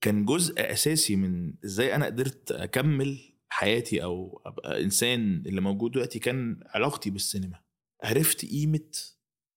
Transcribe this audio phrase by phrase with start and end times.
[0.00, 3.18] كان جزء أساسي من إزاي أنا قدرت أكمل
[3.48, 7.60] حياتي أو أبقى إنسان اللي موجود دلوقتي كان علاقتي بالسينما.
[8.04, 8.90] عرفت قيمة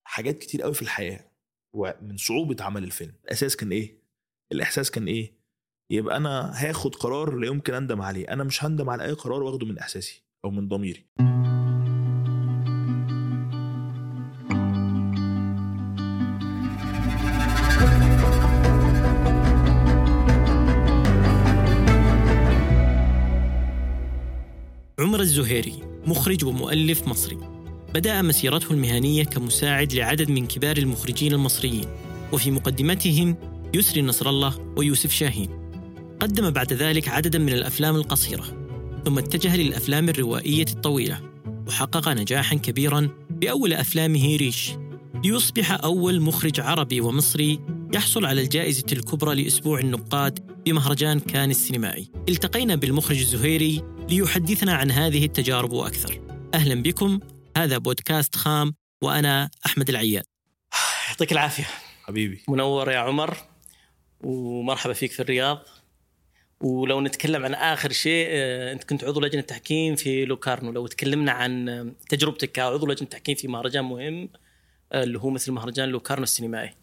[0.08, 1.32] حاجات كتير قوي في الحياة
[1.76, 3.14] ومن صعوبة عمل الفيلم.
[3.26, 4.04] الأساس كان إيه؟
[4.52, 5.34] الإحساس كان إيه؟
[5.92, 8.34] يبقى أنا هاخد قرار لا يمكن أندم عليه.
[8.34, 11.06] أنا مش هندم على أي قرار واخده من إحساسي أو من ضميري.
[25.24, 25.74] الزهيري
[26.06, 27.38] مخرج ومؤلف مصري.
[27.94, 31.86] بدأ مسيرته المهنية كمساعد لعدد من كبار المخرجين المصريين
[32.32, 33.36] وفي مقدمتهم
[33.74, 35.50] يسري نصر الله ويوسف شاهين.
[36.20, 38.46] قدم بعد ذلك عددا من الأفلام القصيرة
[39.06, 41.20] ثم اتجه للأفلام الروائية الطويلة
[41.68, 44.72] وحقق نجاحا كبيرا بأول أفلامه ريش.
[45.26, 47.60] ليصبح أول مخرج عربي ومصري
[47.94, 52.10] يحصل على الجائزة الكبرى لأسبوع النقاد بمهرجان كان السينمائي.
[52.30, 56.22] التقينا بالمخرج الزهيري ليحدثنا عن هذه التجارب وأكثر.
[56.54, 57.20] أهلا بكم.
[57.58, 60.24] هذا بودكاست خام وأنا أحمد العياد.
[61.10, 61.64] يعطيك العافية.
[62.04, 62.44] حبيبي.
[62.48, 63.38] منور يا عمر
[64.22, 65.66] ومرحبا فيك في الرياض.
[66.62, 70.72] ولو نتكلم عن آخر شيء آه، أنت كنت عضو لجنة تحكيم في لوكارنو.
[70.72, 74.30] لو تكلمنا عن تجربتك كعضو لجنة تحكيم في مهرجان مهم
[74.92, 76.74] آه، اللي هو مثل مهرجان لوكارنو السينمائي.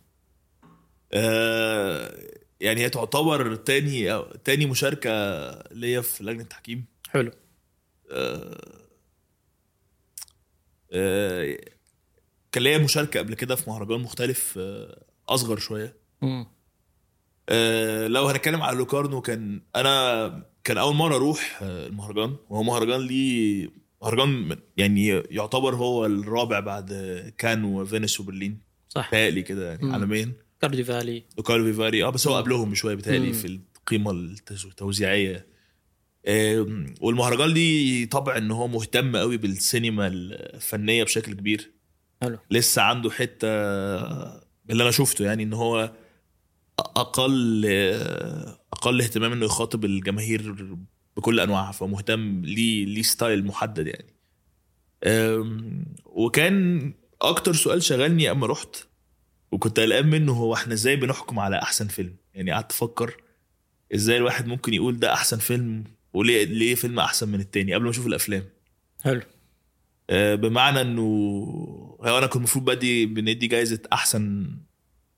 [1.12, 2.14] آه
[2.60, 5.10] يعني هي تعتبر تاني تاني مشاركة
[5.72, 7.30] ليا في لجنة التحكيم حلو.
[8.12, 8.80] آه
[10.92, 11.56] آه
[12.52, 15.96] كان ليا مشاركة قبل كده في مهرجان مختلف آه أصغر شوية.
[17.48, 22.36] آه لو هنتكلم على لوكارنو كان أنا كان أول مرة أروح آه، المهرجان.
[22.48, 23.68] وهو مهرجان ليه
[24.02, 26.92] مهرجان يعني يعتبر هو الرابع بعد
[27.38, 28.60] كان وفينيس وبرلين.
[28.88, 29.04] صح.
[29.04, 29.92] بيتهيألي كده يعني.
[29.92, 30.32] عالميا.
[30.60, 32.04] كارلوفي فاري لوكارنو فيفاري.
[32.04, 32.36] آه بس هو.
[32.36, 33.32] قبلهم بشوية بيتهيألي.
[33.32, 34.10] في القيمة
[34.50, 35.49] التوزيعية.
[37.00, 41.70] والمهرجان ليه طبع إن هو مهتم قوي بالسينما الفنية بشكل كبير.
[42.22, 42.38] حلو.
[42.50, 43.48] لسه عنده حتة
[44.70, 45.92] اللي أنا شفته يعني إن هو
[46.78, 47.66] أقل
[48.72, 50.76] أقل اهتمام إنه يخاطب الجماهير
[51.16, 54.14] بكل أنواعها فمهتم ليه ليه style محدد يعني.
[56.04, 56.92] وكان
[57.22, 58.76] أكتر سؤال شغلني أما رحت
[59.52, 63.16] وكنت قلقان منه هو إحنا إزاي بنحكم على أحسن فيلم؟ يعني قعدت أفكر
[63.94, 67.90] إزاي الواحد ممكن يقول ده أحسن فيلم وليه ليه فيلم أحسن من التاني قبل ما
[67.90, 68.44] أشوف الأفلام.
[69.02, 69.20] حلو.
[70.10, 71.02] آه، بمعنى إنه
[72.00, 74.56] هو أنا كنت المفروض بدي بندي جايزة أحسن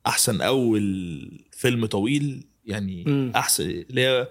[0.06, 3.32] أحسن أول فيلم طويل يعني مم.
[3.36, 4.28] أحسن اللي هي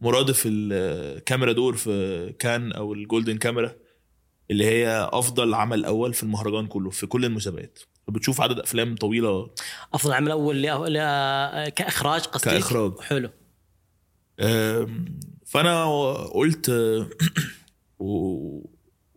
[0.00, 3.74] مرادف الكاميرا دور في كان أو الجولدن كاميرا
[4.50, 7.78] اللي هي أفضل عمل أول في المهرجان كله في كل المسابقات.
[8.06, 9.50] فبتشوف عدد أفلام طويلة.
[9.94, 10.66] أفضل عمل أول ل...
[10.92, 10.98] ل...
[11.68, 13.00] كإخراج قصدك؟ كإخراج.
[13.00, 13.30] حلو.
[15.46, 15.84] فانا
[16.26, 16.70] قلت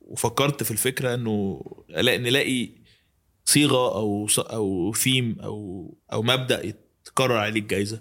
[0.02, 2.70] وفكرت في الفكرة انه لا- نلاقي
[3.46, 8.00] صيغة أو أو ثيم أو أو مبدأ يتكرر عليه الجائزه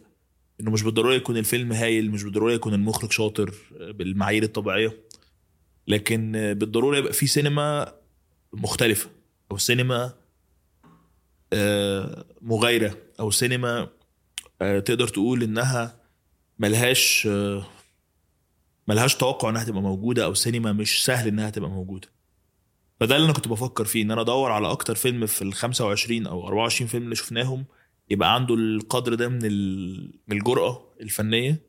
[0.61, 3.55] انه مش بالضرورة يكون الفيلم هايل مش بالضرورة يكون المخرج شاطر
[3.91, 5.01] بالمعايير الطبيعية.
[5.89, 7.93] لكن بالضرورة يبقى في سينما
[8.53, 9.11] مختلفة
[9.51, 10.13] أو سينما
[11.53, 13.89] آه، مغايرة أو سينما
[14.63, 16.01] آه، تقدر تقول إنها
[16.59, 17.67] ملهاش آه،
[18.89, 22.09] ملهاش توقع إنها تبقى موجودة أو سينما مش سهل إنها تبقى موجودة.
[23.01, 26.27] فده اللي أنا كنت بفكر فيه إن أنا أدور على أكتر فيلم في ال 25
[26.27, 27.65] أو 24 فيلم اللي شفناهم
[28.11, 29.39] يبقى عنده القدر ده من
[30.29, 31.61] من الجرأة الفنية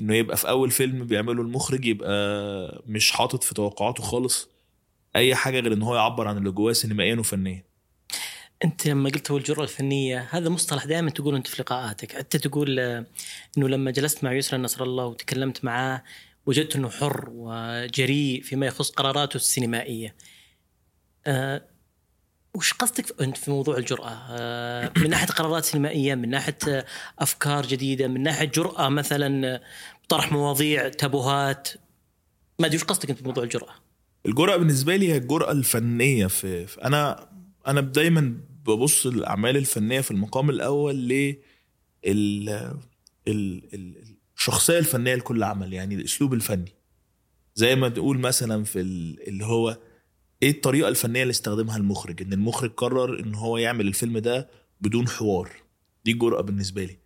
[0.00, 4.48] إنه يبقى في أول فيلم بيعمله المخرج يبقى مش حاطط في توقعاته خالص
[5.16, 7.64] أي حاجة غير إن هو يعبر عن اللي جواه سينمائيا وفنيا.
[8.64, 12.16] أنت لما قلت هو الجرأة الفنية هذا مصطلح دائما تقول أنت في لقاءاتك.
[12.16, 13.06] حتى تقول آه،
[13.58, 16.02] إنه لما جلست مع يسرى نصر الله وتكلمت معاه
[16.46, 20.14] وجدت إنه حر وجريء فيما يخص قراراته السينمائية.
[21.26, 21.62] أه
[22.54, 26.84] وش قصدك أنت في موضوع الجرأة؟ أه من ناحية قرارات سينمائية، من ناحية آه،
[27.18, 29.60] أفكار جديدة، من ناحية جرأة مثلا
[30.08, 31.68] طرح مواضيع تابوهات
[32.58, 33.74] ما أدري وش قصدك أنت في موضوع الجرأة؟
[34.26, 37.30] الجرأة بالنسبة لي هي الجرأة الفنية في, في أنا
[37.66, 41.36] أنا دايما ببص الأعمال الفنية في المقام الأول ل
[42.06, 42.48] ال
[43.28, 44.09] ال- ال-
[44.40, 46.72] الشخصية الفنية لكل عمل يعني الأسلوب الفني
[47.54, 49.78] زي ما تقول مثلا في ال- اللي هو
[50.42, 54.48] إيه الطريقة الفنية اللي استخدمها المخرج إن المخرج قرر إن هو يعمل الفيلم ده
[54.80, 55.50] بدون حوار
[56.04, 56.96] دي الجرأة بالنسبة لي.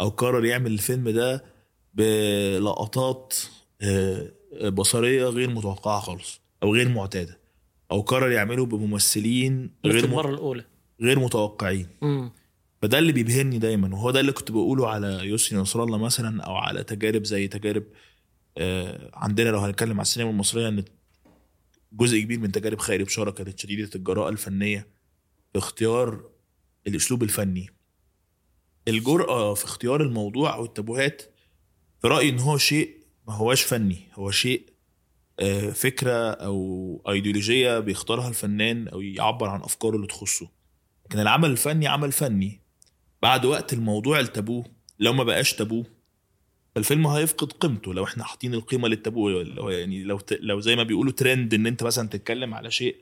[0.00, 1.44] أو قرر يعمل الفيلم ده
[1.94, 3.34] بلقطات
[3.82, 4.28] آه،
[4.68, 7.38] بصرية غير متوقعة خالص أو غير معتادة
[7.90, 10.10] أو قرر يعمله بممثلين مثل غير م...
[10.10, 10.64] المرة الأولى.
[11.00, 11.86] غير متوقعين.
[12.82, 16.56] فده اللي بيبهرني دايما وهو ده اللي كنت بقوله على يسري نصر الله مثلا أو
[16.56, 17.84] على تجارب زي تجارب
[18.58, 20.84] آه، عندنا لو هنتكلم على السينما المصرية إن
[21.92, 24.88] جزء كبير من تجارب خيري بشارة كانت شديدة الجراءة الفنية
[25.52, 26.30] في اختيار
[26.86, 27.70] الأسلوب الفني.
[28.88, 31.22] الجرأة في اختيار الموضوع أو التابوهات
[32.02, 32.96] في رأيي إن هو شيء
[33.26, 34.72] ما هواش فني هو شيء
[35.40, 40.48] آه، فكرة أو ايديولوجيه بيختارها الفنان أو يعبر عن أفكاره اللي تخصه.
[41.06, 42.61] لكن العمل الفني عمل فني.
[43.22, 44.64] بعد وقت الموضوع التابوه
[44.98, 45.86] لو ما بقاش تابوه
[46.74, 50.32] فالفيلم هيفقد قيمته لو إحنا حاطين القيمة للتابوه لو يعني لو ت...
[50.32, 52.96] لو زي ما بيقولوا ترند إن أنت مثلا تتكلم على شيء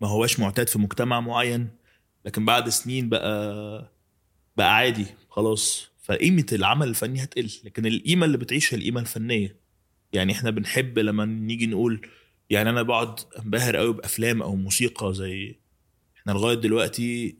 [0.00, 1.68] ما هواش معتاد في مجتمع معين
[2.24, 3.92] لكن بعد سنين بقى
[4.56, 9.56] بقى عادي خلاص فقيمة العمل الفني هتقل لكن القيمة اللي بتعيش هي القيمة الفنية.
[10.12, 12.08] يعني إحنا بنحب لما نيجي نقول
[12.50, 15.56] يعني أنا بقعد انبهر قوي بأفلام أو موسيقى زي
[16.16, 17.36] إحنا لغاية دلوقتي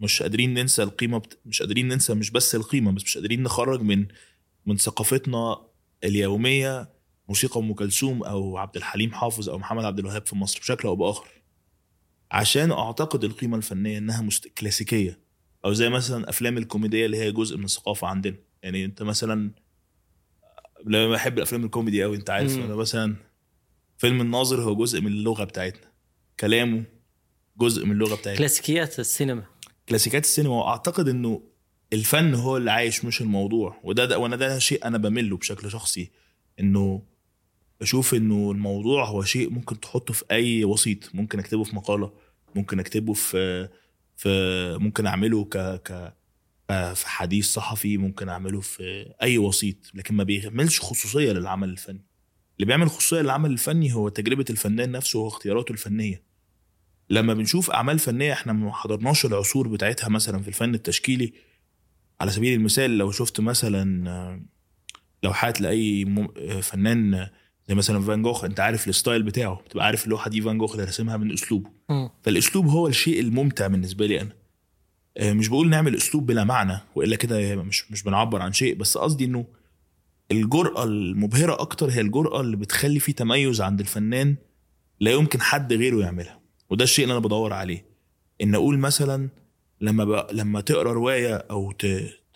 [0.00, 1.38] مش قادرين ننسى القيمة بت...
[1.46, 4.06] مش قادرين ننسى مش بس القيمة بس مش قادرين نخرج من
[4.66, 5.66] من ثقافتنا
[6.04, 6.90] اليومية
[7.28, 10.96] موسيقى أم كلثوم أو عبد الحليم حافظ أو محمد عبد الوهاب في مصر بشكل أو
[10.96, 11.28] بآخر.
[12.30, 14.48] عشان أعتقد القيمة الفنية إنها مست...
[14.48, 15.18] كلاسيكية.
[15.64, 18.36] أو زي مثلا أفلام الكوميدية اللي هي جزء من الثقافه عندنا.
[18.62, 19.50] يعني أنت مثلا
[20.86, 22.56] لما بحب الأفلام الكوميدي قوي أنت عارف.
[22.56, 23.16] أنا مثلا
[23.98, 25.92] فيلم الناظر هو جزء من اللغة بتاعتنا.
[26.40, 26.84] كلامه
[27.58, 28.38] جزء من اللغة بتاعتنا.
[28.38, 29.44] كلاسيكيات السينما.
[29.88, 31.42] كلاسيكات السينما وأعتقد إنه
[31.92, 33.80] الفن هو اللي عايش مش الموضوع.
[33.84, 36.10] وده ده وأنا ده شيء أنا بمله بشكل شخصي
[36.60, 37.02] إنه
[37.80, 41.14] بشوف إنه الموضوع هو شيء ممكن تحطه في أي وسيط.
[41.14, 42.12] ممكن أكتبه في مقالة
[42.54, 43.68] ممكن أكتبه في
[44.16, 44.28] في
[44.80, 46.12] ممكن أعمله ك ك
[46.94, 49.76] في حديث صحفي ممكن أعمله في أي وسيط.
[49.94, 52.04] لكن ما بيعملش خصوصية للعمل الفني.
[52.56, 56.25] اللي بيعمل خصوصية للعمل الفني هو تجربة الفنان نفسه واختياراته الفنية.
[57.10, 61.32] لما بنشوف أعمال فنية إحنا ما حضرناش العصور بتاعتها مثلا في الفن التشكيلي
[62.20, 64.40] على سبيل المثال لو شفت مثلا
[65.22, 66.04] لوحات لأي
[66.62, 67.28] فنان
[67.68, 70.72] زي مثلا فان جوخ أنت عارف ال style بتاعه بتبقى عارف اللوحه دي فان جوخ
[70.72, 71.70] اللي رسمها من أسلوبه.
[72.22, 74.32] فالأسلوب هو الشيء الممتع بالنسبة لي أنا.
[75.16, 78.98] آه، مش بقول نعمل أسلوب بلا معنى وإلا كده مش مش بنعبر عن شيء بس
[78.98, 79.46] قصدي إنه
[80.32, 84.36] الجرأة المبهرة أكتر هي الجرأة اللي بتخلي في تميز عند الفنان
[85.00, 86.40] لا يمكن حد غيره يعملها.
[86.70, 87.84] وده الشيء اللي أنا بدور عليه.
[88.42, 89.28] إن أقول مثلا
[89.80, 90.26] لما ب...
[90.32, 91.86] لما تقرأ رواية أو ت...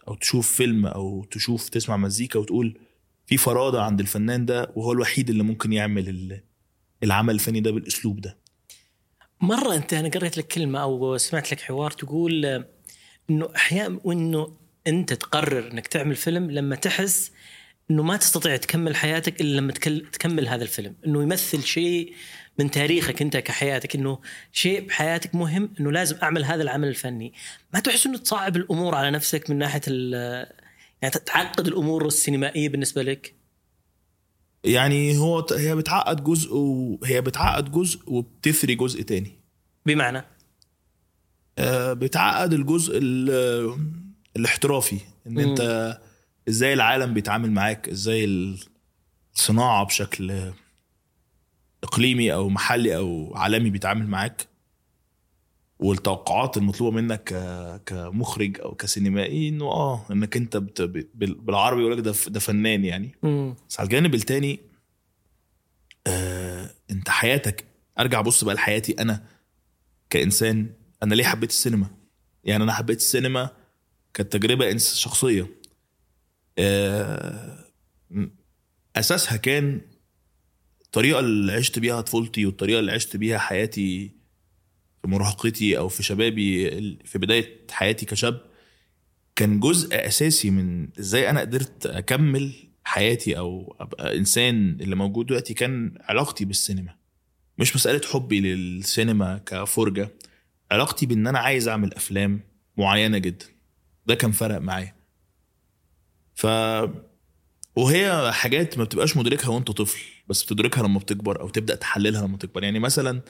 [0.09, 2.79] أو تشوف فيلم أو تشوف تسمع مزيكا وتقول
[3.27, 6.41] في فرادة عند الفنان ده وهو الوحيد اللي ممكن يعمل ال...
[7.03, 8.39] العمل الفني ده بالأسلوب ده.
[9.41, 12.65] مرة أنت أنا قريت لك كلمة أو سمعت لك حوار تقول
[13.31, 14.57] إنه أحيانا وإنه
[14.87, 17.33] أنت تقرر إنك تعمل فيلم لما تحس
[17.91, 19.73] إنه ما تستطيع تكمل حياتك إلا لما
[20.13, 22.13] تكمل هذا الفيلم، إنه يمثل شيء
[22.59, 24.19] من تاريخك أنت كحياتك، إنه
[24.53, 27.33] شيء بحياتك مهم إنه لازم أعمل هذا العمل الفني،
[27.75, 30.47] ما تحس إنه تصعب الأمور على نفسك من ناحية ال-
[31.03, 33.35] يعني تعقد الأمور السينمائية بالنسبة لك؟
[34.65, 39.33] يعني هو هي بتعقد جزء وهي بتعقد جزء وبتثري جزء تاني
[39.87, 40.25] بمعنى
[41.59, 43.77] آه، بتعقد الجزء ال-
[44.37, 45.39] الاحترافي إن.
[45.39, 45.99] أنت
[46.49, 48.55] إزاي العالم بيتعامل معاك إزاي
[49.35, 50.53] الصناعة بشكل
[51.85, 54.47] إقليمي أو محلي أو عالمي بيتعامل معاك
[55.79, 57.35] والتوقعات المطلوبة منك
[57.87, 60.83] كمخرج أو كسينمائي إنه آه إنك أنت بت...
[61.15, 63.15] بالعربي يقول لك ده ده فنان يعني.
[63.69, 64.61] بس على الجانب التاني
[66.07, 67.65] آه أنت حياتك
[67.99, 69.25] أرجع أبص بقى لحياتي أنا
[70.11, 70.73] كإنسان
[71.03, 71.87] أنا ليه حبيت السينما؟
[72.45, 73.51] يعني أنا حبيت السينما
[74.15, 75.47] كانت تجربه شخصية.
[76.59, 77.65] آه
[78.97, 79.81] أساسها كان
[80.91, 84.11] الطريقة اللي عشت بيها طفولتي والطريقة اللي عشت بيها حياتي
[85.03, 86.71] في مراهقتي أو في شبابي
[87.05, 88.41] في بداية حياتي كشاب
[89.37, 92.53] كان جزء أساسي من إزاي أنا قدرت أكمل
[92.85, 96.95] حياتي أو أبقى إنسان اللي موجود دلوقتي كان علاقتي بالسينما.
[97.59, 100.11] مش مسألة حبي للسينما كفرجة
[100.71, 102.41] علاقتي بإن أنا عايز أعمل أفلام
[102.77, 103.47] معينة جدا.
[104.07, 104.95] ده كان فرق معايا.
[106.35, 106.47] ف
[107.77, 112.37] وهي حاجات ما بتبقاش مدركها وانت طفل بس بتدركها لما بتكبر أو تبدأ تحللها لما
[112.37, 113.23] تكبر يعني مثلا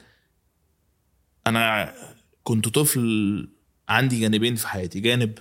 [1.47, 1.95] أنا
[2.43, 3.49] كنت طفل
[3.89, 5.39] عندي جانبين في حياتي جانب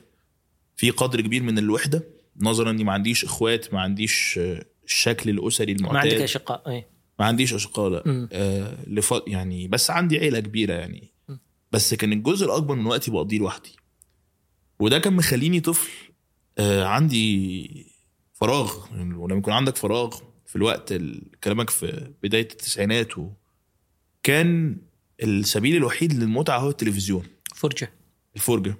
[0.76, 2.04] في قدر كبير من الوحدة
[2.38, 4.40] نظرا اني ما عنديش إخوات ما عنديش
[4.86, 6.86] الشكل الأسري ما المعتاد عندك أشقاء أي.
[7.20, 8.28] ما عنديش أشقاء لا.
[8.32, 9.14] آه لف...
[9.28, 11.36] يعني بس عندي عيلة كبيرة يعني م.
[11.72, 13.76] بس كان الجزء الأكبر من وقتي بقضيه لوحدي
[14.80, 15.90] وده كان مخليني طفل
[16.58, 17.89] آه عندي
[18.42, 20.16] فراغ ولما يكون عندك فراغ
[20.46, 23.30] في الوقت ال- كلامك في بداية التسعينات و...
[24.24, 24.78] كان
[25.24, 27.24] السبيل الوحيد للمتعة هو التلفزيون.
[27.56, 27.92] فرجة
[28.36, 28.76] الفرجة.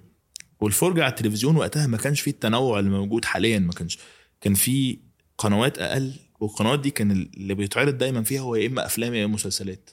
[0.60, 4.00] والفرجة على التلفزيون وقتها ما كانش فيه التنوع اللي موجود حاليا ما كانش
[4.42, 5.00] كان في
[5.38, 9.34] قنوات أقل والقنوات دي كان اللي بيتعرض دايما فيها هو يا إما أفلام يا إما
[9.34, 9.90] مسلسلات.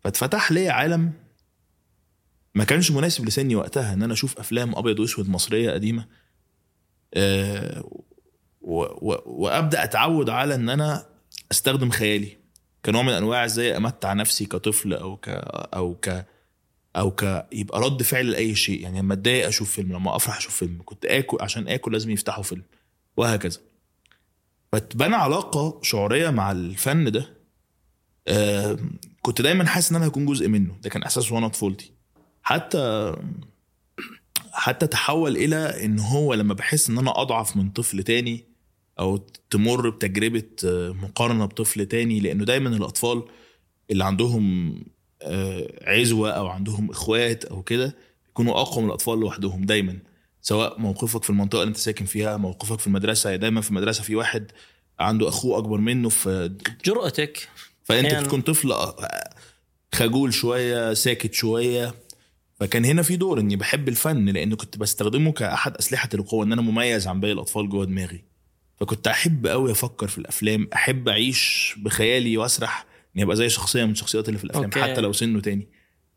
[0.00, 1.12] فاتفتح لي عالم
[2.54, 6.06] ما كانش مناسب لسني وقتها إن أنا أشوف أفلام أبيض وأسود مصرية قديمة.
[7.14, 8.03] أه
[8.64, 11.06] و و وأبدأ أتعود على إن أنا
[11.52, 12.36] أستخدم خيالي.
[12.84, 15.28] كنوع من أنواع إزاي أمتع نفسي كطفل أو ك
[15.74, 16.26] أو ك
[16.96, 18.80] أو ك يبقى رد فعل لأي شيء.
[18.80, 20.78] يعني لما أتضايق أشوف فيلم لما أفرح أشوف فيلم.
[20.84, 22.62] كنت آكل عشان آكل لازم يفتحوا فيلم.
[23.16, 23.60] وهكذا.
[24.72, 27.34] فتبنى علاقة شعورية مع الفن ده.
[28.28, 28.78] آه
[29.22, 30.76] كنت دايما حاسس إن أنا هكون جزء منه.
[30.82, 31.92] ده كان إحساس وأنا طفولتي
[32.42, 33.14] حتى
[34.52, 38.53] حتى تحول إلى إن هو لما بحس إن أنا أضعف من طفل تاني
[38.98, 39.16] أو
[39.50, 43.22] تمر بتجربة آه، مقارنة بطفل تاني لأنه دايما الأطفال
[43.90, 44.74] اللي عندهم
[45.22, 47.96] آه، عزوة أو عندهم إخوات أو كده
[48.28, 49.98] يكونوا أقوى من الأطفال لوحدهم دايما.
[50.42, 54.02] سواء موقفك في المنطقة اللي أنت ساكن فيها موقفك في المدرسة يعني دايما في المدرسة
[54.02, 54.50] في واحد
[54.98, 57.48] عنده أخوه أكبر منه في جرأتك.
[57.84, 58.22] فأنت أحياناً.
[58.24, 59.34] بتكون طفل آه،
[59.94, 61.94] خجول شوية ساكت شوية.
[62.60, 66.62] فكان هنا في دور إني بحب الفن لأنه كنت بستخدمه كأحد أسلحة القوة إن أنا
[66.62, 68.24] مميز عن باقي الأطفال جوه دماغي.
[68.80, 73.90] فكنت أحب قوي أفكر في الأفلام أحب أعيش بخيالي وأسرح إني أبقى زي شخصية من
[73.90, 74.82] الشخصيات اللي في الأفلام أوكي.
[74.82, 75.68] حتى لو سنه تاني.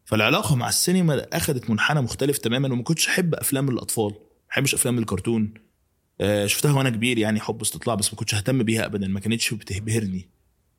[0.05, 4.97] فالعلاقة مع السينما اخذت منحنى مختلف تماما وما كنتش أحب أفلام الأطفال ما بحبش أفلام
[4.97, 5.53] الكرتون.
[6.21, 9.53] آه، شفتها وأنا كبير يعني حب استطلاع بس ما كنتش أهتم بيها ابدا ما كانتش
[9.53, 10.29] بتبهرني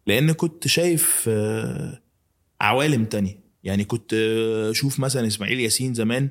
[0.06, 2.02] لأن كنت شايف آه،
[2.60, 3.40] عوالم تانية.
[3.64, 6.28] يعني كنت آه، أشوف مثلا إسماعيل ياسين زمان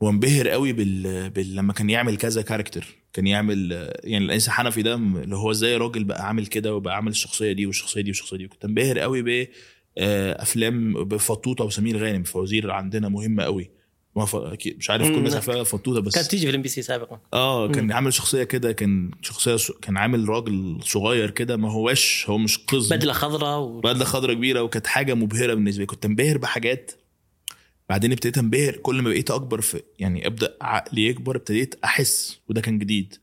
[0.00, 1.30] وانبهر قوي بال...
[1.30, 1.56] بال...
[1.56, 6.04] لما كان يعمل كذا character كان يعمل يعني الآنسة حنفي ده اللي هو إزاي راجل
[6.04, 8.48] بقى عامل كده وبقى عامل الشخصية دي والشخصية دي والشخصية دي.
[8.48, 9.48] كنت انبهر قوي ب
[9.98, 12.22] آه، أفلام بفطوطه وسمير غانم.
[12.22, 13.70] فوازير عندنا مهمة قوي.
[14.16, 14.36] ما ف...
[14.36, 15.14] أكيد مش عارف كل.
[15.14, 16.14] الناس عارفاها فطوطة بس.
[16.14, 17.20] كانت تيجي في ال MBC سابقا.
[17.34, 17.92] آه كان مم.
[17.92, 22.58] عامل شخصية كده كان شخصية س- كان عامل راجل صغير كده ما هواش هو مش
[22.58, 22.96] قزم.
[22.96, 23.80] بدلة خضراء و...
[23.80, 25.86] بدلة خضراء كبيرة وكانت حاجة مبهرة بالنسبة لي.
[25.86, 26.92] كنت انبهر بحاجات
[27.88, 32.60] بعدين ابتديت انبهر كل ما بقيت اكبر في يعني ابدا عقلي يكبر ابتديت احس وده
[32.60, 33.14] كان جديد.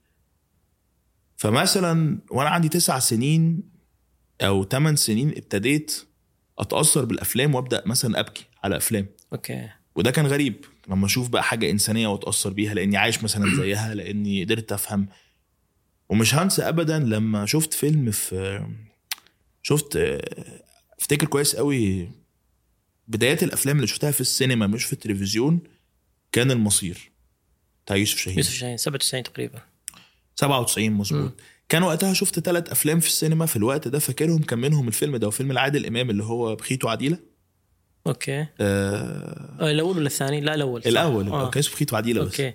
[1.37, 3.63] فمثلا وأنا عندي تسع سنين
[4.41, 6.05] أو ثمان سنين ابتديت
[6.59, 9.07] اتاثر بالافلام وابدا مثلا ابكي على افلام.
[9.33, 9.69] okay.
[9.95, 14.43] وده كان غريب لما أشوف بقى حاجة إنسانية واتأثر بيها لأني عايش مثلا زيها لأني
[14.43, 15.07] قدرت أفهم.
[16.09, 18.65] ومش هنسى ابدا لما شفت فيلم في
[19.61, 19.97] شفت
[20.99, 22.09] أفتكر كويس قوي
[23.07, 25.59] بدايات الأفلام اللي شفتها في السينما مش في التلفزيون
[26.31, 27.11] كان المصير
[27.85, 28.37] بتاع يوسف شاهين.
[28.37, 29.61] يوسف شاهين 97 تقريبا.
[30.35, 30.99] 97 مم.
[30.99, 31.33] مظبوط.
[31.69, 35.27] كان وقتها شفت ثلاث أفلام في السينما في الوقت ده فاكرهم كان منهم الفيلم ده
[35.27, 37.17] وفيلم العادل إمام اللي هو بخيت وعديله
[38.07, 38.39] okay.
[38.39, 38.47] آه
[39.59, 40.81] آه، الأول ولا الثاني؟ لا الأول.
[40.81, 40.87] صح.
[40.87, 41.27] الأول.
[41.29, 41.49] آه.
[41.49, 42.27] كان اسمه بخيت وعديله بس.
[42.27, 42.53] okay.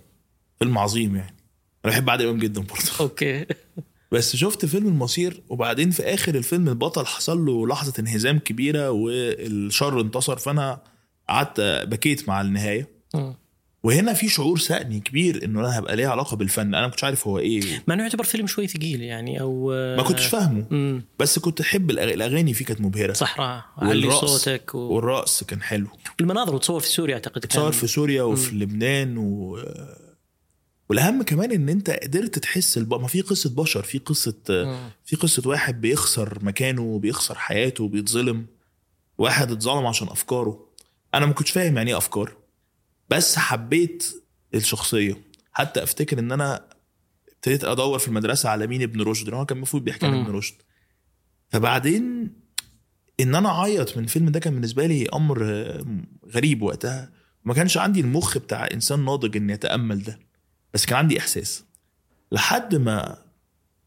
[0.58, 1.36] فيلم عظيم يعني.
[1.84, 2.90] أنا بحب عادل إمام جدا برضه.
[3.00, 3.46] okay.
[4.12, 10.00] بس شفت فيلم المصير وبعدين في آخر الفيلم البطل حصل له لحظة انهزام كبيرة والشر
[10.00, 10.82] انتصر فأنا
[11.28, 12.88] قعدت بكيت مع النهاية.
[13.14, 13.34] مم.
[13.82, 16.74] وهنا في شعور إنساني كبير إنه أنا هبقى ليه علاقة بالفن.
[16.74, 17.82] أنا ما كنتش عارف هو إيه.
[17.86, 21.02] مع إنه يعتبر فيلم شوي ثقيل يعني أو ما كنتش فاهمه.
[21.18, 23.12] بس كنت أحب الأغاني فيه كانت مبهرة.
[23.12, 24.44] صحراء علي والرقص.
[24.44, 24.78] صوتك و...
[24.78, 25.86] والرقص كان حلو.
[26.20, 29.58] والمناظر وتصور في سوريا أعتقد كان اتصور في سوريا وفي لبنان و...
[30.90, 32.94] والأهم كمان إن أنت قدرت تحس الب...
[32.94, 34.34] ما في قصة بشر في قصة.
[35.04, 38.46] في قصة واحد بيخسر مكانه بيخسر حياته بيتظلم.
[39.18, 40.68] واحد اتظلم عشان أفكاره.
[41.14, 42.36] أنا ما كنتش فاهم يعني إيه أفكار.
[43.10, 44.22] بس حبيت
[44.54, 45.22] الشخصية.
[45.52, 46.66] حتى أفتكر إن أنا
[47.28, 50.14] ابتديت أدور في المدرسة على مين ابن رشد هو كان المفروض بيحكي عن.
[50.24, 50.54] ابن رشد.
[51.48, 52.32] فبعدين
[53.20, 55.42] إن أنا أعيط من الفيلم ده كان بالنسبة لي أمر
[56.34, 57.10] غريب وقتها.
[57.44, 60.29] ما كانش عندي المخ بتاع إنسان ناضج ان يتامل ده.
[60.74, 61.64] بس كان عندي إحساس.
[62.32, 63.24] لحد ما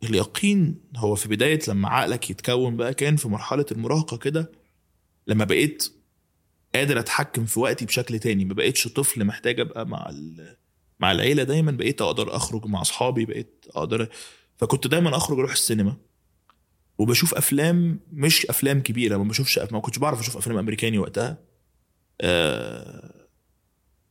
[0.04, 4.52] اليقين هو في بداية لما عقلك يتكون بقى كان في مرحلة المراهقة كده
[5.28, 5.94] لما بقيت
[6.76, 10.12] قادر أتحكم في وقتي بشكل تاني ما بقيتش طفل محتاج أبقى مع
[11.00, 14.10] مع العيلة دايما بقيت أقدر أخرج مع أصحابي بقيت أقدر
[14.58, 15.98] فكنت دايما أخرج أروح السينما.
[16.98, 21.38] وبشوف أفلام مش أفلام كبيرة ما بشوفش ما كنتش بعرف أشوف أفلام أمريكاني وقتها.
[22.22, 23.23] آه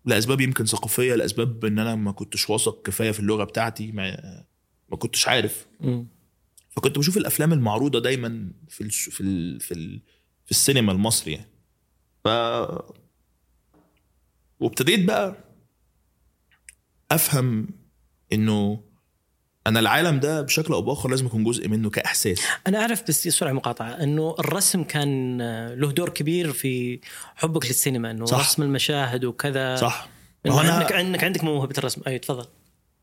[0.04, 4.44] لأسباب يمكن ثقافية لأسباب إن أنا ما كنتش واثق كفاية في اللغة بتاعتي ما,
[4.88, 6.06] ما كنتش عارف مم.
[6.71, 10.02] فكنت بشوف الأفلام المعروضة دايما في ال في ال في, ال
[10.44, 11.50] في السينما المصري يعني
[12.25, 12.28] ف
[14.61, 15.37] وابتديت بقى
[17.11, 17.68] أفهم
[18.32, 18.85] إنه
[19.66, 22.40] أنا العالم ده بشكل أو بآخر لازم اكون جزء منه كإحساس.
[22.66, 25.38] أنا أعرف بس سرعة مقاطعة إنه الرسم كان
[25.75, 27.00] له دور كبير في
[27.37, 28.38] حبك للسينما إنه صح.
[28.40, 29.76] رسم المشاهد وكذا.
[29.76, 30.09] صح.
[30.47, 32.00] هو إنه أنا- عندك عندك عندك موهبة الرسم.
[32.07, 32.47] أيوه تفضل.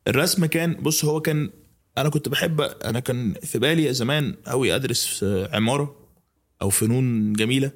[0.08, 1.50] الرسم كان بص هو كان
[1.98, 5.96] أنا كنت بحب أنا كان في بالي زمان قوي أدرس في عمارة
[6.62, 7.72] أو فنون جميلة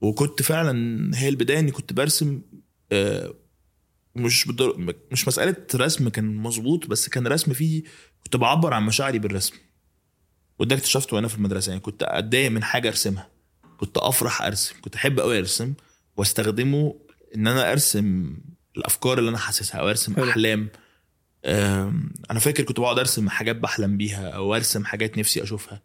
[0.00, 2.40] وكنت فعلا هي البداية إني كنت برسم
[2.92, 3.34] آه،
[4.16, 4.94] مش بالضر...
[5.12, 7.82] مش مسألة رسم كان مظبوط بس كان رسم فيه
[8.24, 9.54] كنت بعبر عن مشاعري بالرسم.
[10.58, 13.28] وده اكتشفته وأنا في المدرسة يعني كنت أتضايق من حاجة أرسمها.
[13.78, 15.74] كنت أفرح أرسم كنت أحب قوي أرسم
[16.16, 16.94] وأستخدمه
[17.34, 18.36] إن أنا أرسم
[18.76, 20.30] الأفكار اللي أنا حاسسها أو أرسم حلو.
[20.30, 20.68] أحلام.
[22.30, 25.82] أنا فاكر كنت بقعد أرسم حاجات بحلم بيها أو أرسم حاجات نفسي أشوفها.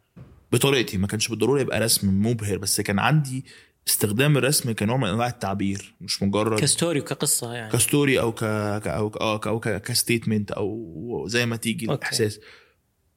[0.51, 3.45] بطريقتي ما كانش بالضرورة يبقى رسم مبهر بس كان عندي
[3.89, 7.71] استخدام الرسم كنوع من أنواع التعبير مش مجرد ك story وكقصة يعني.
[7.71, 11.55] ك story أو ك أو ك آه ك- أو ك- ك statement أو زي ما
[11.55, 11.95] تيجي okay.
[11.97, 12.39] الإحساس.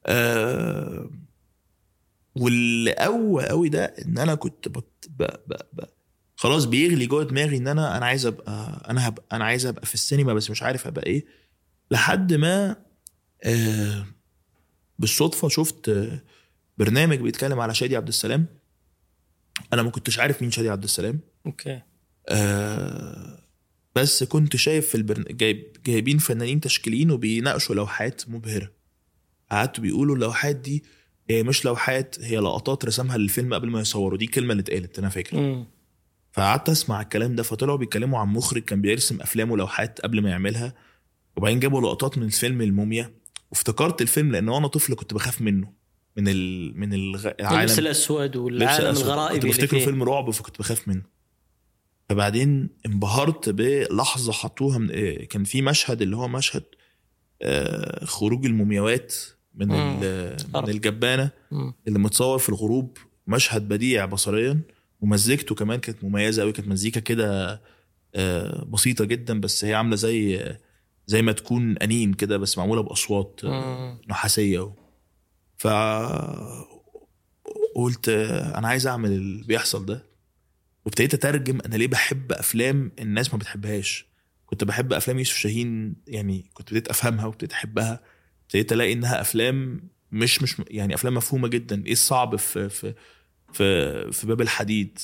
[0.07, 1.11] آه
[2.37, 5.81] واللي قوي قوي ده إن أنا كنت بت ب ب ب
[6.37, 9.95] خلاص بيغلي جوه دماغي إن أنا أنا عايز أبقى أنا هبقى أنا عايز أبقى في
[9.95, 11.25] السينما بس مش عارف أبقى إيه.
[11.91, 12.77] لحد ما
[13.45, 14.07] آه
[14.99, 16.23] بالصدفة شفت آه،
[16.79, 18.47] برنامج بيتكلم على شادي عبد السلام.
[19.73, 21.21] أنا ما كنتش عارف مين شادي عبد السلام.
[21.47, 21.81] okay.
[22.29, 23.39] آه
[23.95, 25.25] بس كنت شايف في البرن...
[25.31, 28.73] جايب جايبين فنانين تشكيليين وبيناقشوا لوحات مبهرة.
[29.51, 30.85] قعدوا بيقولوا اللوحات دي
[31.31, 34.19] هي مش لوحات هي لقطات رسمها للفيلم قبل ما يصوروا.
[34.19, 35.65] دي الكلمة اللي اتقالت أنا فاكر.
[36.33, 40.75] فقعدت أسمع الكلام ده فطلعوا بيتكلموا عن مخرج كان بيرسم أفلام ولوحات قبل ما يعملها.
[41.37, 43.15] وبعدين جابوا لقطات من الفيلم الموميا.
[43.51, 45.73] وافتكرت الفيلم لأن وأنا طفل كنت بخاف منه.
[46.17, 46.81] من ال...
[46.81, 47.27] من الغ...
[47.27, 48.87] اللبس العالم الأسود والعالم.
[48.87, 49.79] الغرائبي كنت بفتكره.
[49.79, 51.03] فيلم رعب فكنت بخاف منه
[52.09, 56.65] فبعدين انبهرت بلحظة حطوها من إيه، كان في مشهد اللي هو مشهد
[57.43, 59.15] آه، خروج المومياوات
[59.55, 59.69] من.
[59.69, 61.31] من الجبانة.
[61.89, 64.61] اللي متصور في الغروب مشهد بديع بصريا
[65.01, 67.61] ومزيكته كمان كانت مميزة قوي كانت مزيكا كده
[68.15, 70.45] آه، بسيطة جدا بس هي عاملة زي
[71.07, 74.01] زي ما تكون أنين كده بس معمولة بأصوات آه،.
[74.09, 74.73] نحاسية
[75.63, 75.67] ف
[77.75, 78.09] قلت
[78.59, 80.07] أنا عايز أعمل اللي بيحصل ده.
[80.85, 84.07] وابتديت أترجم أنا ليه بحب أفلام الناس ما بتحبهاش.
[84.47, 88.01] كنت بحب أفلام يوسف شاهين يعني كنت بديت أفهمها وابتديت أحبها.
[88.43, 91.87] ابتديت ألاقي إنها أفلام مش مش يعني أفلام مفهومة جدا.
[91.87, 92.95] إيه الصعب في في
[93.53, 94.99] في في باب الحديد؟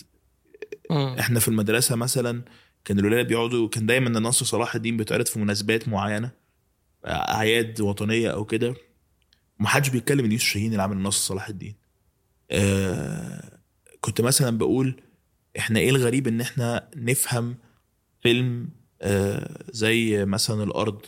[0.90, 1.16] مم.
[1.18, 2.42] إحنا في المدرسة مثلا
[2.84, 6.30] كان الولاد بيقعدوا كان دايما نصر صلاح الدين بيتعرض في مناسبات معينة
[7.06, 8.74] أعياد وطنية أو كده.
[9.60, 11.74] ومحدش بيتكلم ان يوسف شاهين اللي عامل نصر صلاح الدين.
[12.50, 13.58] آه
[14.00, 15.00] كنت مثلا بقول
[15.58, 17.56] إحنا إيه الغريب إن إحنا نفهم
[18.22, 18.68] فيلم
[19.02, 21.00] آه زي مثلا الأرض.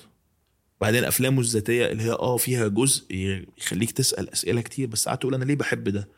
[0.80, 3.14] بعدين افلامه الذاتية اللي هي آه فيها جزء
[3.58, 6.08] يخليك تسأل أسئلة كتير بس قعدت أقول أنا ليه بحب ده؟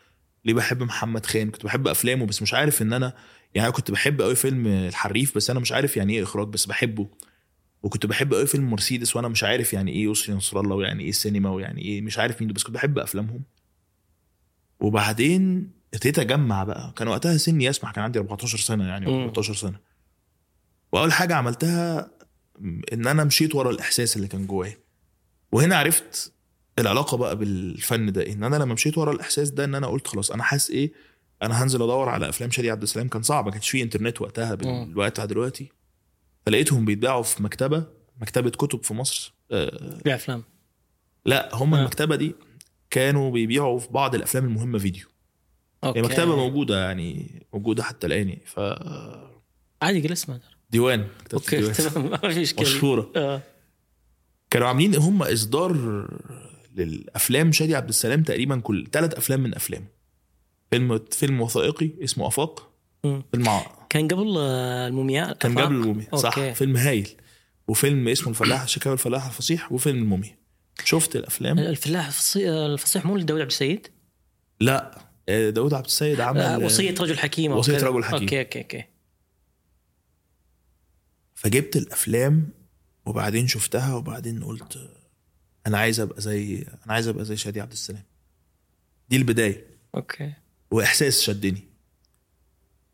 [0.44, 3.14] ليه بحب محمد خان؟ كنت بحب أفلامه بس مش عارف إن أنا
[3.54, 7.06] يعني كنت بحب قوي فيلم الحريف بس أنا مش عارف يعني إيه إخراج بس بحبه.
[7.82, 11.12] وكنت بحب قوي فيلم مرسيدس وأنا مش عارف يعني إيه يسري نصر الله ويعني إيه
[11.12, 13.42] سينما ويعني إيه مش عارف مين ده بس كنت بحب أفلامهم.
[14.80, 16.92] وبعدين ابتديت أجمع بقى.
[16.96, 19.12] كان وقتها سني يسمح كان عندي 14 سنة يعني مم.
[19.12, 19.78] أو 13 سنة.
[20.92, 22.10] وأول حاجة عملتها
[22.92, 24.78] إن أنا مشيت ورا الإحساس اللي كان جوايا.
[25.52, 26.32] وهنا عرفت
[26.78, 30.30] العلاقة بقى بالفن ده إن أنا لما مشيت ورا الإحساس ده إن أنا قلت خلاص
[30.30, 30.92] أنا حاسس إيه؟
[31.42, 33.08] أنا هنزل أدور على أفلام شادي عبد السلام.
[33.08, 35.72] كان صعب ما كانش فيه إنترنت وقتها بالوقت بتاع دلوقتي.
[36.46, 37.86] فلقيتهم بيتباعوا في مكتبة
[38.20, 40.42] مكتبة كتب في مصر آه بيع أفلام.
[41.24, 41.80] لا هم آه.
[41.80, 42.34] المكتبة دي
[42.90, 45.06] كانوا بيبيعوا في بعض الأفلام المهمة فيديو.
[45.84, 46.02] أوكي.
[46.02, 48.60] مكتبة موجودة يعني موجودة حتى الآن يعني ف
[49.82, 51.72] عادي قل اسمها ديوان okay.
[51.72, 52.10] تمام.
[52.10, 53.12] ما في مشهورة.
[53.16, 53.42] آه.
[54.50, 55.76] كانوا عاملين هم إصدار
[56.76, 59.86] للأفلام شادي عبد السلام تقريبا كل ثلاث أفلام من أفلامه.
[60.70, 62.72] فيلم فيلم وثائقي اسمه أفاق.
[63.02, 63.48] فيلم
[63.92, 66.38] كان قبل آه، المومياء كان؟ قبل الموميا صح.
[66.38, 66.54] okay.
[66.54, 67.08] فيلم هايل
[67.68, 70.38] وفيلم اسمه الفلاح شكاوى الفلاح الفصيح وفيلم الموميا
[70.84, 73.86] شفت الأفلام؟ الفلاح الفصيح الفصيح مو لداود عبد السيد؟
[74.60, 74.98] لا.
[75.28, 77.88] آه، داود عبد السيد عمل آه، وصية رجل حكيم أو وصية كذا.
[77.88, 78.20] رجل حكيم.
[78.20, 78.84] okay okay okay.
[81.34, 82.48] فجبت الأفلام
[83.06, 84.90] وبعدين شفتها وبعدين قلت
[85.66, 88.04] أنا عايز أبقى زي أنا عايز أبقى زي شادي عبد السلام.
[89.08, 89.66] دي البداية.
[89.94, 90.32] okay.
[90.70, 91.62] وإحساس شدني.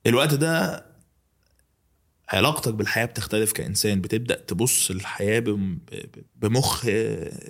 [0.06, 0.87] الوقت ده
[2.28, 4.00] علاقتك بالحياة بتختلف كإنسان.
[4.00, 4.92] بتبدأ تبص
[5.92, 6.84] ب- بمخ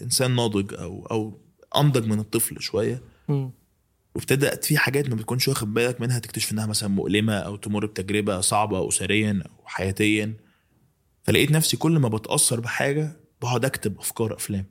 [0.02, 1.40] إنسان ناضج أو أو
[1.76, 3.02] أنضج من الطفل شوية.
[3.28, 3.50] مم.
[4.14, 8.40] وابتدأت في حاجات ما بتكونش واخد بالك منها تكتشف إنها مثلا مؤلمة أو تمر بتجربة
[8.40, 10.34] صعبة اسريا أو حياتيا.
[11.24, 14.66] فلقيت نفسي كل ما بتأثر بحاجة بقعد أكتب أفكار أفلام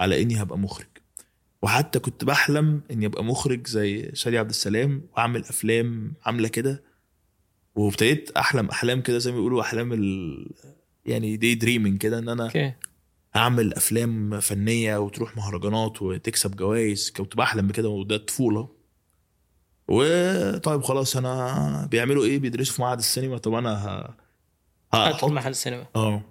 [0.00, 0.86] على إني هبقى مخرج.
[1.62, 6.82] وحتى كنت بحلم إني أبقى مخرج زي شادي عبد السلام وأعمل أفلام عاملة كده.
[7.74, 10.50] وابتديت أحلم أحلام كده زي ما بيقولوا أحلام ال-
[11.06, 12.72] يعني دي dreaming كده إن أنا okay.
[13.36, 18.68] أعمل أفلام فنية وتروح مهرجانات وتكسب جوائز كنت بحلم بكده وده الطفوله
[19.88, 23.38] وطيب خلاص أنا بيعملوا إيه؟ بيدرسوا في معهد السينما.
[23.38, 24.14] طب أنا ه...
[24.92, 25.86] هخش معهد السينما.
[25.96, 26.22] آه.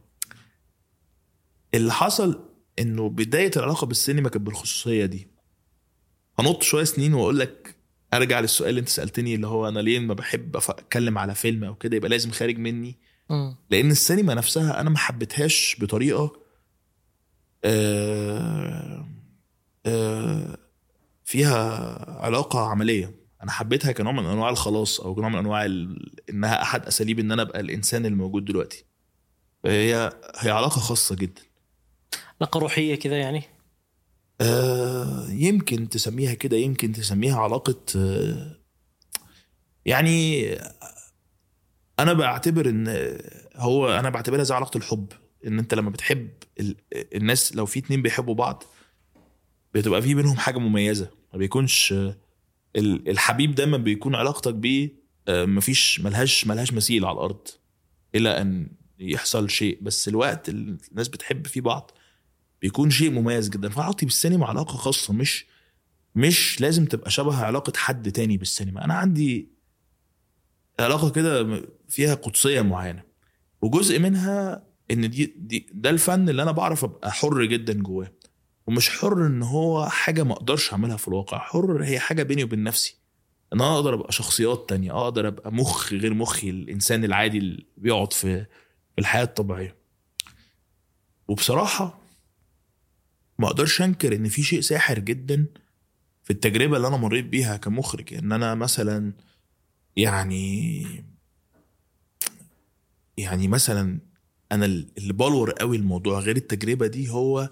[1.73, 2.49] اللي حصل
[2.79, 5.27] إنه بداية العلاقة بالسينما كانت بالخصوصية دي.
[6.39, 7.75] هنط شوية سنين وأقول لك
[8.13, 11.75] ارجع للسؤال اللي انت سألتني اللي هو أنا ليه ما بحب اتكلم على فيلم أو
[11.75, 12.97] كده يبقى لازم خارج مني
[13.29, 13.55] مم.
[13.69, 16.31] لأن السينما نفسها أنا ما حبيتهاش بطريقة
[17.65, 19.05] آه
[19.85, 20.57] آه
[21.25, 21.59] فيها
[22.21, 25.65] علاقة عملية أنا حبيتها كنوع من أنواع الخلاص أو نوع من أنواع.
[26.29, 28.85] إنها أحد أساليب إن أنا أبقى الإنسان الموجود دلوقتي
[29.63, 31.41] فهي هي علاقة خاصة جدا
[32.41, 33.43] علاقة روحية كذا يعني
[35.29, 38.55] يمكن تسميها كده يمكن تسميها علاقة آه
[39.85, 40.45] يعني
[41.99, 43.17] أنا بعتبر إن
[43.55, 45.07] هو أنا بعتبرها زي علاقة الحب
[45.47, 46.75] إن أنت لما بتحب ال-
[47.15, 48.63] الناس لو في اتنين بيحبوا بعض
[49.73, 55.99] بتبقى في بينهم حاجة مميزة ما بيكونش ال- الحبيب دايما بيكون علاقتك بيه آه، مفيش
[56.01, 57.47] ملهاش ملهاش مثيل على الأرض
[58.15, 58.67] إلى أن
[58.99, 61.91] يحصل شيء بس الوقت اللي الناس بتحب فيه بعض.
[62.61, 63.69] بيكون شيء مميز جدا.
[63.69, 65.45] فعلاقتي بالسينما علاقة خاصة مش
[66.15, 68.85] مش لازم تبقى شبه علاقة حد تاني بالسينما.
[68.85, 69.49] أنا عندي
[70.79, 73.03] علاقة كده فيها قدسية معينة
[73.61, 78.11] وجزء منها إن دي, دي ده الفن اللي أنا بعرف أبقى حر جدا جواه.
[78.67, 82.63] ومش حر إن هو حاجة ما أقدرش أعملها في الواقع حر هي حاجة بيني وبين
[82.63, 82.99] نفسي.
[83.53, 88.13] إن أنا أقدر أبقى شخصيات تانية أقدر أبقى مخ غير مخي الإنسان العادي اللي بيقعد
[88.13, 88.45] في
[88.99, 89.75] الحياة الطبيعية.
[91.27, 91.98] وبصراحة
[93.39, 95.45] ما أقدرش انكر ان في شيء ساحر جدا
[96.23, 98.13] في التجربة اللي أنا مريت بيها كمخرج.
[98.13, 99.13] إن أنا مثلا
[99.95, 100.85] يعني
[103.17, 103.99] يعني مثلا
[104.51, 107.49] أنا اللي بلور قوي الموضوع غير التجربة دي هو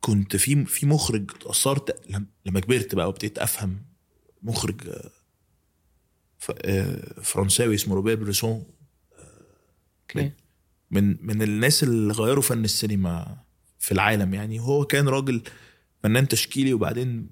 [0.00, 3.84] كنت في في مخرج اتأثرت لم- لما كبرت بقى وابتديت أفهم
[4.42, 5.10] مخرج آه،
[6.64, 8.64] آه، فرنساوي اسمه روبير بريسون.
[10.90, 13.44] من من الناس اللي غيروا فن السينما.
[13.78, 14.60] في العالم يعني.
[14.60, 15.42] هو كان راجل
[16.02, 17.30] فنان تشكيلي وبعدين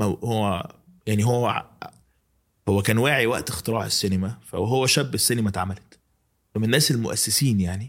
[0.00, 0.72] هو
[1.06, 1.66] يعني هو
[2.68, 5.98] هو كان واعي وقت اختراع السينما فهو شاب السينما اتعملت.
[6.54, 7.88] فمن الناس المؤسسين يعني.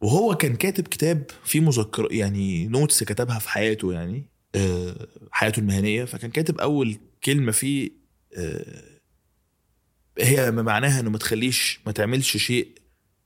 [0.00, 6.04] وهو كان كاتب كتاب فيه مذكر يعني نوتس كتبها في حياته يعني آه، حياته المهنية.
[6.04, 7.90] فكان كاتب أول كلمة فيه
[8.36, 8.96] آه،
[10.18, 12.68] هي معناها إنه ما تخليش ما تعملش شيء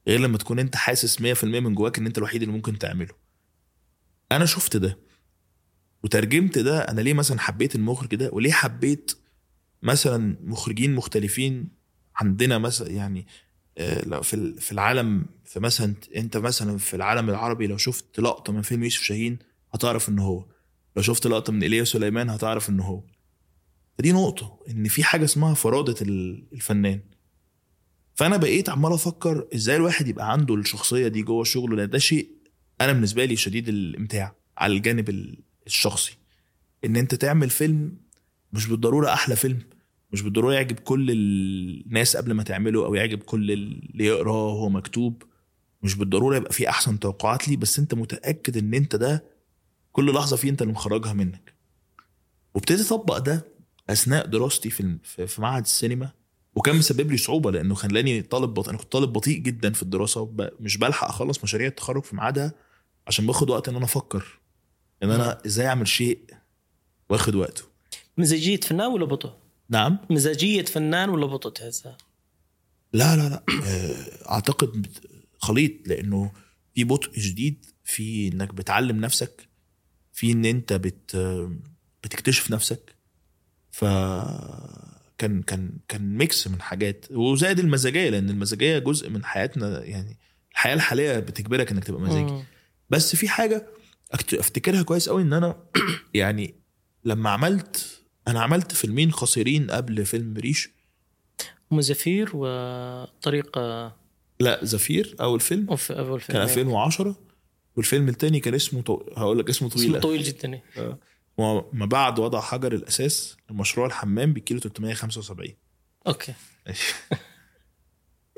[0.09, 3.15] غير لما تكون انت حاسس 100% من جواك ان انت الوحيد اللي ممكن تعمله.
[4.33, 4.99] أنا شفت ده
[6.05, 9.13] وترجمت ده أنا ليه مثلا حبيت المخرج ده وليه حبيت
[9.83, 11.69] مثلا مخرجين مختلفين
[12.17, 13.27] عندنا مثلا يعني
[13.79, 18.53] آه، لو في في العالم في مثلا انت مثلا في العالم العربي لو شفت لقطة
[18.53, 19.39] من فيلم يوسف شاهين
[19.73, 20.47] هتعرف إن هو.
[20.97, 23.03] لو شفت لقطة من ايليا سليمان هتعرف إن هو.
[23.99, 27.01] فدي نقطة إن في حاجة اسمها فراده ال- الفنان.
[28.21, 32.29] فأنا بقيت عمال أفكر إزاي الواحد يبقى عنده الشخصية دي جوه شغله لأن ده شيء
[32.81, 36.17] أنا بالنسبة لي شديد الإمتاع على الجانب ال- الشخصي.
[36.85, 37.97] إن أنت تعمل فيلم
[38.53, 39.59] مش بالضرورة أحلى فيلم
[40.13, 45.23] مش بالضرورة يعجب كل الناس قبل ما تعمله أو يعجب كل اللي يقراه وهو مكتوب.
[45.83, 49.25] مش بالضرورة يبقى فيه أحسن توقعات ليه بس أنت متأكد إن أنت ده
[49.93, 51.55] كل لحظة فيه أنت اللي مخرجها منك.
[52.55, 53.47] وابتديت أطبق ده
[53.91, 56.20] أثناء دراستي في في معهد السينما.
[56.61, 60.21] وكان مسبب لي صعوبة لأنه خلاني طالب بطيء أنا كنت طالب بطيء جدا في الدراسة
[60.21, 60.51] وب...
[60.61, 62.53] مش بلحق أخلص مشاريع التخرج في ميعادها
[63.07, 64.39] عشان باخد وقت إن أنا أفكر
[65.03, 66.21] إن أنا إزاي أعمل شيء
[67.09, 67.63] واخد وقته.
[68.19, 69.33] مزاجية فنان ولا بطء؟
[69.69, 69.99] نعم.
[70.11, 71.97] مزاجية فنان ولا بطء تحسها؟
[72.93, 73.43] لا لا لا.
[73.65, 74.87] آه، أعتقد
[75.39, 76.33] خليط لأنه
[76.75, 79.49] في بطء شديد في إنك بتعلم نفسك
[80.13, 81.17] في إن أنت بت
[82.05, 82.95] بتكتشف نفسك.
[83.71, 83.85] ف
[85.21, 90.19] كان كان كان mix من حاجات وزائد المزاجية لأن المزاجية جزء من حياتنا يعني
[90.53, 92.45] الحياة الحالية بتجبرك إنك تبقى مزاجي.
[92.91, 93.67] بس في حاجة
[94.15, 95.57] أفتكرها كويس قوي إن أنا
[96.15, 96.55] يعني
[97.05, 100.71] لما عملت أنا عملت فيلمين قصيرين قبل فيلم ريش.
[101.73, 103.97] أم زفير وطريقة
[104.41, 105.67] لا زفير أول فيلم.
[105.91, 107.17] أول فيلم كان 2010
[107.77, 109.03] والفيلم التاني كان اسمه طو...
[109.17, 109.87] هقول لك اسمه طويل.
[109.87, 110.61] اسمه طويل جدا
[111.41, 115.49] وما بعد وضع حجر الأساس لمشروع الحمام بكيلو 375
[116.07, 116.35] okay.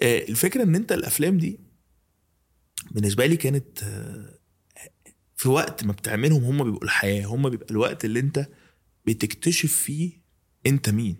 [0.02, 1.60] آه، الفكرة إن أنت الأفلام دي
[2.90, 4.38] بالنسبة لي كانت آه،
[5.36, 8.48] في وقت ما بتعملهم هم بيبقوا الحياة هم بيبقى الوقت اللي أنت
[9.06, 10.22] بتكتشف فيه
[10.66, 11.16] أنت مين.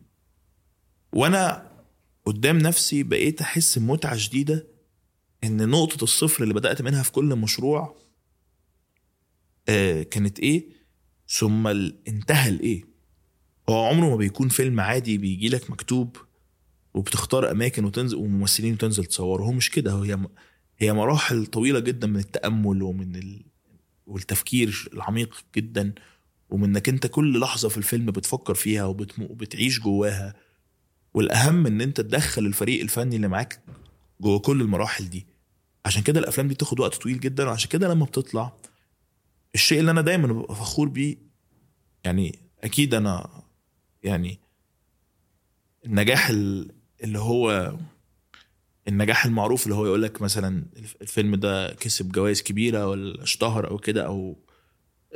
[1.13, 1.73] وأنا
[2.25, 4.67] قدام نفسي بقيت أحس بمتعة شديدة
[5.45, 7.97] إن نقطة الصفر اللي بدأت منها في كل مشروع
[9.69, 10.82] آه كانت إيه؟
[11.33, 11.67] ثم
[12.09, 12.85] انتهى لايه
[13.69, 16.17] هو عمره ما بيكون فيلم عادي بيجي لك مكتوب
[16.95, 20.03] وبتختار أماكن وتنزل وممثلين وتنزل تصوره هو مش كده.
[20.05, 20.19] هي
[20.79, 23.45] هي مراحل طويلة جدا من التأمل ومن ال...
[24.07, 25.93] والتفكير العميق جدا
[26.51, 29.23] ومن إنك أنت كل لحظة في الفيلم بتفكر فيها وبتم...
[29.23, 30.35] وبتعيش جواها.
[31.15, 33.63] والأهم إن أنت تدخل الفريق الفني اللي معاك
[34.21, 35.27] جوه كل المراحل دي.
[35.87, 37.49] عشان كده الأفلام دي بتاخد وقت طويل جدا.
[37.49, 38.53] وعشان كده لما بتطلع
[39.55, 41.17] الشيء اللي أنا دايما ببقى فخور بيه
[42.05, 43.43] يعني أكيد أنا
[44.03, 44.39] يعني
[45.87, 46.71] النجاح ال-
[47.05, 47.75] اللي هو
[48.89, 50.65] النجاح المعروف اللي هو يقول لك مثلا
[51.03, 54.37] الفيلم ده كسب جوائز كبيرة ولا اشتهر أو كده أو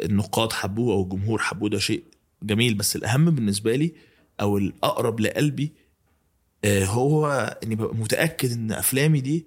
[0.02, 2.04] النقاد حبوه أو الجمهور حبوه ده شيء
[2.42, 2.74] جميل.
[2.74, 3.92] بس الأهم بالنسبة لي
[4.40, 5.72] أو الأقرب لقلبي
[6.64, 7.26] آه، هو
[7.62, 9.46] إني ببقى متأكد إن أفلامي دي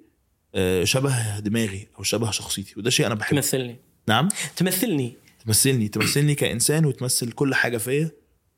[0.55, 3.35] آه، شبه دماغي أو شبه شخصيتي وده شيء أنا بحبه.
[3.41, 3.79] تمثلني.
[4.07, 4.29] نعم.
[4.55, 5.13] تمثلني.
[5.45, 5.87] تمثلني.
[5.87, 8.11] تمثلني كإنسان وتمثل كل حاجة فيا.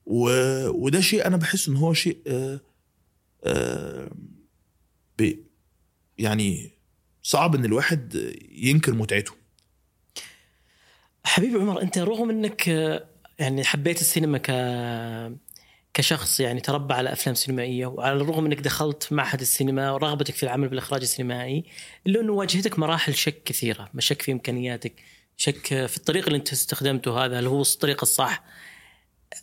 [0.05, 0.29] و...
[0.67, 2.59] وده شيء أنا بحس إن هو شيء آه
[3.43, 4.11] آه
[5.19, 5.33] ب...
[6.17, 6.71] يعني
[7.23, 9.31] صعب إن الواحد ينكر متعته.
[11.23, 13.05] حبيبي عمر أنت رغم إنك آه،
[13.39, 14.51] يعني حبيت السينما ك
[15.93, 20.67] كشخص يعني تربى على أفلام سينمائية وعلى الرغم إنك دخلت معهد السينما ورغبتك في العمل
[20.67, 21.63] بالإخراج السينمائي
[22.07, 24.93] إلا إنه واجهتك مراحل شك كثيرة، شك في إمكانياتك،
[25.41, 28.43] شك في الطريق اللي انت استخدمته هذا؟ هل هو الطريق الصح؟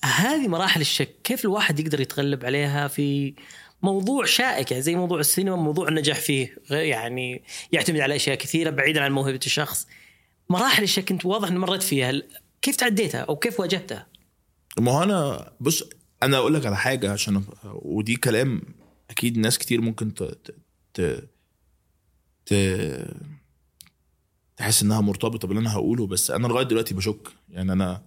[0.04, 1.14] هذه مراحل الشك.
[1.24, 3.34] كيف الواحد يقدر يتغلب عليها في
[3.82, 6.58] موضوع شائك؟ يعني زي موضوع السينما موضوع النجاح فيه.
[6.70, 9.86] يعني يعتمد على أشياء كثيرة بعيدا عن موهبة الشخص.
[10.48, 12.12] مراحل الشك أنت واضح ان مريت فيها.
[12.62, 14.06] كيف تعديتها أو كيف واجهتها؟
[14.78, 15.84] ما هو أنا بص
[16.22, 18.62] أنا أقول لك على حاجة عشان ودي كلام
[19.10, 20.22] أكيد ناس كتير ممكن ت...
[20.22, 20.54] ت...
[20.94, 21.28] ت...
[22.46, 22.54] ت...
[24.58, 27.28] تحس إنها مرتبطة باللي أنا هقوله بس أنا لغاية دلوقتي بشك.
[27.50, 28.02] يعني أنا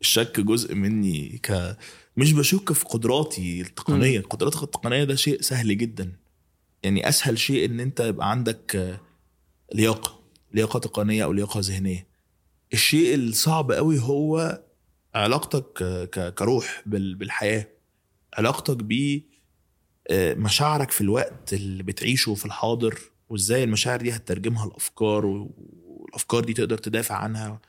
[0.00, 1.76] الشك جزء مني ك
[2.16, 4.20] مش بشك في قدراتي التقنية.
[4.20, 6.12] قدراتك التقنية ده شيء سهل جدا.
[6.82, 8.98] يعني أسهل شيء إن أنت يبقى عندك
[9.74, 10.20] لياقة
[10.52, 12.06] لياقة تقنية أو لياقة ذهنية.
[12.72, 14.62] الشيء الصعب قوي هو
[15.14, 15.72] علاقتك
[16.38, 17.66] كروح بال- بالحياة.
[18.38, 19.20] علاقتك ب
[20.10, 20.34] آه،
[20.90, 25.48] في الوقت اللي بتعيشه في الحاضر وإزاي المشاعر دي هتترجمها لأفكار
[26.14, 27.60] والافكار دي تقدر تدافع عنها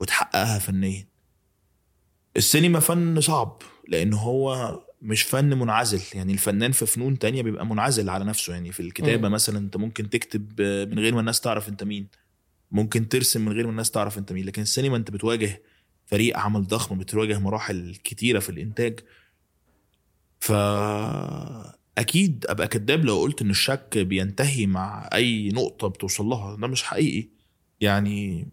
[0.00, 1.06] وتحققها فنيا.
[2.36, 6.00] السينما فن صعب لأن هو مش فن منعزل.
[6.14, 8.52] يعني الفنان في فنون تانية بيبقى منعزل على نفسه.
[8.52, 9.34] يعني في الكتابة مم.
[9.34, 12.08] مثلا أنت ممكن تكتب من غير ما الناس تعرف أنت مين.
[12.70, 14.44] ممكن ترسم من غير ما الناس تعرف أنت مين.
[14.44, 15.62] لكن السينما أنت بتواجه
[16.06, 19.00] فريق عمل ضخم بتواجه مراحل كتيرة في الإنتاج.
[20.40, 20.52] ف
[21.98, 26.56] أكيد أبقى كذاب لو قلت إن الشك بينتهي مع أي نقطة بتوصل لها.
[26.56, 27.37] ده مش حقيقي.
[27.80, 28.48] يعني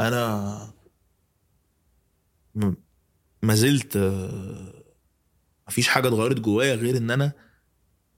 [0.00, 0.72] أنا
[3.42, 4.84] ما زلت آه،
[5.68, 7.32] مفيش حاجة اتغيرت جوايا غير إن أنا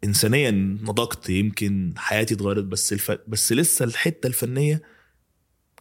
[0.04, 3.10] انسانيا نضجت يمكن حياتي اتغيرت بس الف...
[3.28, 4.82] بس لسه الحتة الفنية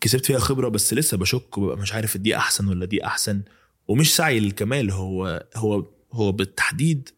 [0.01, 3.41] كسبت فيها خبرة بس لسه بشك وببقى مش عارف دي أحسن ولا دي أحسن.
[3.87, 7.09] ومش سعي للكمال هو هو هو بالتحديد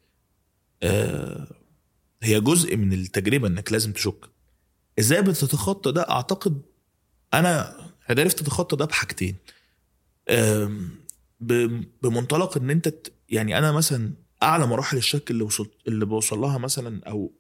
[0.84, 1.48] آه
[2.24, 4.26] هي جزء من التجربة إنك لازم تشك.
[5.00, 6.62] إزاي بتتخطى ده؟ اعتقد
[7.34, 7.78] أنا
[8.10, 9.36] عرفت اتخطى ده بحاجتين.
[12.02, 12.94] بمنطلق ان انت
[13.30, 17.32] يعني أنا مثلا اعلى مراحل الشك اللي وصلت اللي بوصل لها مثلا أو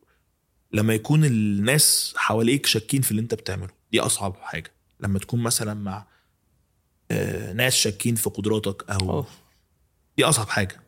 [0.71, 4.71] لما يكون الناس حواليك شاكين في اللي انت بتعمله دي اصعب حاجة.
[4.99, 6.07] لما تكون مثلا مع
[7.11, 9.27] آه، ناس شاكين في قدراتك أو أوه.
[10.17, 10.81] دي اصعب حاجة.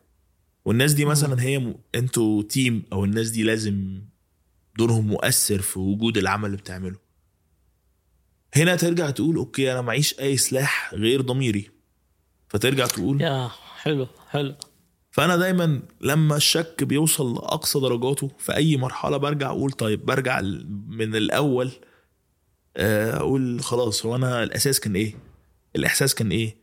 [0.64, 1.74] والناس دي مثلا هي م...
[1.94, 4.02] أنتوا team أو الناس دي لازم
[4.78, 6.96] دورهم مؤثر في وجود العمل اللي بتعمله.
[8.54, 11.70] هنا ترجع تقول okay أنا معيش أي سلاح غير ضميري.
[12.48, 13.50] فترجع تقول يا
[13.82, 14.54] حلو حلو.
[15.10, 20.40] فأنا دايما لما الشك بيوصل لأقصى درجاته في أي مرحلة برجع أقول طيب برجع
[20.88, 21.72] من الأول
[22.76, 25.14] آه، أقول خلاص هو أنا الأساس كان إيه؟
[25.76, 26.56] الإحساس كان إيه؟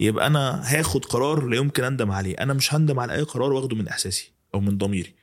[0.00, 2.34] يبقى أنا هاخد قرار لا يمكن أندم عليه.
[2.34, 5.14] أنا مش هندم على أي قرار واخده من إحساسي أو من ضميري.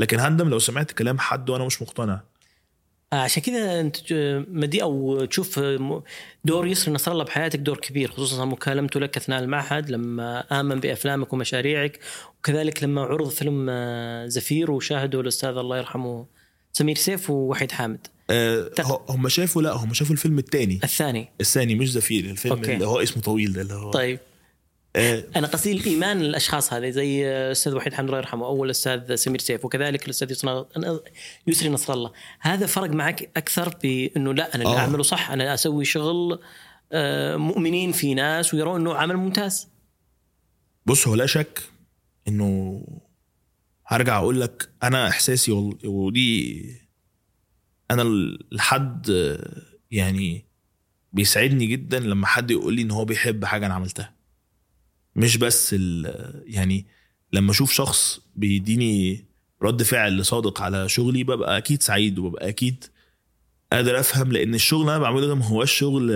[0.00, 2.20] لكن هندم لو سمعت كلام حد وأنا مش مقتنع.
[3.12, 3.96] آه، عشان كذا أنت
[4.48, 6.02] مدي أو تشوف م-
[6.44, 11.32] دور يسري نصر الله بحياتك دور كبير خصوصا مكالمته لك أثناء المعهد لما آمن بأفلامك
[11.32, 11.98] ومشاريعك
[12.38, 16.26] وكذلك لما عرض فيلم آه، زفير وشاهده الأستاذ الله يرحمه
[16.72, 18.06] سمير سيف ووحيد حامد.
[18.30, 21.28] آه، تق- ه- هم شافوا لا هم شافوا الفيلم التاني الثاني.
[21.40, 22.74] الثاني مش زفير الفيلم okay.
[22.74, 24.18] اللي هو اسمه طويل ده اللي هو طيب.
[24.18, 24.29] آه،
[25.36, 29.64] أنا قصدي الإيمان الاشخاص هذه زي الأستاذ وحيد حامد الله يرحمه أو الأستاذ سمير سيف
[29.64, 30.32] وكذلك الأستاذ
[31.46, 32.12] يسري نصر الله.
[32.40, 34.78] هذا فرق معك أكثر بانه لا أنا اللي آه.
[34.78, 36.40] أعمله صح أنا أسوي شغل
[36.92, 39.68] آه، مؤمنين في ناس ويرون إنه عمل ممتاز.
[40.86, 41.62] بص هو لا شك
[42.28, 42.82] إنه
[43.86, 45.52] هرجع أقول لك أنا إحساسي
[45.84, 46.64] ودي
[47.90, 50.44] أنا ال- لحد آه، يعني
[51.12, 54.19] بيسعدني جدا لما حد يقول لي إن هو بيحب حاجة أنا عملتها.
[55.16, 56.86] مش بس ال- يعني
[57.32, 59.24] لما أشوف شخص بيديني
[59.62, 62.84] رد فعل صادق على شغلي ببقى أكيد سعيد وببقى أكيد
[63.72, 66.10] قادر أفهم لأن الشغل اللي أنا بعمله ده ما هوش شغل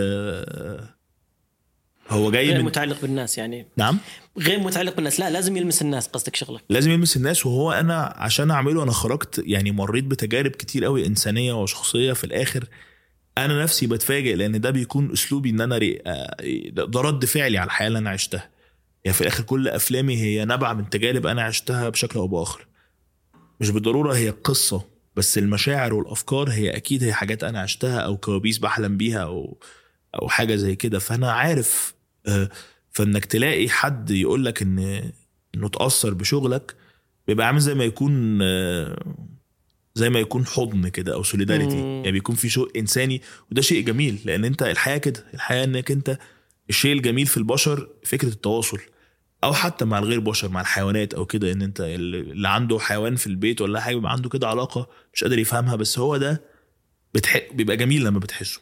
[2.10, 3.66] هو جاي غير من متعلق بالناس يعني.
[3.76, 3.98] نعم؟
[4.38, 5.20] غير متعلق بالناس.
[5.20, 6.60] لا لازم يلمس الناس قصدك شغلك.
[6.70, 11.52] لازم يلمس الناس وهو أنا عشان أعمله أنا خرجت يعني مريت بتجارب كتير قوي إنسانية
[11.62, 12.64] وشخصية في الآخر.
[13.38, 15.98] أنا نفسي بتفاجئ لأن ده بيكون أسلوبي إن أنا ري...
[16.06, 16.36] آه،
[16.70, 18.50] ده رد فعلي على الحياة اللي أنا عشتها.
[19.04, 22.66] يعني في الآخر كل أفلامي هي نبع من تجارب أنا عشتها بشكل أو بآخر.
[23.60, 24.84] مش بالضرورة هي قصة
[25.16, 29.58] بس المشاعر والأفكار هي أكيد هي حاجات أنا عشتها أو كوابيس بحلم بيها أو
[30.22, 30.98] أو حاجة زي كده.
[30.98, 31.94] فأنا عارف
[32.26, 32.48] آه،
[32.90, 35.10] فإنك تلاقي حد يقول لك إن
[35.54, 36.74] إنه تأثر بشغلك
[37.28, 39.14] بيبقى عامل زي ما يكون آه،
[39.94, 41.76] زي ما يكون حضن كده أو سوليداريتي.
[41.76, 46.18] يعني بيكون في شيء إنساني وده شيء جميل لأن أنت الحياة كده الحياة إنك أنت
[46.70, 48.78] الشيء الجميل في البشر فكرة التواصل.
[49.44, 53.26] أو حتى مع الغير بشر مع الحيوانات أو كده إن أنت اللي عنده حيوان في
[53.26, 56.42] البيت ولا حاجة بيبقى عنده كده علاقة مش قادر يفهمها بس هو ده
[57.14, 57.40] بتح...
[57.52, 58.60] بيبقى جميل لما بتحسه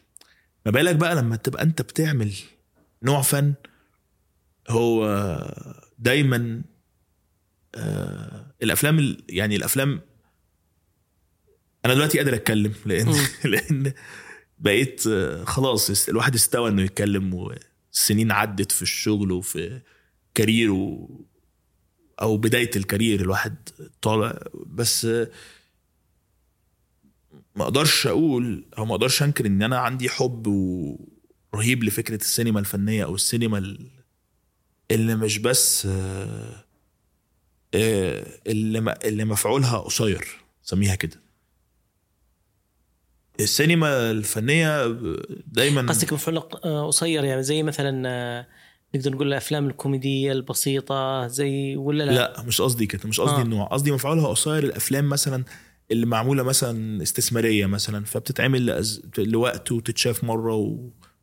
[0.66, 2.32] ما بالك بقى لما تبقى أنت بتعمل
[3.02, 3.54] نوع فن
[4.70, 5.06] هو
[5.98, 6.62] دايما
[7.74, 10.00] آه الأفلام ال- يعني الأفلام
[11.84, 13.14] أنا دلوقتي قادر أتكلم لأن.
[13.44, 13.92] لأن
[14.58, 19.80] بقيت آه، خلاص الواحد استوى إنه يتكلم والسنين عدت في الشغل وفي
[20.34, 21.08] كاريره
[22.22, 23.54] أو بداية الكارير الواحد
[24.02, 25.04] طالع بس
[27.56, 30.46] ما أقدرش أقول أو ما أقدرش أنكر إن أنا عندي حب
[31.54, 33.90] رهيب لفكرة السينما الفنية أو السينما ال-
[34.90, 36.64] اللي مش بس آه،
[38.46, 40.28] اللي اللي مفعولها قصير
[40.62, 41.22] سميها كده.
[43.40, 44.86] السينما الفنية
[45.46, 48.46] دايما قصدك مفعول قصير يعني زي مثلا آه،
[48.94, 53.42] نقدر نقول الأفلام الكوميدية البسيطة زي ولا لا؟ لا مش قصدي كده مش قصدي آه.
[53.42, 55.44] النوع قصدي مفعولها قصير الأفلام مثلا
[55.90, 58.84] اللي معمولة مثلا استثمارية مثلا فبتتعمل.
[59.18, 60.78] لوقت وتتشاف مرة و...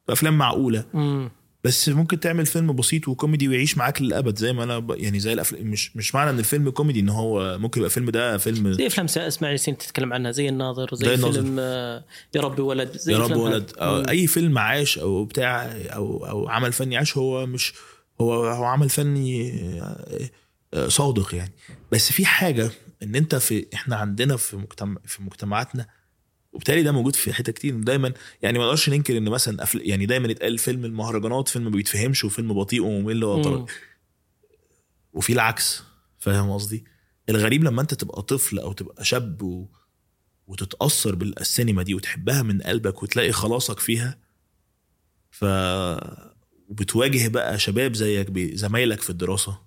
[0.10, 1.32] أفلام معقولة مم.
[1.63, 4.91] بس ممكن تعمل فيلم بسيط وكوميدي ويعيش معاك للأبد زي ما أنا ب...
[4.98, 8.38] يعني زي الافلام مش مش معنى إن الفيلم كوميدي إن هو ممكن يبقى الفيلم ده
[8.38, 11.41] فيلم زي أفلام إسماعيل ياسين تتكلم عنها زي الناظر زي زي الناظر.
[11.41, 13.72] فيلم آه، يا ربي ولد زي يا رب ولد.
[13.78, 13.98] أو.
[14.10, 17.74] أي فيلم عاش أو بتاع أو أو عمل فني عاش هو مش
[18.22, 20.30] هو هو عمل فني آه،
[20.74, 21.54] آه، صادق يعني
[21.91, 22.72] بس في حاجة
[23.04, 25.88] إن أنت في إحنا عندنا في مجتمع في مجتمعاتنا
[26.52, 27.76] وبالتالي ده موجود في حتة كتير.
[27.76, 31.70] دايما يعني ما نقدرش ننكر إن مثلا أفل يعني دايما يتقال فيلم المهرجانات فيلم ما
[31.72, 33.24] بيتفهمش وفيلم بطيء وممل.
[35.14, 35.84] وفي العكس
[36.20, 36.84] فاهم قصدي؟
[37.30, 39.68] الغريب لما أنت تبقى طفل أو تبقى شاب و...
[40.48, 44.18] وتتأثر بالسينما دي وتحبها من قلبك وتلاقي خلاصك فيها
[45.32, 45.46] ف
[46.68, 49.60] وبتواجه بقى شباب زيك بي- زمايلك في الدراسة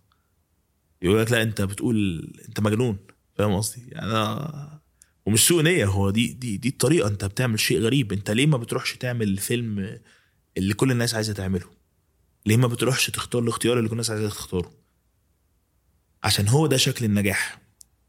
[1.03, 2.99] يقول لك لا أنت بتقول أنت مجنون
[3.35, 4.72] فاهم قصدي؟ يعني أنا
[5.27, 8.13] ومش سوء نية هو دي دي دي الطريقة أنت بتعمل شيء غريب.
[8.13, 9.99] أنت ليه ما بتروحش تعمل الفيلم
[10.57, 11.67] اللي كل الناس عايزة تعمله؟
[12.47, 14.73] ليه ما بتروحش تختار الاختيار اللي كل الناس عايزة تختاره؟
[16.25, 17.61] عشان هو ده شكل النجاح.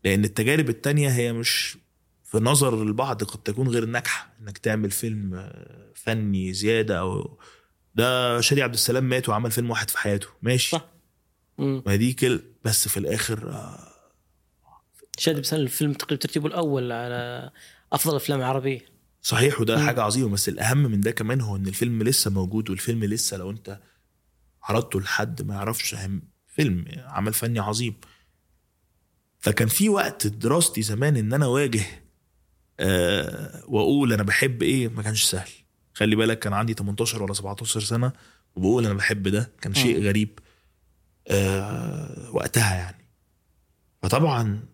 [0.04, 1.78] لأن التجارب التانية هي مش
[2.24, 4.34] في نظر البعض قد تكون غير ناجحة.
[4.42, 5.52] إنك تعمل فيلم
[5.96, 7.40] فني زيادة أو
[7.96, 10.28] ده شادي عبد السلام مات وعمل فيلم واحد في حياته.
[10.42, 10.70] ماشي.
[10.70, 10.90] صح.
[11.58, 13.93] ما دي كل بس في الآخر آه،
[15.18, 17.52] شاد بسنة الفيلم تقريبا ترتيبه الأول على
[17.94, 18.86] أفضل الافلام العربيه
[19.22, 19.86] صحيح وده مم.
[19.86, 23.50] حاجة عظيمة بس الأهم من ده كمان هو إن الفيلم لسه موجود والفيلم لسه لو
[23.50, 23.80] أنت
[24.64, 27.94] عرضته لحد ما يعرفش هم فيلم عمل فني عظيم.
[29.40, 31.84] فكان في وقت دراستي زمان إن أنا اواجه
[32.80, 35.50] آه وأقول أنا بحب إيه؟ ما كانش سهل.
[35.94, 38.12] خلي بالك كان عندي 18 ولا 17 سنة
[38.56, 40.02] وبقول أنا بحب ده كان شيء.
[40.04, 40.40] غريب
[41.28, 43.06] آه وقتها يعني.
[44.04, 44.66] فطبعا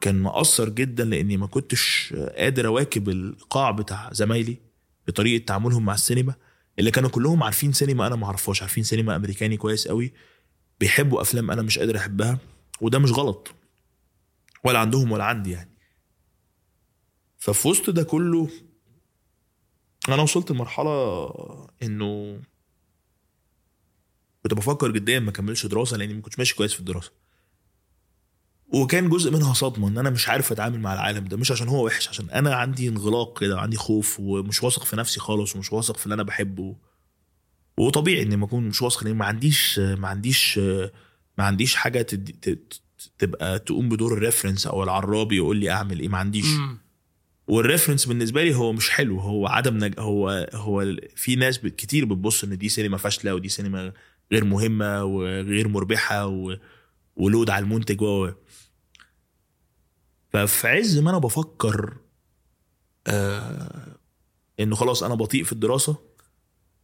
[0.00, 4.56] كان مؤثر جدا لأني ما كنتش قادر أواكب الايقاع بتاع زمايلي
[5.06, 6.34] بطريقة تعاملهم مع السينما
[6.78, 10.12] اللي كانوا كلهم عارفين سينما أنا ما أعرفهاش عارفين سينما أمريكاني كويس قوي
[10.80, 12.38] بيحبوا أفلام أنا مش قادر أحبها
[12.80, 13.54] وده مش غلط
[14.64, 15.70] ولا عندهم ولا عندي يعني.
[17.38, 18.48] ففي وسط ده كله
[20.08, 21.26] أنا وصلت لمرحلة
[21.82, 22.40] إنه
[24.42, 27.12] كنت بفكر جديا ما أكملش دراسة لأني ما كنتش ماشي كويس في الدراسة.
[28.72, 31.86] وكان جزء منها صدمة إن أنا مش عارف أتعامل مع العالم ده مش عشان هو
[31.86, 35.96] وحش عشان أنا عندي انغلاق كده عندي خوف ومش واثق في نفسي خالص ومش واثق
[35.96, 36.76] في اللي أنا بحبه
[37.78, 40.58] وطبيعي إني ما أكون مش واثق لأن ما عنديش ما عنديش
[41.38, 42.80] ما عنديش حاجة تدي ت-
[43.18, 46.78] تبقى تقوم بدور ال reference أو العراب اللي يقول لي أعمل إيه ما عنديش مم.
[47.48, 49.94] وال reference بالنسبة لي هو مش حلو هو عدم نج...
[49.98, 53.92] هو هو في ناس كتير بتبص إن دي سينما فاشلة ودي سينما
[54.32, 56.56] غير مهمة وغير مربحة و...
[57.16, 58.30] و load على المنتج و
[60.32, 61.96] ففي عز ما أنا بفكر
[63.06, 63.96] آه
[64.60, 65.96] إنه خلاص أنا بطيء في الدراسة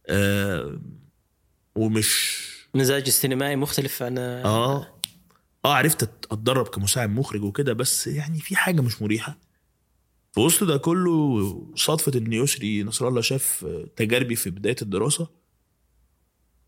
[0.07, 0.79] آه
[1.75, 4.87] ومش مزاج السينمائي مختلف عن آه
[5.65, 9.37] آه عرفت أتدرب كمساعد مخرج وكده بس يعني في حاجة مش مريحة.
[10.31, 13.65] في وسط ده كله صدفة إن يسري نصر الله شاف
[13.95, 15.27] تجاربي في بداية الدراسة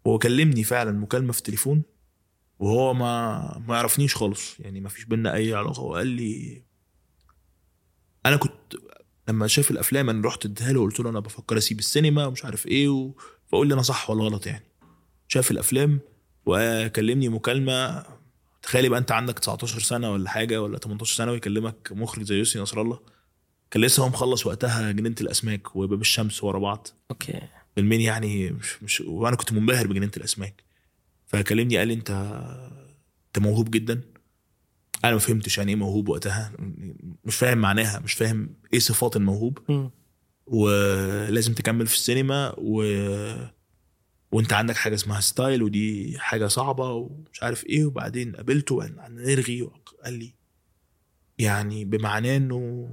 [0.08, 1.84] هو كلمني فعلا مكالمة في التليفون
[2.60, 4.60] وهو ما ما يعرفنيش خالص.
[4.60, 5.82] يعني ما فيش بينا أي علاقة.
[5.82, 6.64] وقال لي
[8.26, 8.76] أنا كنت
[9.28, 12.68] لما شاف الأفلام أنا رحت اديها له وقلت له أنا بفكر أسيب السينما ومش عارف
[12.68, 13.12] إيه و...
[13.48, 14.66] فقول لي أنا صح ولا غلط يعني.
[15.28, 16.00] شاف الأفلام
[16.46, 18.06] وكلمني مكالمة.
[18.62, 22.60] تخيلي بقى أنت عندك 19 سنة ولا حاجة ولا 18 سنة ويكلمك مخرج زي يسري
[22.60, 23.00] نصر الله.
[23.72, 26.88] كان لسه هو مخلص وقتها جنينة الأسماك وباب الشمس ورا بعض.
[27.12, 27.42] okay.
[27.76, 30.64] فيلمين يعني مش مش وأنا كنت منبهر بجنينة الأسماك.
[31.26, 32.12] فكلمني قال لي انت
[33.28, 34.02] انت موهوب جدا؟
[35.04, 36.52] أنا ما فهمتش يعني إيه موهوب وقتها
[37.24, 39.60] مش فاهم معناها مش فاهم إيه صفات الموهوب.
[39.70, 39.92] مم.
[40.48, 42.84] ولازم تكمل في السينما و...
[44.32, 47.86] وانت عندك حاجة اسمها ستايل ودي حاجة صعبة ومش عارف إيه.
[47.86, 49.70] وبعدين قابلته وقال نرغي
[50.04, 50.34] قال لي
[51.38, 52.90] يعني بمعناه إنه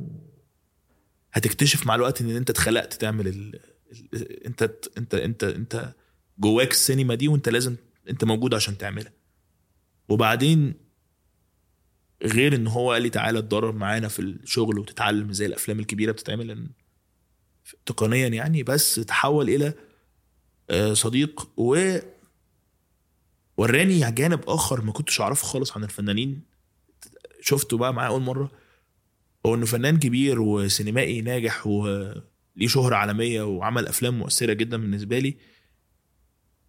[1.32, 3.60] هتكتشف مع الوقت إن أنت اتخلقت تعمل ال...
[4.14, 4.46] ال...
[4.46, 5.94] انت انت انت انت
[6.38, 7.76] جواك السينما دي وانت لازم
[8.08, 9.12] انت موجود عشان تعملها.
[10.08, 10.74] وبعدين
[12.22, 16.66] غير ان هو قال لي تعالى اتدرب معانا في الشغل وتتعلم زي الافلام الكبيرة بتتعمل
[17.86, 19.74] تقنيا يعني بس تحول إلى
[20.70, 21.48] آه، صديق.
[21.56, 21.98] و
[23.56, 26.42] وراني جانب آخر ما كنتش أعرفه خالص عن الفنانين.
[27.40, 28.50] شفته بقى معاه أول مرة.
[29.46, 35.36] هو إنه فنان كبير وسينمائي ناجح وليه شهرة عالمية وعمل أفلام مؤثرة جدا بالنسبة لي.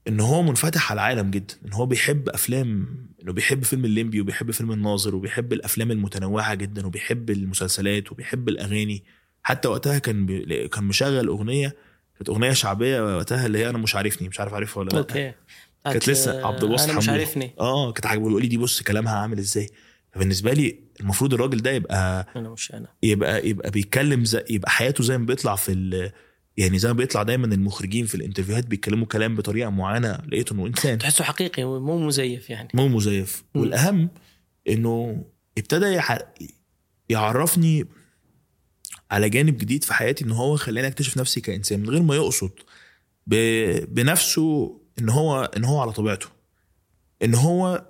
[0.07, 2.87] إن هو منفتح على العالم جدا إن هو بيحب أفلام
[3.23, 9.03] إنه بيحب فيلم الليمبي وبيحب فيلم الناظر وبيحب الأفلام المتنوعة جدا وبيحب المسلسلات وبيحب الأغاني.
[9.43, 10.67] حتى وقتها كان بي...
[10.67, 11.75] كان مشغل أغنية
[12.17, 14.97] كانت أغنية شعبية وقتها اللي هي أنا مش عارفني مش عارف عارفها ولا لأ.
[14.97, 15.33] okay.
[15.85, 17.09] كانت لسه عبد الباسط أنا مش.
[17.09, 17.53] عارفني.
[17.59, 19.69] آه كانت عاجبة يقول لي دي بص كلامها عامل إزاي.
[20.11, 22.87] فبالنسبة لي المفروض الراجل ده يبقى أنا مش أنا.
[23.03, 26.11] يبقى يبقى بيتكلم زي يبقى حياته زي ما بيطلع في
[26.57, 30.67] يعني زي ما بيطلع دايما المخرجين في ال interviewهات بيتكلموا كلام بطريقة معينة لقيت إنه
[30.67, 30.97] إنسان.
[30.97, 32.67] تحسه حقيقي مو مزيف يعني.
[32.73, 33.43] مو مزيف.
[33.55, 33.61] مم.
[33.61, 34.09] والأهم
[34.69, 35.23] إنه
[35.57, 36.19] ابتدى يح-
[37.09, 37.85] يعرفني
[39.11, 42.51] على جانب جديد في حياتي ان هو خلاني أكتشف نفسي كإنسان من غير ما يقصد
[43.27, 46.27] ب- بنفسه إن هو إن هو على طبيعته.
[47.23, 47.85] إن هو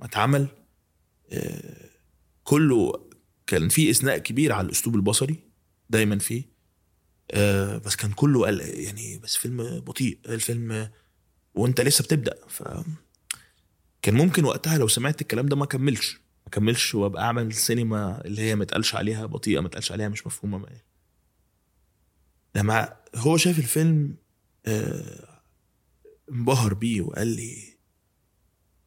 [0.00, 0.48] اتعمل
[2.44, 3.11] كله
[3.52, 5.36] كان فيه إثناء كبير على الأسلوب البصري
[5.90, 6.44] دايما فيه
[7.30, 10.90] آه، بس كان كله قال يعني بس فيلم بطيء الفيلم
[11.54, 12.62] وأنت لسه بتبدأ ف
[14.02, 16.14] كان ممكن وقتها لو سمعت الكلام ده ما كملش
[16.46, 20.26] ما كملش وأبقى أعمل سينما اللي هي ما اتقالش عليها بطيئة ما اتقالش عليها مش
[20.26, 20.68] مفهومة ما
[22.54, 24.16] لما هو شاف الفيلم
[24.66, 25.40] آه،
[26.30, 27.76] انبهر بيه وقال لي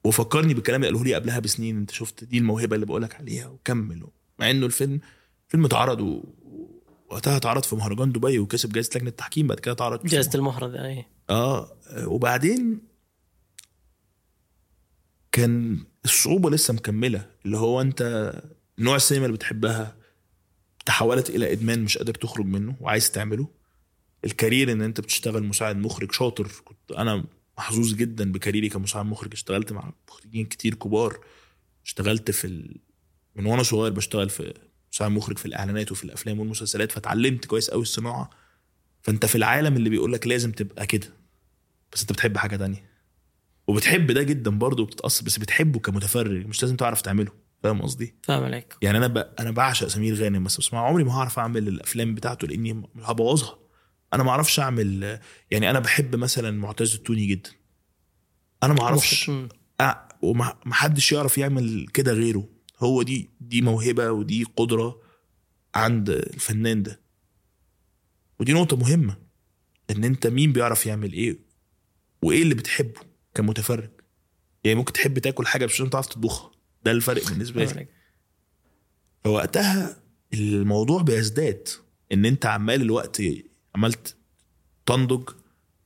[0.03, 4.03] وفكرني بالكلام اللي قاله لي قبلها بسنين أنت شفت دي الموهبة اللي بقولك عليها وكمل
[4.39, 4.99] مع إنه الفيلم
[5.47, 6.23] فيلم اتعرض و...
[7.09, 11.05] وقتها اتعرض في مهرجان دبي وكسب جائزة لجنة التحكيم بعد كده اتعرض جائزة المهرة أي
[11.29, 12.81] آه وبعدين
[15.31, 18.33] كان الصعوبة لسه مكملة اللي هو أنت
[18.79, 19.97] نوع السينما اللي بتحبها
[20.85, 23.47] تحولت إلى إدمان مش قادر تخرج منه وعايز تعمله
[24.25, 27.23] الكارير إن أنت بتشتغل مساعد مخرج شاطر كنت أنا
[27.57, 31.19] محظوظ جدا بكاريري كمساعد مخرج اشتغلت مع مخرجين كتير كبار
[31.85, 32.79] اشتغلت في.
[33.35, 34.53] من وأنا صغير بشتغل في
[34.93, 38.29] مساعد مخرج في الإعلانات وفي الأفلام والمسلسلات فتعلمت كويس قوي الصناعة.
[39.01, 41.07] فأنت في العالم اللي بيقول لك لازم تبقى كده.
[41.93, 42.89] بس أنت بتحب حاجة تانية.
[43.67, 47.31] وبتحب ده جدا برضه وبتتأثر بس بتحبه كمتفرج مش لازم تعرف تعمله.
[47.63, 48.75] فاهم قصدي؟ فاهم عليك.
[48.81, 49.17] يعني أنا ب...
[49.17, 53.57] أنا بعشق سمير غانم بس بس عمري ما هعرف أعمل الأفلام بتاعته لأني هبوظها.
[54.13, 55.19] أنا ما أعرفش أعمل
[55.51, 57.49] يعني أنا بحب مثلا معتز التوني جدا.
[58.63, 59.31] أنا ما أعرفش.
[59.81, 59.85] أ-
[60.21, 62.47] وما ما حدش يعرف يعمل كده غيره.
[62.79, 65.01] هو دي دي موهبة ودي قدرة
[65.75, 66.99] عند الفنان ده.
[68.39, 69.17] ودي نقطة مهمة
[69.91, 71.39] إن أنت مين بيعرف يعمل إيه
[72.21, 73.01] وإيه اللي بتحبه
[73.33, 73.89] كمتفرج.
[74.63, 76.51] يعني ممكن تحب تاكل حاجة مش تعرف تطبخها.
[76.83, 77.87] ده الفرق بالنسبة لي.
[79.23, 79.97] فوقتها
[80.33, 81.67] الموضوع بيزداد
[82.11, 83.21] إن أنت عمال الوقت
[83.75, 84.15] عملت
[84.85, 85.29] تنضج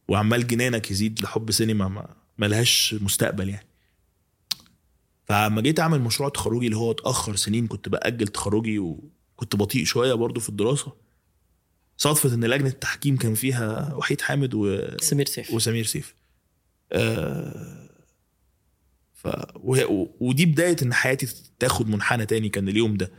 [0.08, 3.69] وعمال جنانك يزيد لحب سينما ما ملهاش مستقبل يعني.
[5.30, 10.14] فلما جيت أعمل مشروع تخرجي اللي هو اتأخر سنين كنت بأجل تخرجي وكنت بطيء شوية
[10.14, 10.94] برضو في الدراسة
[11.98, 14.88] صدفة إن لجنة التحكيم كان فيها وحيد حامد و...
[15.02, 15.54] سمير سيف.
[15.54, 16.16] وسمير سيف.
[16.92, 17.90] آه
[19.14, 21.28] ف وه- ودي بداية إن حياتي
[21.60, 23.12] تاخد منحنى تاني كان اليوم ده.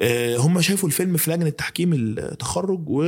[0.00, 3.02] آه هم شافوا الفيلم في لجنة تحكيم التخرج و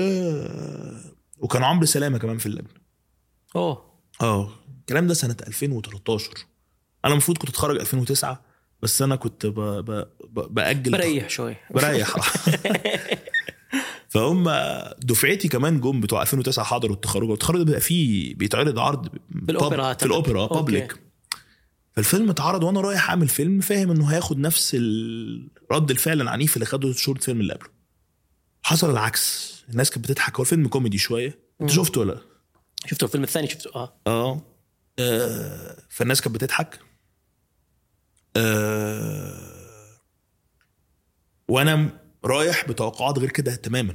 [1.38, 2.68] وكان عمرو سلامة كمان في اللجنة.
[3.56, 3.90] أوه.
[4.20, 4.50] آه
[4.80, 6.30] الكلام ده سنة 2013
[7.04, 8.42] أنا المفروض كنت أتخرج 2009
[8.82, 9.60] بس أنا كنت ب...
[9.60, 9.90] ب...
[10.30, 10.54] ب...
[10.54, 12.16] بأجل بريح شوي بريح
[14.08, 14.50] فهم
[14.98, 20.06] دفعتي كمان جم بتوع 2009 حضروا التخرج والتخرج بيبقى فيه بيتعرض عرض بالأوبرا في.
[20.06, 20.46] الأوبرا.
[20.46, 20.96] public
[21.92, 24.74] فالفيلم اتعرض وأنا رايح أعمل فيلم فاهم إنه هياخد نفس
[25.72, 27.68] رد الفعل العنيف اللي خده ال short film اللي قبله.
[28.62, 29.54] حصل العكس.
[29.70, 30.36] الناس كانت بتضحك.
[30.36, 31.38] هو الفيلم كوميدي شوية.
[31.60, 31.70] أنت.
[31.70, 32.20] شفته ولا لأ؟
[32.86, 33.04] شفته.
[33.04, 33.70] الفيلم الثاني شفته.
[33.74, 34.00] آه.
[34.06, 34.42] آه.
[34.98, 36.78] آه، فالناس كانت بتضحك.
[38.36, 39.40] آه،
[41.48, 43.94] وأنا رايح بتوقعات غير كده تماما.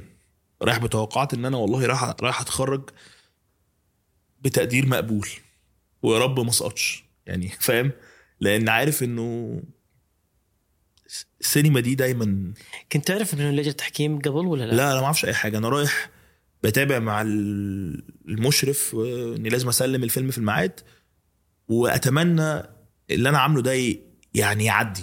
[0.62, 2.90] رايح بتوقعات إن أنا والله رايح رايح أتخرج
[4.40, 5.28] بتقدير مقبول.
[6.02, 7.04] ويا رب ما أسقطش.
[7.26, 7.92] يعني فاهم؟
[8.40, 9.62] لأن عارف إنه
[11.40, 12.52] السينما دي دايما
[12.92, 15.58] كنت تعرف إنه لجنه التحكيم قبل ولا لا؟ لا أنا ما أعرفش أي حاجة.
[15.58, 16.10] أنا رايح
[16.62, 18.94] بتابع مع ال- المشرف
[19.36, 20.80] اني لازم أسلم الفيلم في الميعاد
[21.68, 22.62] وأتمنى
[23.10, 23.72] اللي أنا عامله ده
[24.36, 25.02] يعني يعدي.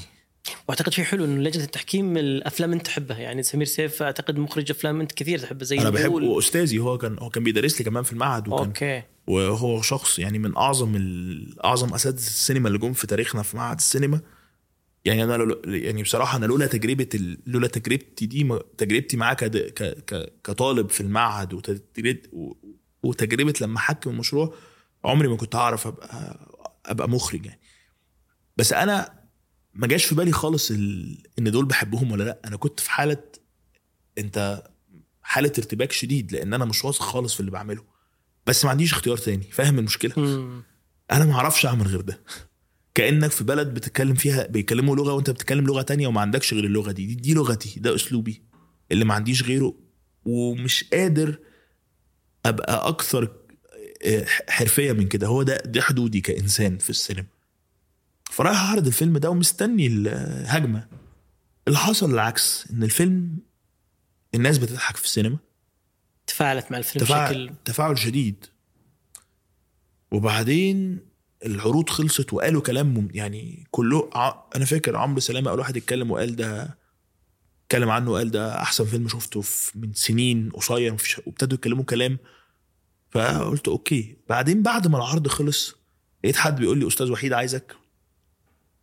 [0.68, 3.18] وأعتقد شيء حلو إنه لجنة التحكيم الأفلام أنت تحبها.
[3.20, 5.90] يعني سمير سيف أعتقد مخرج أفلام أنت كثير تحبها زي أنا.
[5.90, 9.04] بحبه أستاذي هو كان هو كان بيدرس لي كمان في المعهد وكان okay.
[9.28, 10.96] وهو شخص يعني من أعظم
[11.66, 14.22] أعظم أساتذة السينما اللي جم في تاريخنا في معهد السينما.
[15.06, 19.58] يعني أنا لو يعني بصراحة أنا لولا تجربة ال- لولا تجربتي دي تجربتي معاه كد-
[19.58, 22.54] ك- ك- كطالب في المعهد وتجربه و-
[23.04, 24.54] وتجربة لما حكم المشروع
[25.06, 26.40] عمري ما كنت هعرف ابقى
[26.86, 27.60] أبقى مخرج يعني.
[28.58, 29.23] بس أنا
[29.74, 31.18] ما جاش في بالي خالص ال...
[31.40, 32.40] إن دول بحبهم ولا لأ.
[32.46, 33.24] أنا كنت في حالة
[34.18, 34.64] أنت
[35.22, 37.84] حالة ارتباك شديد لأن أنا مش واثق خالص في اللي بعمله.
[38.48, 39.44] بس ما عنديش اختيار تاني.
[39.52, 40.64] فاهم المشكلة؟ مم.
[41.12, 42.24] أنا ما أعرفش أعمل غير ده.
[42.96, 46.92] كأنك في بلد بتتكلم فيها بيتكلموا لغة وأنت بتتكلم لغة تانية وما عندكش غير اللغة
[46.92, 47.06] دي.
[47.06, 48.42] دي, دي لغتي ده أسلوبي.
[48.92, 49.76] اللي ما عنديش غيره.
[50.26, 51.40] ومش قادر
[52.46, 53.32] أبقى أكثر
[54.06, 55.28] آه، حرفية من كده.
[55.28, 57.33] هو ده دي حدودي كإنسان في السينما.
[58.34, 60.88] فرايح أعرض الفيلم ده ومستني الهجمة.
[61.68, 63.38] اللي حصل العكس إن الفيلم
[64.36, 65.38] الناس بتضحك في السينما.
[66.28, 68.46] تفاعلت مع الفيلم تفاعل بشكل تفاعل شديد.
[70.12, 71.00] وبعدين
[71.46, 76.36] العروض خلصت وقالوا كلام يعني كله ع- أنا فاكر عمرو سلامة أول واحد اتكلم وقال
[76.36, 76.78] ده
[77.66, 80.96] اتكلم عنه وقال ده أحسن فيلم شفته في من سنين قصير
[81.28, 82.18] وابتدوا يتكلموا كلام.
[83.12, 84.18] فقلت okay.
[84.30, 85.76] بعدين بعد ما العرض خلص
[86.24, 87.76] لقيت حد بيقول لي أستاذ وحيد عايزك.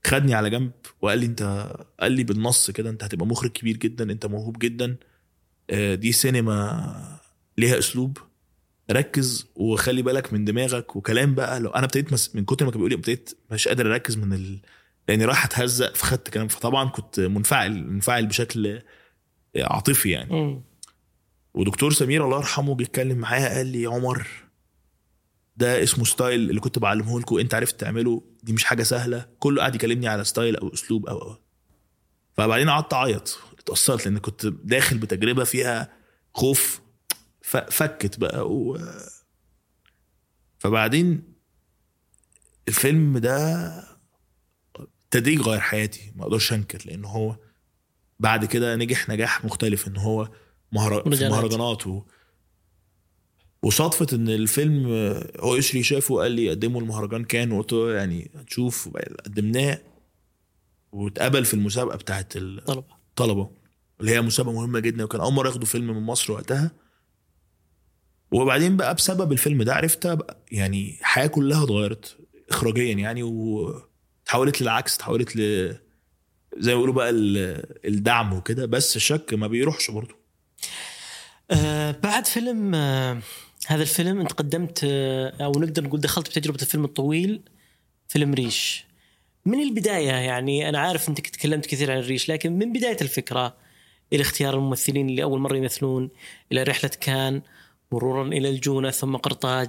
[0.06, 0.70] خدني على جنب
[1.00, 4.96] وقال لي انت قال لي بالنص كده انت هتبقى مخرج كبير جدا انت موهوب جدا.
[5.70, 7.18] آه، دي سينما
[7.58, 8.18] ليها أسلوب.
[8.90, 11.60] ركز وخلي بالك من دماغك وكلام بقى.
[11.60, 12.36] لو أنا ابتديت مس...
[12.36, 14.60] من كتر ما كان بيقول لي ابتديت مش قادر أركز من ال...
[15.08, 16.48] لاني رايح أتهزق فخدت كلام.
[16.48, 18.82] فطبعا كنت منفعل منفعل بشكل
[19.56, 20.32] عاطفي يعني.
[20.32, 20.62] مم.
[21.54, 24.26] ودكتور سمير الله يرحمه بيتكلم معايا قال لي يا عمر
[25.60, 27.38] ده اسمه style اللي كنت بعلمه لكم.
[27.38, 28.22] انت عرفت تعمله.
[28.42, 29.26] دي مش حاجة سهلة.
[29.38, 31.36] كله قاعد يكلمني على style أو أسلوب أو أو.
[32.36, 33.38] فبعدين قعدت أعيط.
[33.58, 35.92] اتأثرت لأن كنت داخل بتجربة فيها
[36.34, 36.80] خوف.
[37.70, 38.78] فكت بقى و...
[40.58, 41.22] فبعدين
[42.68, 43.72] الفيلم ده
[45.10, 46.12] تدريج غير حياتي.
[46.16, 46.82] ما أقدرش أنكر.
[46.86, 47.36] لأن هو
[48.20, 49.88] بعد كده نجح نجاح مختلف.
[49.88, 50.28] إن هو
[50.72, 50.90] مهر...
[51.08, 51.32] مهرجانات.
[51.32, 52.02] مهرجانات و...
[53.62, 54.86] وصدفة إن الفيلم
[55.40, 58.88] هو يشري شافه وقال لي قدموا المهرجان كان وقلت له يعني هتشوف
[59.24, 59.78] قدمناه
[60.92, 62.64] واتقبل في المسابقة بتاعت ال...
[62.64, 62.84] طلبة.
[63.16, 63.50] طلبة
[64.00, 66.70] اللي هي مسابقة مهمة جدا وكان أول مرة ياخدوا فيلم من مصر وقتها.
[68.32, 70.18] وبعدين بقى بسبب الفيلم ده عرفت
[70.52, 72.16] يعني الحياة كلها اتغيرت
[72.50, 75.40] اخراجيا يعني وتحولت للعكس تحولت ل
[76.58, 80.14] زي ما بيقولوا بقى ال- الدعم وكده بس الشك ما بيروحش برضه.
[81.50, 83.20] آه بعد فيلم آه
[83.66, 87.42] هذا الفيلم انت قدمت آه أو نقدر نقول دخلت بتجربة الفيلم الطويل
[88.08, 88.84] فيلم ريش.
[89.46, 93.56] من البداية يعني أنا عارف أنك تكلمت كثير عن الريش لكن من بداية الفكرة
[94.12, 96.10] إلى اختيار الممثلين اللي أول مرة يمثلون
[96.52, 97.42] إلى رحلة كان
[97.92, 99.68] مرورا إلى الجونة ثم قرطاج.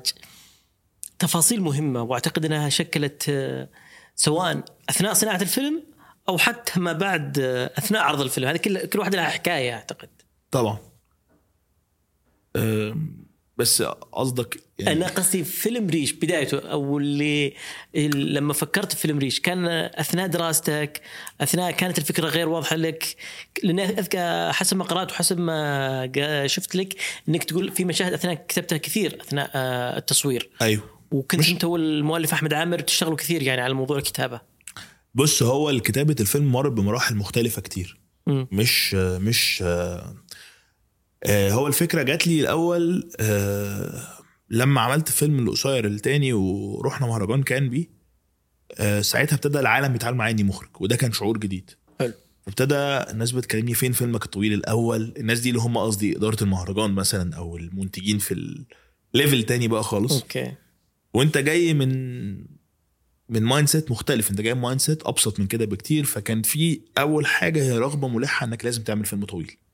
[1.19, 3.69] تفاصيل مهمة وأعتقد أنها شكلت آه،
[4.15, 5.83] سواء أثناء صناعة الفيلم
[6.29, 8.47] أو حتى ما بعد آه، أثناء عرض الفيلم.
[8.47, 10.09] هذه كل كل واحدة لها حكاية أعتقد.
[10.51, 10.77] طبعا.
[13.58, 13.82] بس
[14.12, 17.54] قصدك يعني أنا قصدي فيلم ريش بدايته أو اللي
[17.95, 21.02] ال- لما فكرت في فيلم ريش كان أثناء دراستك
[21.41, 23.16] أثناء كانت الفكرة غير واضحة لك
[23.64, 26.95] لأن اذكر حسب ما قرأت وحسب ما شفت لك
[27.30, 30.49] إنك تقول في مشاهد أثناء كتبتها كثير أثناء آه، التصوير.
[30.62, 30.84] أيوه.
[31.12, 34.41] وكنت مش- أنت والمؤلف أحمد عامر تشتغلوا كثير يعني على موضوع الكتابة.
[35.16, 37.99] بص هو كتابة الفيلم مر بمراحل مختلفة كتير.
[38.28, 38.47] مم.
[38.52, 40.16] مش مش آه،
[41.30, 44.03] هو الفكرة جات لي الأول آه،
[44.49, 47.86] لما عملت فيلم القصير التاني ورحنا مهرجان كان بيه
[48.80, 51.72] آه، ساعتها ابتدى العالم يتعامل معايا إني مخرج وده كان شعور جديد.
[51.99, 52.13] حلو.
[52.45, 57.36] فابتدى الناس بتكلمني فين فيلمك الطويل الأول الناس دي اللي هم قصدي إدارة المهرجان مثلا
[57.36, 58.63] أو المنتجين في
[59.13, 60.22] ال level تاني بقى خالص.
[60.22, 60.51] okay.
[61.13, 61.91] وأنت جاي من
[63.30, 67.63] من mindset مختلف أنت جاي من mindset أبسط من كده بكتير فكان في أول حاجة
[67.63, 69.51] هي رغبة ملحة إنك لازم تعمل فيلم طويل.
[69.51, 69.70] آه،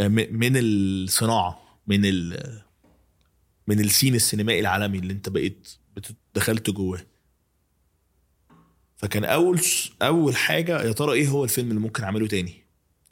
[0.00, 2.62] من الصناعة من ال
[3.66, 5.68] من السين السينمائي العالمي اللي انت بقيت
[6.34, 7.06] دخلت جواه.
[8.96, 9.60] فكان أول
[10.02, 12.64] أول حاجة يا ترى إيه هو الفيلم اللي ممكن أعمله تاني؟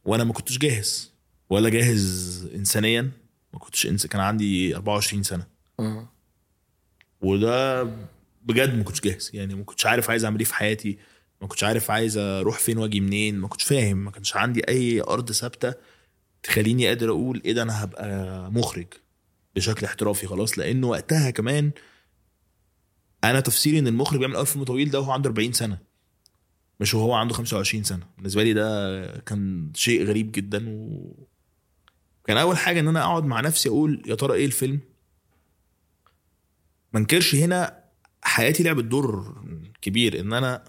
[0.05, 1.13] وأنا ما كنتش جاهز
[1.51, 3.11] ولا جاهز انسانيا
[3.53, 4.07] ما كنتش إنس...
[4.07, 5.47] كان عندي 24 سنة.
[5.79, 6.07] مم.
[7.21, 7.83] وده
[8.43, 10.99] بجد ما كنتش جاهز يعني ما كنتش عارف عايز أعمل إيه في حياتي
[11.41, 15.01] ما كنتش عارف عايز أروح فين وأجي منين ما كنتش فاهم ما كانش عندي أي
[15.01, 15.75] أرض ثابتة
[16.43, 18.87] تخليني قادر أقول إيه ده أنا هبقى مخرج
[19.57, 20.59] بشكل احترافي خلاص.
[20.59, 21.71] لأنه وقتها كمان
[23.25, 25.79] أنا تفسيري إن المخرج بيعمل أول فيلم طويل ده وهو عنده 40 سنة
[26.81, 28.07] مش وهو عنده 25 سنة.
[28.17, 31.13] بالنسبة لي ده كان شيء غريب جدا و
[32.25, 34.81] كان أول حاجة إن أنا أقعد مع نفسي أقول يا ترى إيه الفيلم؟
[36.93, 37.83] ما انكرش هنا
[38.23, 39.35] حياتي لعبت دور
[39.83, 40.65] كبير إن أنا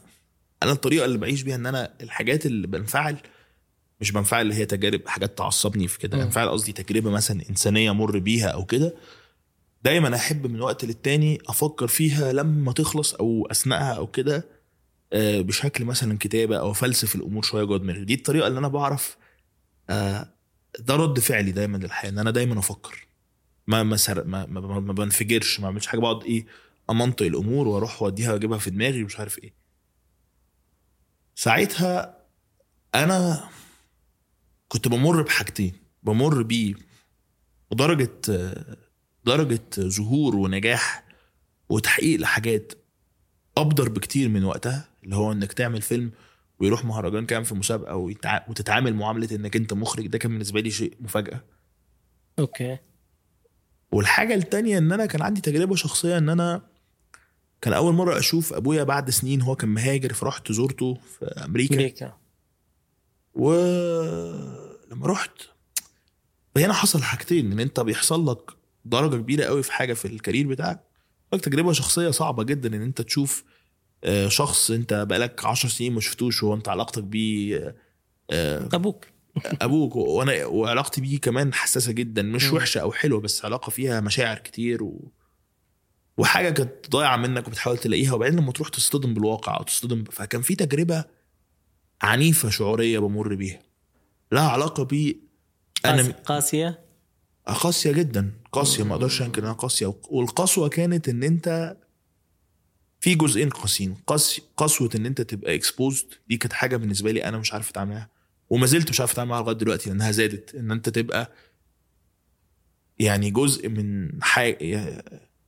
[0.64, 3.18] أنا الطريقة اللي بعيش بيها إن أنا الحاجات اللي بنفعل
[4.04, 6.18] مش بنفعل اللي هي تجارب حاجات تعصبني في كده.
[6.18, 8.94] بنفعل قصدي تجربة مثلا إنسانية مر بيها أو كده.
[9.84, 14.46] دايما أحب من وقت للتاني أفكر فيها لما تخلص أو اثناءها أو كده
[15.14, 18.06] آه، بشكل مثلا كتابة أو فلسف الأمور شوية جوه دماغي.
[18.06, 19.18] دي الطريقة اللي أنا بعرف
[19.90, 20.30] آه،
[20.80, 23.08] ده رد فعلي دايما للحياة إن أنا دايما أفكر.
[23.68, 24.24] ما ما سر...
[24.24, 26.46] ما, ما, ما, بنفجرش ما بعملش حاجة بقعد إيه
[26.90, 29.54] أمنطق الأمور وأروح واوديها وأجيبها في دماغي ومش عارف إيه.
[31.36, 32.18] ساعتها
[32.96, 33.50] أنا
[34.68, 35.74] كنت بمر بحاجتين.
[36.04, 36.76] بمر بيه
[37.72, 38.78] ودرجه آه،
[39.26, 41.04] درجة ظهور ونجاح
[41.70, 42.74] وتحقيق لحاجات
[43.58, 46.12] أبدر بكتير من وقتها اللي هو إنك تعمل فيلم
[46.60, 48.40] ويروح مهرجان كان في مسابقة ويتع...
[48.50, 51.44] وتتعامل معاملة إنك أنت مخرج ده كان بالنسبة لي شيء مفاجأة.
[52.40, 52.78] أوكي.
[53.92, 56.62] والحاجة التانية إن أنا كان عندي تجربة شخصية إن أنا
[57.62, 61.76] كان أول مرة أشوف أبويا بعد سنين هو كان مهاجر فرحت زورته في أمريكا.
[61.76, 62.14] أمريكا.
[63.36, 65.32] ولما رحت
[66.58, 68.52] هنا حصل حاجتين إن أنت بيحصل لك
[68.86, 70.84] درجة كبيرة قوي في حاجة في الكارير بتاعك.
[71.34, 73.44] لك تجربة شخصية صعبة جدا إن أنت تشوف
[74.04, 77.76] آه، شخص أنت بقالك 10 سنين ما شفتوش وانت علاقتك بيه
[78.32, 79.06] آه، أبوك.
[79.62, 79.96] أبوك.
[79.96, 82.54] وأنا وعلاقتي بيه كمان حساسة جدا مش.
[82.54, 85.12] وحشة أو حلوة بس علاقة فيها مشاعر كتير و...
[86.18, 88.14] وحاجة كانت ضايعة منك وبتحاول تلاقيها.
[88.14, 91.06] وبعدين لما تروح تصطدم بالواقع أو تصطدم فكان في تجربة
[92.04, 93.60] عنيفة شعورية بمر بيها.
[94.32, 95.22] لها علاقة بي
[95.86, 96.80] أنا قاسية؟
[97.46, 98.32] قاسية؟ جدا.
[98.52, 99.94] قاسية ما أقدرش أنكر إنها قاسية.
[100.10, 101.78] والقسوة كانت إن أنت
[103.00, 103.96] في جزئين قاسيين.
[104.08, 104.42] قس...
[104.58, 108.10] قسوة إن أنت تبقى exposed دي كانت حاجة بالنسبة لي أنا مش عارف اتعامل معاها
[108.50, 110.56] وما زلت مش عارف اتعامل معاها لغاية دلوقتي لأنها زادت.
[110.56, 111.32] إن أنت تبقى
[113.00, 115.04] يعني جزء من حاجة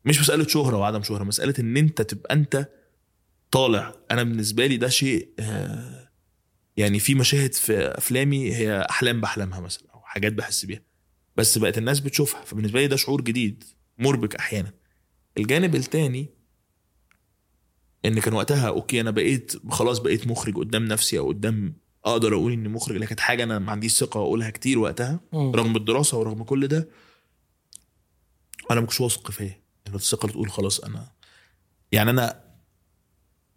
[0.05, 1.23] مش مسألة شهرة وعدم شهرة.
[1.23, 2.69] مسألة إن أنت تبقى أنت
[3.51, 3.95] طالع.
[4.11, 6.04] أنا بالنسبة لي ده شيء آه،
[6.77, 10.81] يعني في مشاهد في أفلامي هي أحلام بحلمها مثلا أو حاجات بحس بيها.
[11.35, 13.63] بس بقت الناس بتشوفها فبالنسبة لي ده شعور جديد
[13.97, 14.73] مربك أحيانا.
[15.37, 16.29] الجانب التاني
[18.05, 22.51] إن كان وقتها أوكي أنا بقيت خلاص بقيت مخرج قدام نفسي أو قدام أقدر أقول
[22.51, 25.19] إني مخرج لكن حاجة أنا ما عنديش ثقة أقولها كتير وقتها.
[25.33, 26.89] رغم الدراسة ورغم كل ده
[28.71, 29.45] أنا ما كنتش واثق فيا.
[29.85, 31.11] يعني الثقة تقول خلاص أنا
[31.91, 32.43] يعني أنا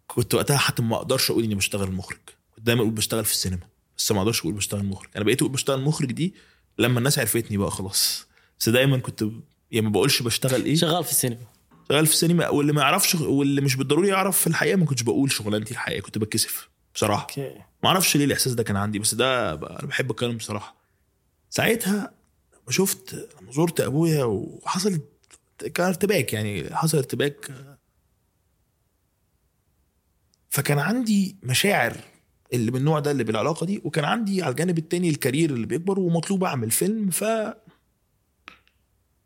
[0.07, 2.19] كنت وقتها حتى ما أقدرش أقول إني بشتغل مخرج.
[2.63, 5.09] دايما أقول بشتغل في السينما بس ما أقدرش أقول بشتغل مخرج.
[5.15, 6.33] أنا بقيت أقول بشتغل مخرج دي
[6.77, 8.27] لما الناس عرفتني بقى خلاص.
[8.59, 9.21] بس دايما كنت
[9.71, 10.75] يعني ما بقولش بشتغل إيه.
[10.75, 11.45] شغال في السينما.
[11.89, 12.49] شغال في السينما.
[12.49, 16.17] واللي ما يعرفش واللي مش بالضروري يعرف في الحقيقة ما كنتش بقول شغلانتي الحقيقة كنت
[16.17, 17.21] بتكسف بصراحة.
[17.21, 17.53] أوكي.
[17.83, 20.75] ما أعرفش ليه الإحساس ده كان عندي بس ده أنا بحب اتكلم بصراحة.
[21.49, 22.13] ساعتها
[22.53, 25.01] لما شفت لما زرت أبويا وحصل
[25.73, 27.51] كان ارتباك يعني حصل ارتباك.
[30.49, 31.97] فكان عندي مشاعر
[32.53, 33.81] اللي من النوع ده اللي بالعلاقة دي.
[33.83, 37.09] وكان عندي على الجانب التاني ال career اللي بيكبر ومطلوب أعمل فيلم.
[37.09, 37.23] ف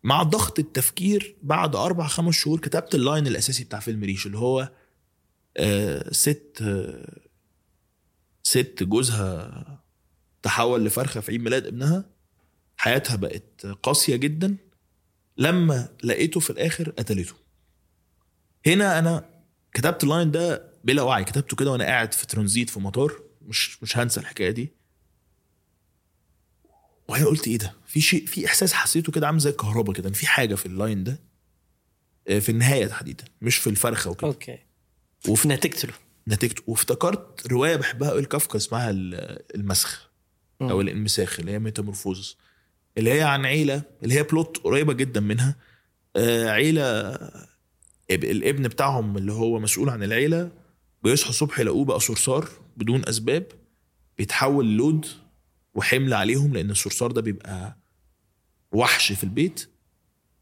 [0.04, 4.38] مع ضغط التفكير بعد أربع خمس شهور كتبت ال line الأساسي بتاع فيلم ريش اللي
[4.38, 4.72] هو
[5.58, 6.64] آه ست
[8.44, 9.64] ست جوزها
[10.44, 12.06] تحول لفرخة في عيد ميلاد ابنها.
[12.78, 14.58] حياتها بقت قاسية جدا.
[15.38, 17.34] لما لقيته في الآخر قتلته.
[18.68, 19.26] هنا أنا
[19.74, 21.24] كتبت ال line ده بلا وعي.
[21.24, 23.14] كتبته كده وأنا قاعد في ترانزيت في مطار.
[23.42, 24.72] مش مش هنسى الحكاية دي.
[27.08, 30.10] وبعدين قلت إيه ده؟ في شيء في إحساس حسيته كده عامل زي الكهرباء كده.
[30.10, 31.20] إن في حاجة في ال line ده
[32.28, 34.28] آه، في النهاية تحديدا مش في الفرخة وكده.
[34.28, 34.60] okay.
[35.30, 35.94] وفي تقتله
[36.28, 40.10] نتيجته وافتكرت رواية بحبها قوي لكافكا اسمها ال- المسخ.
[40.62, 42.38] أو الانمساخ اللي هي Metamorphosis
[42.98, 45.56] اللي هي عن عيلة اللي هي plot قريبة جدا منها.
[46.16, 46.84] آه، عيلة
[48.12, 50.52] اب- الابن بتاعهم اللي هو مسؤول عن العيلة
[51.04, 53.48] بيصحوا الصبح يلاقوه بقى صرصار بدون أسباب
[54.18, 55.06] بيتحول load
[55.74, 57.78] وحمل عليهم لأن الصرصار ده بيبقى
[58.72, 59.70] وحش في البيت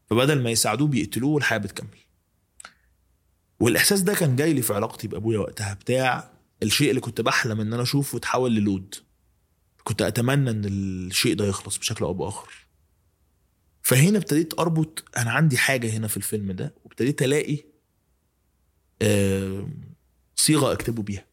[0.06, 1.98] فبدل ما يساعدوه بيقتلوه والحياة بتكمل.
[3.60, 6.32] والإحساس ده كان جاي لي في علاقتي بأبويا وقتها بتاع
[6.62, 8.94] الشيء اللي كنت بحلم إن أنا أشوفه اتحول للود.
[9.84, 12.52] كنت أتمنى إن الشيء ده يخلص بشكل أو بآخر.
[13.82, 17.58] فهنا ابتديت أربط أنا عندي حاجة هنا في الفيلم ده وابتديت ألاقي
[19.02, 19.68] آه،
[20.36, 21.24] صيغة أكتبه بيها.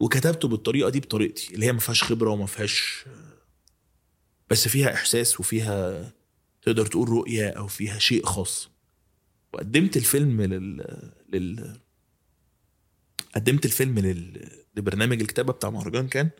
[0.00, 3.04] وكتبته بالطريقة دي بطريقتي اللي هي ما فيهاش خبرة وما فيهاش
[4.50, 6.12] بس فيها إحساس وفيها
[6.62, 8.70] تقدر تقول رؤية أو فيها شيء خاص.
[9.52, 10.84] وقدمت الفيلم لل,
[11.32, 11.76] لل...
[13.34, 14.48] قدمت الفيلم لل...
[14.76, 16.30] لبرنامج الكتابة بتاع مهرجان كان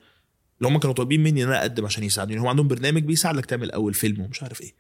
[0.59, 2.41] اللي هم كانوا طالبين مني إن أنا أقدم عشان يساعدوني.
[2.41, 4.75] هم عندهم برنامج بيساعدك تعمل أول فيلم ومش عارف إيه.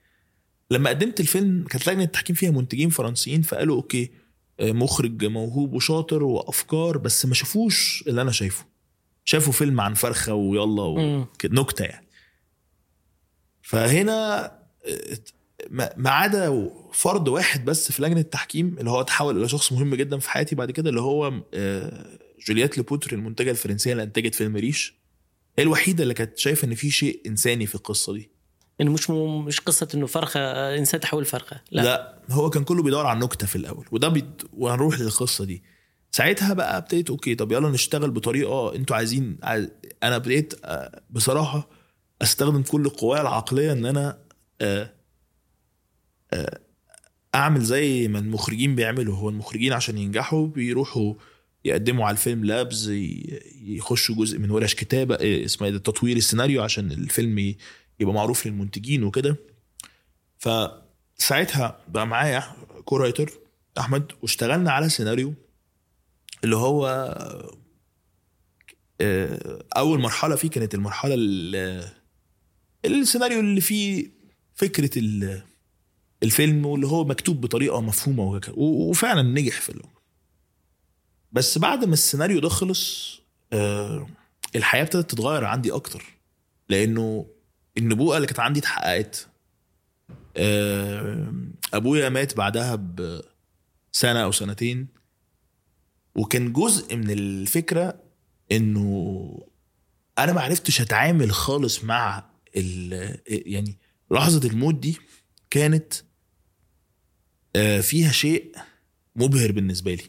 [0.71, 4.11] لما قدمت الفيلم كانت لجنة التحكيم فيها منتجين فرنسيين فقالوا أوكي
[4.61, 8.65] مخرج موهوب وشاطر وأفكار بس ما شافوش اللي أنا شايفه.
[9.25, 10.83] شافوا فيلم عن فرخة ويلا.
[10.83, 12.07] وكده نكتة يعني.
[13.63, 14.45] فهنا
[14.87, 15.19] آه،
[15.97, 20.19] ما عدا فرد واحد بس في لجنة التحكيم اللي هو تحول إلى شخص مهم جدا
[20.19, 24.95] في حياتي بعد كده اللي هو آه، جوليات لوبوتر المنتجة الفرنسية اللي أنتجت فيلم ريش.
[25.59, 28.31] هي الوحيدة اللي كانت شايفة إن في شيء إنساني في القصة دي.
[28.81, 29.45] إنه مش م...
[29.45, 31.61] مش قصة إنه فرخة آه، إنسان تحول فرخة.
[31.71, 34.43] لا, لا, هو كان كله بيدور على النكته في الأول وده بيد...
[34.53, 35.63] وهنروح للقصة دي.
[36.11, 39.69] ساعتها بقى ابتديت okay طب يلا نشتغل بطريقة أنتوا عايزين عايز...
[40.03, 41.69] أنا ابتديت آه، بصراحة
[42.23, 44.19] أستخدم كل قواي العقلية إن أنا
[44.61, 44.93] آه،
[46.33, 46.59] آه،
[47.35, 49.17] أعمل زي ما المخرجين بيعملوا.
[49.17, 51.15] هو المخرجين عشان ينجحوا بيروحوا
[51.65, 52.91] يقدموا على الفيلم labs
[53.63, 57.55] يخشوا جزء من ورش كتابة اسمها ده تطوير السيناريو عشان الفيلم
[58.03, 59.37] يبقى معروف للمنتجين وكده.
[60.39, 62.45] فساعتها بقى معايا
[62.85, 63.31] co-writer
[63.79, 65.35] أحمد واشتغلنا على سيناريو
[66.45, 66.87] اللي هو
[69.01, 71.89] آه، أول مرحلة فيه كانت المرحلة ال-
[72.85, 74.11] السيناريو اللي فيه
[74.55, 75.43] فكرة ال-
[76.23, 79.93] الفيلم واللي هو مكتوب بطريقة مفهومة وفعلا نجح في اللغة.
[81.33, 83.13] بس بعد ما السيناريو ده خلص
[83.53, 84.07] آه،
[84.57, 86.05] الحياة ابتدت تتغير عندي أكتر.
[86.69, 87.27] لأنه
[87.79, 89.29] النبوءة اللي كانت عندي اتحققت.
[90.37, 91.33] آه،
[91.75, 94.89] أبويا مات بعدها بسنه أو سنتين.
[96.15, 98.03] وكان جزء من الفكرة
[98.53, 99.47] إنه
[100.19, 103.79] أنا ما عرفتش أتعامل خالص مع ال- يعني
[104.11, 104.97] لحظة الموت دي
[105.51, 105.95] كانت
[107.57, 108.57] آه، فيها شيء
[109.17, 110.03] مبهر بالنسبة لي.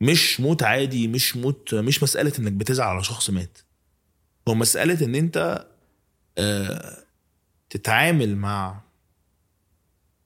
[0.00, 3.58] مش موت عادي مش موت مش مسألة إنك بتزعل على شخص مات.
[4.48, 5.66] هو مسألة إن أنت
[7.70, 8.80] تتعامل مع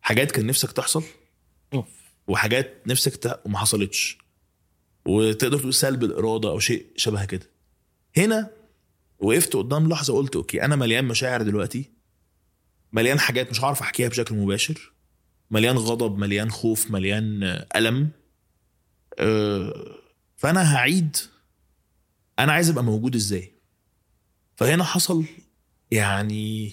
[0.00, 1.04] حاجات كان نفسك تحصل.
[2.28, 3.40] وحاجات نفسك ت...
[3.44, 4.18] وما حصلتش.
[5.06, 7.50] وتقدر تقول سلب الإرادة أو شيء شبه كده.
[8.16, 8.50] هنا
[9.18, 11.90] وقفت قدام لحظة قلت أوكي أنا مليان مشاعر دلوقتي
[12.92, 14.92] مليان حاجات مش هعرف أحكيها بشكل مباشر
[15.50, 18.10] مليان غضب مليان خوف مليان آه، ألم
[19.18, 19.98] آه،
[20.36, 21.16] فأنا هعيد.
[22.38, 23.52] أنا عايز أبقى موجود إزاي؟
[24.56, 25.24] فهنا حصل
[25.90, 26.72] يعني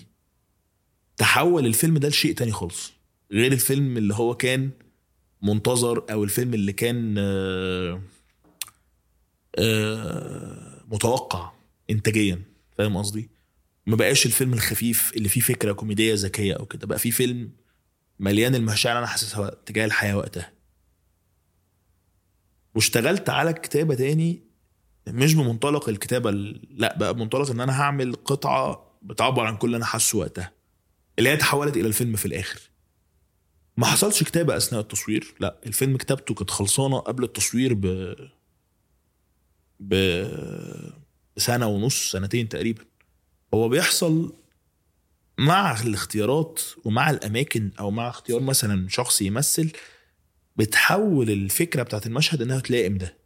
[1.18, 2.94] تحول الفيلم ده لشيء تاني خالص.
[3.32, 4.72] غير الفيلم اللي هو كان
[5.42, 8.02] منتظر أو الفيلم اللي كان آه،
[9.56, 11.52] آه، متوقع
[11.90, 12.42] انتاجيا.
[12.78, 13.30] فاهم قصدي؟
[13.86, 16.88] ما بقاش الفيلم الخفيف اللي فيه فكرة كوميدية ذكية أو كده.
[16.88, 17.52] بقى فيه فيلم
[18.20, 20.52] مليان المشاعر اللي أنا حاسسها تجاه الحياة وقتها.
[22.76, 24.42] واشتغلت على كتابة تاني
[25.08, 29.78] مش بمنطلق الكتابة ال- لأ بقى بمنطلق إن أنا هعمل قطعة بتعبر عن كل اللي
[29.78, 30.52] أنا حاسه وقتها.
[31.20, 32.60] اللي هي تحولت إلى الفيلم في الآخر.
[33.78, 35.34] ما حصلش كتابة أثناء التصوير.
[35.40, 38.16] لا الفيلم كتابته كانت خلصانة قبل التصوير ب
[39.80, 40.24] ب
[41.38, 42.84] سنة ونص سنتين تقريبا.
[43.54, 44.34] هو بيحصل
[45.38, 49.72] مع الاختيارات ومع الأماكن أو مع اختيار مثلا شخص يمثل
[50.56, 53.18] بتحول الفكرة بتاعت المشهد إنها تلائم ده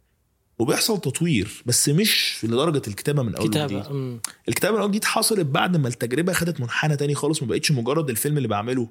[0.58, 3.64] وبيحصل تطوير بس مش لدرجة الكتابة من أول وجديد.
[3.66, 4.20] كتابه أمم.
[4.48, 8.10] الكتابة من أول جديد حصلت بعد ما التجربة خدت منحنى تاني خالص ما بقتش مجرد
[8.10, 8.88] الفيلم اللي بعمله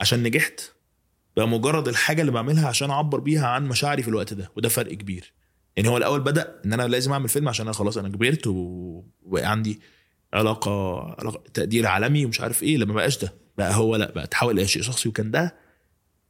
[0.00, 0.60] عشان نجحت.
[1.36, 4.92] بقى مجرد الحاجة اللي بعملها عشان أعبر بيها عن مشاعري في الوقت ده وده فرق
[4.94, 5.32] كبير.
[5.76, 9.50] يعني هو الأول بدأ إن أنا لازم أعمل فيلم عشان أنا خلاص أنا كبرت وبقى
[9.50, 9.80] عندي
[10.32, 13.34] علاقة علاقة- تقدير عالمي ومش عارف إيه لما بقاش ده.
[13.58, 15.56] بقى هو لا بقى تحول إلى شيء شخصي وكان ده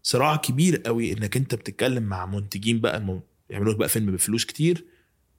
[0.03, 3.01] صراع كبير قوي إنك أنت بتتكلم مع منتجين بقى
[3.51, 4.87] يعملوا لك بقى فيلم بفلوس كتير.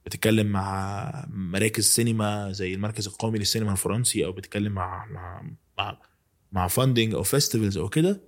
[0.05, 5.43] بتتكلم مع مراكز سينما زي المركز القومي للسينما الفرنسي أو بتتكلم مع مع
[5.78, 5.97] مع,
[6.51, 8.22] مع funding أو festivals أو كده.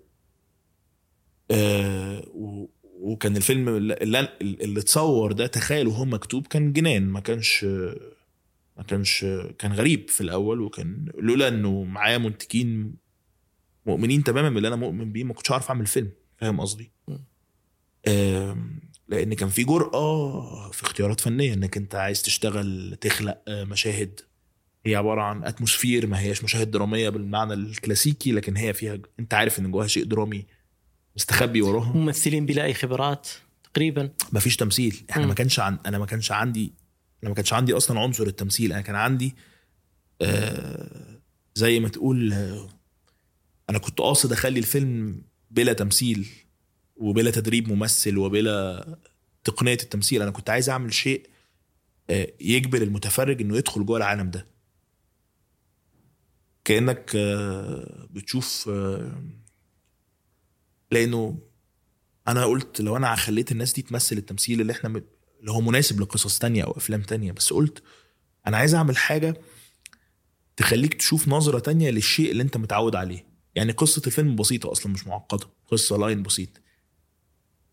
[1.51, 2.23] آه
[2.83, 7.07] وكان الفيلم اللي, اللي اتصور ده تخيل وهو مكتوب كان جنان.
[7.09, 7.63] ما كانش
[8.77, 9.25] ما كانش
[9.59, 12.95] كان غريب في الأول وكان لولا إنه معايا منتجين
[13.85, 16.11] مؤمنين تماما باللي أنا مؤمن بيه ما كنتش عارف أعمل فيلم.
[16.37, 16.91] فاهم قصدي؟
[19.11, 19.15] م.
[19.15, 24.19] لأن كان في جرأة في اختيارات فنية انك انت عايز تشتغل تخلق مشاهد.
[24.85, 29.59] هي عبارة عن atmosphere ما هياش مشاهد درامية بالمعنى الكلاسيكي لكن هي فيها انت عارف
[29.59, 30.45] ان جواها شيء درامي
[31.15, 31.93] مستخبي وراها.
[31.93, 33.27] ممثلين بلا اي خبرات
[33.73, 34.09] تقريبا.
[34.31, 35.03] ما فيش تمثيل.
[35.09, 35.29] إحنا مم.
[35.29, 36.73] ما كانش عن أنا ما كانش عندي
[37.23, 38.71] أنا ما كانش عندي أصلا عنصر التمثيل.
[38.71, 39.35] أنا كان عندي
[40.21, 41.19] آه
[41.55, 42.69] زي ما تقول آه
[43.69, 46.27] أنا كنت قاصد أخلي الفيلم بلا تمثيل.
[47.01, 48.85] وبلا تدريب ممثل وبلا
[49.43, 51.29] تقنية التمثيل أنا كنت عايز أعمل شيء
[52.09, 54.47] آه يجبر المتفرج إنه يدخل جوه العالم ده.
[56.65, 59.23] كأنك آه بتشوف آه
[60.91, 61.39] لأنه
[62.27, 65.01] أنا قلت لو أنا خليت الناس دي تمثل التمثيل اللي إحنا
[65.39, 67.83] اللي هو مناسب لقصص تانية أو أفلام تانية بس قلت
[68.47, 69.41] أنا عايز أعمل حاجة
[70.57, 73.25] تخليك تشوف نظرة تانية للشيء اللي أنت متعود عليه.
[73.55, 75.47] يعني قصة الفيلم بسيطة أصلا مش معقدة.
[75.67, 76.49] قصة لاين بسيط.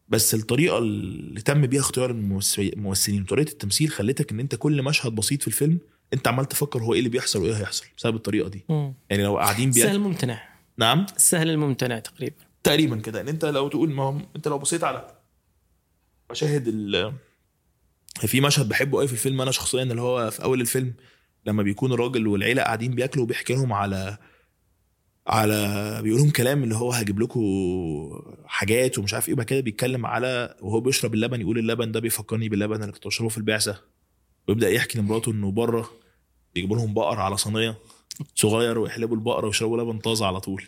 [0.08, 5.14] بس الطريقة اللي تم بيها اختيار الممثل- الممثلين وطريقة التمثيل خلتك إن أنت كل مشهد
[5.14, 5.78] بسيط في الفيلم
[6.12, 8.64] أنت عمال تفكر هو إيه اللي بيحصل وإيه هيحصل بسبب الطريقة دي.
[8.68, 8.94] مم.
[9.10, 10.48] يعني لو قاعدين بيا سهل ممتنع.
[10.78, 12.36] نعم؟ السهل الممتنع تقريبا.
[12.62, 13.20] تقريبا كده.
[13.20, 15.14] إن أنت لو تقول ما هو أنت لو بصيت على
[16.30, 17.12] مشاهد ال
[18.26, 20.92] في مشهد بحبه قوي في الفيلم أنا شخصيا اللي هو في أول الفيلم
[21.46, 24.18] لما بيكون الراجل والعيلة قاعدين بياكلوا وبيحكي لهم على
[25.28, 27.42] على بيقول لهم كلام اللي هو هجيب لكم
[28.46, 32.48] حاجات ومش عارف إيه بعد كده بيتكلم على وهو بيشرب اللبن يقول اللبن ده بيفكرني
[32.48, 33.80] باللبن اللي كنت بشربه في البعثة.
[34.48, 35.90] ويبدأ يحكي لمراته إنه بره
[36.54, 37.78] بيجيبوا لهم بقر على صينية
[38.34, 40.64] صغير ويحلبوا البقره ويشربوا لبن طازة على طول.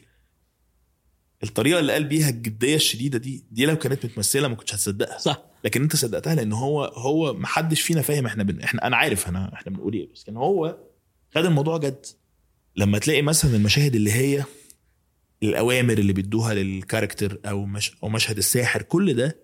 [1.42, 5.18] الطريقة اللي قال بيها الجدية الشديدة دي دي لو كانت متمثلة ما كنتش هتصدقها.
[5.18, 5.42] صح.
[5.64, 8.60] لكن انت صدقتها لأن هو هو ما حدش فينا فاهم إحنا بن...
[8.60, 10.78] إحنا أنا عارف أنا إحنا بنقول إيه بس كان هو
[11.34, 12.06] خد الموضوع جد.
[12.80, 14.44] لما تلاقي مثلا المشاهد اللي هي
[15.42, 17.92] الأوامر اللي بيدوها للكاركتر أو مش...
[18.02, 19.36] أو مشهد الساحر كل ده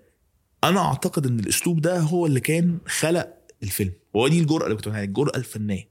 [0.65, 3.93] أنا أعتقد إن الأسلوب ده هو اللي كان خلق الفيلم.
[4.17, 5.89] هو دي الجرأة اللي كنت الجرأة الفنية.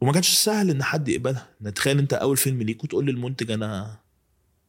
[0.00, 1.50] وما كانش سهل إن حد يقبلها.
[1.62, 4.00] ان تخيل أنت أول فيلم ليك وتقول للمنتج أنا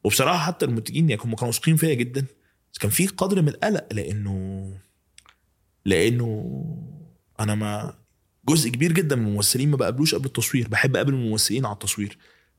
[0.04, 2.26] وبصراحة حتى المنتجين يعني كانوا واثقين فيا جدا.
[2.74, 4.68] بس كان في قدر من القلق لأنه
[5.86, 6.62] لأنه
[7.40, 8.05] أنا ما
[8.50, 10.68] جزء كبير جدا من الممثلين ما بقابلوش قبل التصوير.
[10.68, 12.18] بحب أقابل الممثلين على التصوير.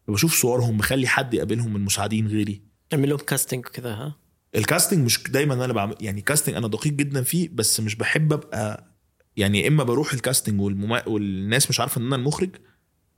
[0.09, 2.63] بشوف صورهم بخلي حد يقابلهم من مساعدين غيري.
[2.93, 4.17] اعمل لهم كاستنج وكذا ها؟
[4.57, 8.95] الكاستنج مش دايما أنا بعمل يعني كاستنج أنا دقيق جدا فيه بس مش بحب أبقى
[9.37, 11.09] يعني إما بروح الكاستنج والمما...
[11.09, 12.51] والناس مش عارفة إن أنا المخرج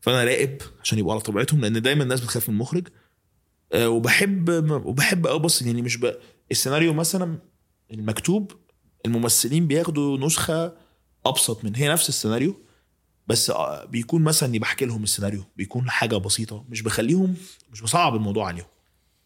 [0.00, 2.88] فأنا راقب عشان يبقوا على طبيعتهم لأن دايما الناس بتخاف من المخرج.
[3.72, 4.48] أه وبحب
[4.84, 6.14] وبحب ابص يعني مش ب...
[6.50, 7.38] السيناريو مثلا
[7.92, 8.52] المكتوب
[9.06, 10.76] الممثلين بياخدوا نسخة
[11.28, 12.56] أبسط من هي نفس السيناريو
[13.26, 17.34] بس آه، بيكون مثلا اني بحكي لهم السيناريو بيكون حاجة بسيطة مش بخليهم
[17.72, 18.66] مش بصعب الموضوع عليهم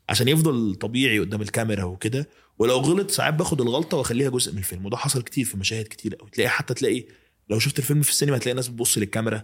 [0.08, 2.28] عشان يفضل طبيعي قدام الكاميرا وكده.
[2.58, 6.14] ولو غلط ساعات باخد الغلطة واخليها جزء من الفيلم وده حصل كتير في مشاهد كتير
[6.14, 7.04] قوي تلاقي حتى تلاقي
[7.48, 9.42] لو شفت الفيلم في السينما هتلاقي ناس بتبص للكاميرا.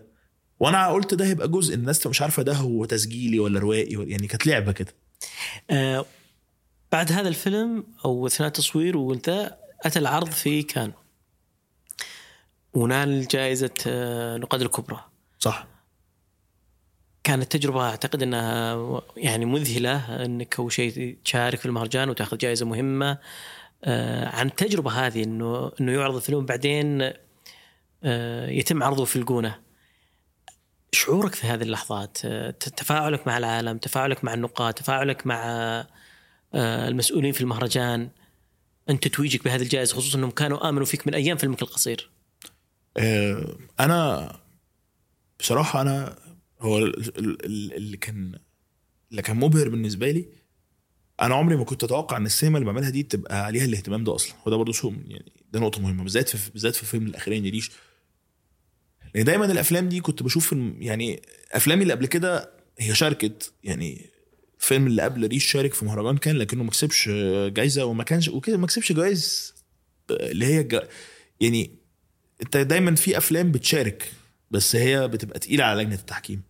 [0.60, 4.46] وأنا قلت ده هيبقى جزء الناس مش عارفة ده هو تسجيلي ولا روائي يعني كانت
[4.46, 4.94] لعبة كده.
[5.70, 6.06] آه
[6.92, 10.92] بعد هذا الفيلم أو اثناء التصوير وانت أتى العرض في كان
[12.74, 15.04] ونال جائزة آه، نقاد الكبرى.
[15.38, 15.66] صح.
[17.24, 23.18] كانت تجربة أعتقد أنها يعني مذهلة أنك أول شيء تشارك في المهرجان وتأخذ جائزة مهمة.
[23.84, 27.12] آه، عن التجربة هذه أنه أنه يعرض الفيلم بعدين
[28.04, 29.60] آه، يتم عرضه في الجونة.
[30.92, 32.18] شعورك في هذه اللحظات
[32.76, 35.86] تفاعلك مع العالم تفاعلك مع النقاد تفاعلك مع
[36.54, 38.08] المسؤولين في المهرجان
[38.90, 42.10] أنت تتويجك بهذه الجائزة خصوصا أنهم كانوا آمنوا فيك من أيام فيلمك القصير.
[43.80, 44.32] أنا
[45.40, 46.18] بصراحة أنا
[46.60, 48.38] هو ال- ال- ال- اللي كان
[49.10, 50.28] اللي كان مبهر بالنسبة لي
[51.22, 54.34] أنا عمري ما كنت أتوقع إن السينما اللي بعملها دي تبقى عليها الاهتمام ده أصلا.
[54.46, 57.70] وده برضه شو يعني ده نقطة مهمة بالذات في بالذات في الفيلم الاخراني ريش
[59.14, 61.22] لأن دايما الأفلام دي كنت بشوف يعني
[61.52, 63.52] أفلامي اللي قبل كده هي شاركت.
[63.64, 64.10] يعني
[64.60, 67.08] الفيلم اللي قبل ريش شارك في مهرجان كان لكنه ما كسبش
[67.48, 69.54] جايزة وما كانش وكده ما كسبش جوائز
[70.10, 70.88] اللي هي
[71.40, 71.77] يعني
[72.42, 74.12] انت دايما في أفلام بتشارك
[74.50, 76.42] بس هي بتبقى تقيلة على لجنة التحكيم.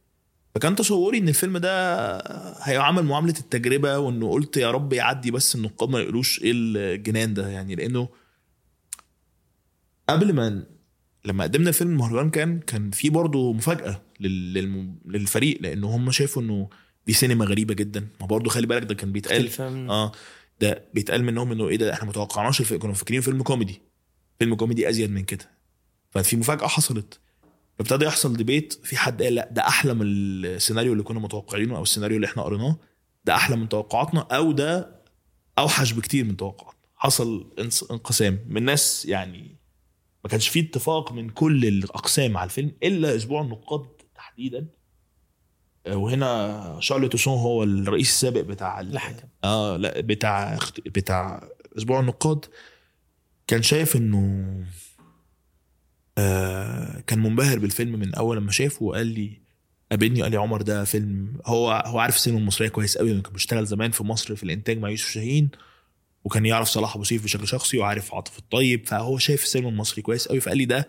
[0.55, 2.16] فكان تصوري إن الفيلم ده
[2.62, 7.49] هيعمل معاملة التجربة وإنه قلت يا رب يعدي بس النقاد ما يقولوش إيه الجنان ده
[7.49, 8.09] يعني لأنه
[10.09, 10.62] قبل ما
[11.24, 16.68] لما قدمنا الفيلم المهرجان كان كان في برضه مفاجأة للم- للفريق لأنه هم شافوا إنه
[17.07, 18.09] دي سينما غريبة جدا.
[18.20, 19.43] ما برضه خلي بالك ده كان بيتقال
[19.91, 20.12] آه
[20.61, 23.80] ده بيتقال منهم إنه إيه ده إحنا ما توقعناش كنا فاكرين فيلم كوميدي.
[24.39, 25.58] فيلم كوميدي أزيد من كده.
[26.11, 27.21] ففي مفاجأة حصلت.
[27.79, 31.83] فابتدى يحصل debate في حد قال لا ده أحلى من السيناريو اللي كنا متوقعينه أو
[31.83, 32.77] السيناريو اللي إحنا قريناه.
[33.25, 35.01] ده أحلى من توقعاتنا أو ده
[35.59, 36.79] أوحش بكتير من توقعاتنا.
[36.97, 37.51] حصل
[37.91, 39.57] انقسام من ناس يعني
[40.25, 44.67] ما كانش فيه اتفاق من كل الأقسام على الفيلم إلا أسبوع النقاد تحديدا.
[45.87, 51.49] آه، وهنا شارل توسون هو الرئيس السابق بتاع ال- الحكم آه لا بتاع بتاع
[51.79, 52.45] أسبوع النقاد.
[53.47, 54.47] كان شايف إنه
[56.19, 59.41] آه كان منبهر بالفيلم من أول لما شافه وقال لي
[59.91, 63.66] قابلني وقال لي عمر ده فيلم هو هو عارف السينما المصرية كويس قوي كان بيشتغل
[63.66, 65.49] زمان في مصر في الإنتاج مع يوسف شاهين
[66.25, 70.29] وكان يعرف صلاح أبو سيف بشكل شخصي وعارف عاطف الطيب فهو شايف السينما المصري كويس
[70.29, 70.89] قوي فقال لي ده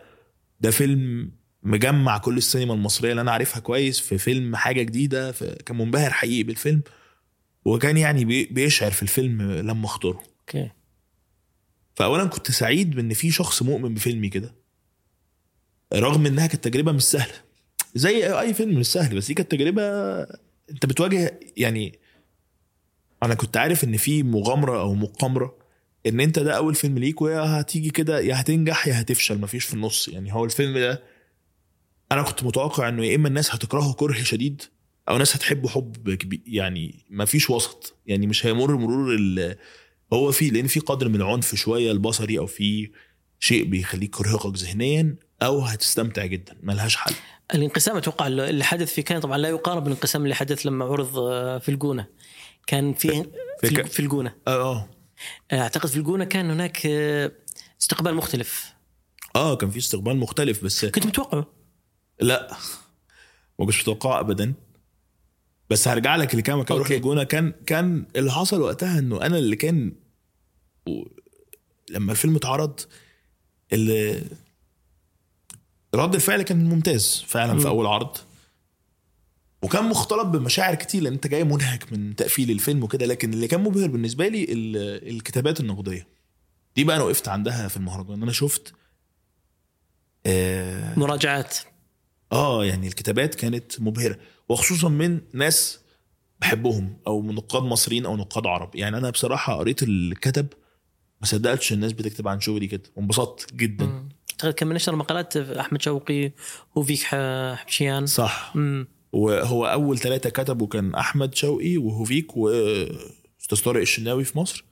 [0.61, 1.31] ده فيلم
[1.63, 5.31] مجمع كل السينما المصرية اللي أنا عارفها كويس في فيلم حاجة جديدة
[5.65, 6.81] كان منبهر حقيقي بالفيلم
[7.65, 10.23] وكان يعني بي- بيشعر في الفيلم لما اختاره.
[10.39, 10.69] okay.
[11.95, 14.55] فاولا كنت سعيد بإن في شخص مؤمن بفيلمي كده.
[15.93, 17.33] رغم إنها كانت تجربة مش سهلة.
[17.95, 19.83] زي اي فيلم مش سهل بس دي كانت تجربة
[20.71, 21.99] أنت بتواجه يعني
[23.23, 25.57] أنا كنت عارف إن في مغامرة أو مقامرة
[26.07, 29.73] إن أنت ده أول فيلم ليك ويا هتيجي كده يا هتنجح يا هتفشل مفيش في
[29.73, 30.07] النص.
[30.07, 31.03] يعني هو الفيلم ده
[32.11, 34.61] أنا كنت متوقع إنه يا إما الناس هتكرهه كره شديد
[35.09, 37.95] أو ناس هتحبه حب كبير يعني مفيش وسط.
[38.05, 39.55] يعني مش هيمر مرور ال
[40.13, 42.91] هو في لأن في قدر من العنف شوية البصري أو في
[43.39, 47.13] شيء بيخليك يرهقك ذهنيا أو هتستمتع جدا ملهاش حل.
[47.55, 51.57] الانقسام أتوقع اللي حدث في كان طبعا لا يقارب بالانقسام اللي حدث لما عرض آه،
[51.57, 52.07] في الجونة.
[52.67, 53.09] كان في
[53.61, 54.35] في في, ك- في الجونة.
[54.47, 54.89] آه آه.
[55.53, 57.31] أعتقد في الجونة كان هناك آه،
[57.81, 58.73] استقبال مختلف.
[59.35, 61.45] آه كان في استقبال مختلف بس كنت متوقعه.
[62.21, 62.57] لا
[63.59, 64.53] ما كنتش متوقعه ابدا.
[65.69, 66.97] بس هرجع لك اللي كان مكان أروح أوكي.
[66.97, 69.95] الجونه كان كان اللي حصل وقتها إنه أنا اللي كان
[70.87, 71.03] و-
[71.89, 72.79] لما الفيلم اتعرض
[73.73, 74.23] اللي
[75.95, 77.59] رد الفعل كان ممتاز فعلا.
[77.59, 78.17] في أول عرض.
[79.61, 83.63] وكان مختلط بمشاعر كتير لأن أنت جاي منهك من تقفيل الفيلم وكده لكن اللي كان
[83.63, 86.07] مبهر بالنسبة لي ال- الكتابات النقدية.
[86.75, 88.23] دي بقى أنا وقفت عندها في المهرجان.
[88.23, 88.73] أنا شفت
[90.25, 91.57] آه مراجعات.
[92.31, 94.17] آه يعني الكتابات كانت مبهرة.
[94.49, 95.79] وخصوصا من ناس
[96.39, 98.75] بحبهم أو من نقاد مصريين أو نقاد عرب.
[98.75, 100.47] يعني أنا بصراحة قريت الكتب
[101.21, 102.83] ما صدقتش الناس بتكتب عن شغلي كده.
[102.95, 103.85] وانبسطت جدا.
[103.85, 104.08] مم.
[104.45, 106.31] من نشر مقالات أحمد شوقي
[106.75, 108.51] وفيك حبشيان صح.
[108.55, 108.87] مم.
[109.11, 114.65] وهو أول ثلاثة كتبوا كان أحمد شوقي وهوفيك وأستاذ طارق الشناوي في مصر.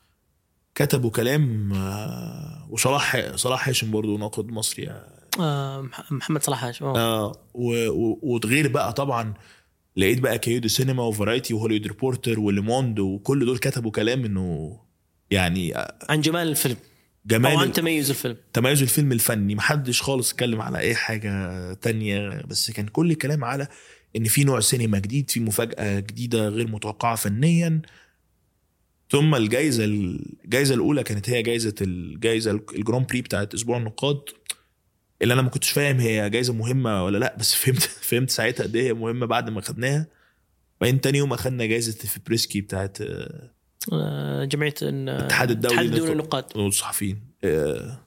[0.76, 4.90] كتبوا كلام آه، وصلاح صلاح هاشم برضه ناقد مصري
[5.40, 5.82] آه.
[5.82, 6.86] مح- محمد صلاح هاشم.
[6.86, 7.32] آه.
[7.54, 9.34] و- و- وغير بقى طبعا
[9.96, 14.78] لقيت بقى كيودو سينما وفرايتي وهوليود ريبورتر وليموند وكل دول كتبوا كلام إنه
[15.32, 15.74] يعني
[16.10, 16.76] عن جمال الفيلم.
[17.28, 18.38] جمال عن تميز الفيلم.
[18.54, 19.56] تميز الفيلم الفني.
[19.56, 23.68] محدش خالص اتكلم على أي حاجة تانية بس كان كل الكلام على
[24.16, 27.82] إن في نوع سينما جديد في مفاجأة جديدة غير متوقعة فنيا.
[29.12, 34.22] ثم الجائزه الجائزه الأولى كانت هي جائزه الجائزه ال Grand Prix بتاعت أسبوع النقاد.
[35.22, 38.76] اللي أنا ما كنتش فاهم هي جائزه مهمة ولا لأ بس فهمت فهمت ساعتها قد
[38.76, 40.08] إيه مهمة بعد ما خدناها.
[40.82, 43.57] بعدين تاني يوم أخدنا جائزه FIPRESCI بتاعت آه، آه
[44.44, 46.58] جمعية إن- الاتحاد الدولي الاتحاد الدولي للنقاد.
[46.58, 48.00] والصحفيين آه،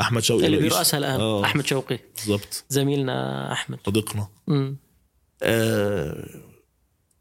[0.00, 0.74] أحمد شوقي اللي رئيس.
[0.74, 1.44] بيرأسها الان آه.
[1.44, 4.28] أحمد شوقي بالظبط زميلنا أحمد صديقنا.
[5.42, 6.24] آه،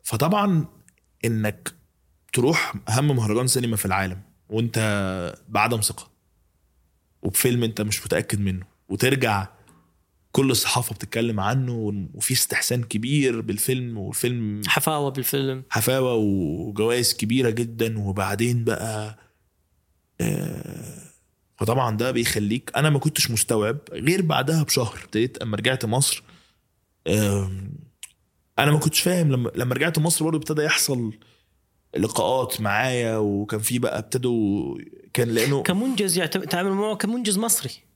[0.04, 0.66] فطبعا
[1.26, 1.74] إنك
[2.34, 4.78] تروح أهم مهرجان سينما في العالم وأنت
[5.50, 6.12] بعدم ثقة
[7.22, 9.48] وبفيلم أنت مش متأكد منه وترجع
[10.38, 15.64] كل الصحافه بتتكلم عنه وفي استحسان كبير بالفيلم والفيلم حفاوة بالفيلم.
[15.70, 18.00] حفاوة وجوائز كبيرة جدا.
[18.00, 19.20] وبعدين بقى
[20.22, 21.02] آه،
[21.56, 25.00] فطبعا ده بيخليك أنا ما كنتش مستوعب غير بعدها بشهر.
[25.04, 26.24] ابتديت أما رجعت مصر
[28.60, 31.14] أنا ما كنتش فاهم لما لما رجعت مصر برضه ابتدى يحصل
[31.98, 33.18] لقاءات معايا.
[33.18, 34.78] وكان في بقى ابتدوا
[35.14, 37.87] كان لأنه كمنجز يعتبر تعامل معه كمنجز مصري.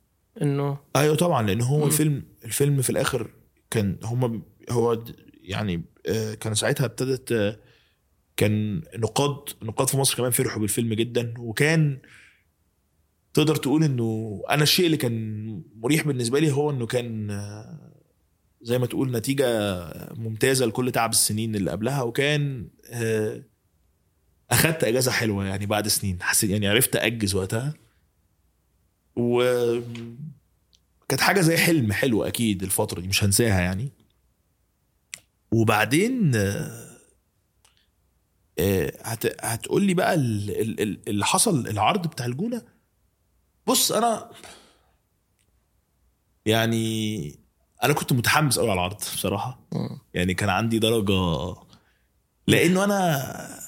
[0.42, 1.86] إنه أيوه طبعا لأن هو.
[1.86, 3.30] الفيلم الفيلم في الآخر
[3.72, 5.04] كان هم هو
[5.42, 7.60] يعني آه، كان ساعتها ابتدت آه،
[8.38, 12.00] كان نقاد نقاد في مصر كمان فرحوا بالفيلم جدا وكان
[13.34, 17.92] تقدر تقول إنه أنا الشيء اللي كان مريح بالنسبة لي هو إنه كان آه،
[18.62, 19.48] زي ما تقول نتيجة
[20.16, 22.70] ممتازة لكل تعب السنين اللي قبلها وكان
[24.52, 27.74] أخدت أجازة حلوة يعني بعد سنين حسيت يعني عرفت أجز وقتها
[29.16, 29.42] و
[31.10, 33.92] كانت حاجة زي حلم حلو أكيد الفترة دي مش هنساها يعني.
[35.52, 36.88] وبعدين آه،
[39.04, 42.62] هت هتقول لي بقى ال- ال- ال- اللي حصل العرض بتاع الجونة.
[43.68, 44.32] بص أنا
[46.46, 47.36] يعني
[47.84, 49.60] أنا كنت متحمس قوي على العرض بصراحة.
[50.14, 51.56] يعني كان عندي درجة
[52.48, 53.61] لأنه أنا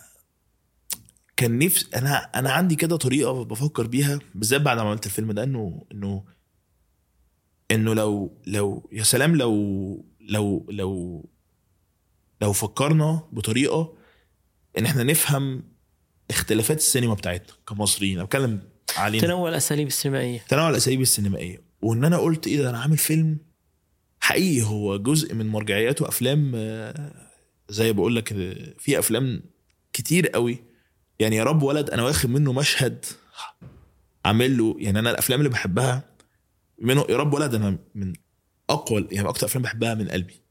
[1.43, 5.43] كان نفسي أنا أنا عندي كده طريقة بفكر بيها بالذات بعد ما عملت الفيلم ده
[5.43, 6.23] إنه إنه
[7.71, 9.53] إنه لو لو يا سلام لو
[10.19, 11.25] لو لو
[12.41, 13.97] لو فكرنا بطريقة
[14.77, 15.63] إن إحنا نفهم
[16.29, 18.61] اختلافات السينما بتاعتنا كمصريين أنا بتكلم
[18.97, 19.23] علينا.
[19.27, 20.39] تنوع الأساليب السينمائية.
[20.49, 21.61] تنوع الأساليب السينمائية.
[21.81, 23.37] وإن أنا قلت إيه ده أنا عامل فيلم
[24.19, 27.13] حقيقي هو جزء من مرجعياته أفلام آه،
[27.69, 29.43] زي بقول لك آه، في أفلام
[29.93, 30.72] كتير قوي
[31.19, 33.05] يعني يا رب ولد أنا واخد منه مشهد
[34.25, 36.09] عامل له يعني أنا الأفلام اللي بحبها
[36.77, 38.13] منه يا رب ولد أنا من
[38.69, 40.43] أقوى يعني أكتر أفلام بحبها من قلبي.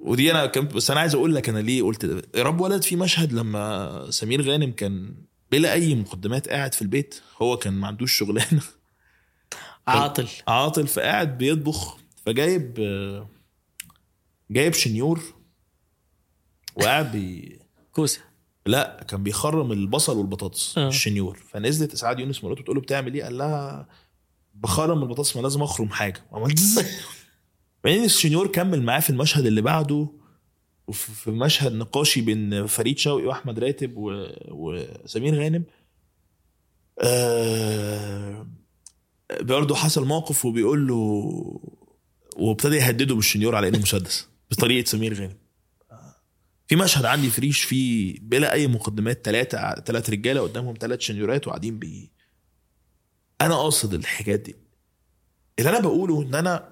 [0.00, 2.22] ودي أنا كنت بس أنا عايز أقول لك أنا ليه قلت ده.
[2.34, 5.14] يا رب ولد في مشهد لما سمير غانم كان
[5.50, 8.62] بلا أي مقدمات قاعد في البيت هو كان ما عندوش شغلانة.
[9.86, 10.28] عاطل.
[10.48, 12.74] عاطل فقاعد بيطبخ فجايب
[14.50, 15.22] جايب شنيور
[16.74, 17.58] وقاعد بيخرم
[17.92, 18.20] كوسة.
[18.66, 20.88] لا كان بيخرم البصل والبطاطس آه.
[20.88, 23.88] الشنيور فنزلت اسعاد يونس مراته بتقول له بتعمل إيه؟ قال لها
[24.54, 26.86] بخرم البطاطس ما لازم أخرم حاجة وعملت إزاي؟
[27.84, 30.08] بعدين الشنيور كمل معاه في المشهد اللي بعده
[30.86, 34.26] وفي في مشهد نقاشي بين فريد شوقي وأحمد راتب و...
[34.48, 35.64] وسمير غانم
[36.98, 38.46] آه...
[39.40, 40.94] برضه حصل موقف وبيقول له
[42.36, 45.41] وابتدى يهدده بالشنيور على إنه مسدس بطريقة سمير غانم
[46.72, 51.78] في مشهد عندي ريش فيه بلا أي مقدمات ثلاثة ثلاث رجالة قدامهم ثلاث شنيورات وقاعدين
[51.78, 52.10] بي
[53.40, 54.56] أنا قاصد الحاجات دي.
[55.58, 56.68] اللي أنا بقوله إن أنا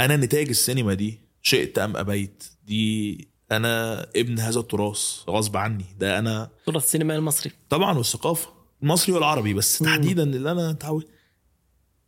[0.00, 5.84] أنا نتاج السينما دي شئت أم أبيت دي أنا ابن هذا التراث غصب عني.
[5.98, 7.52] ده أنا تراث السينما المصري.
[7.70, 8.48] طبعا والثقافة
[8.82, 9.78] المصري والعربي بس.
[9.78, 11.08] تحديدا اللي أنا اتعود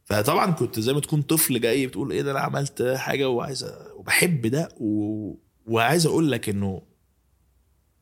[0.05, 3.67] فطبعا كنت زي ما تكون طفل جاي بتقول إيه ده أنا عملت حاجة وعايز
[3.97, 5.44] وبحب ده و...
[5.67, 6.83] وعايز أقول لك إنه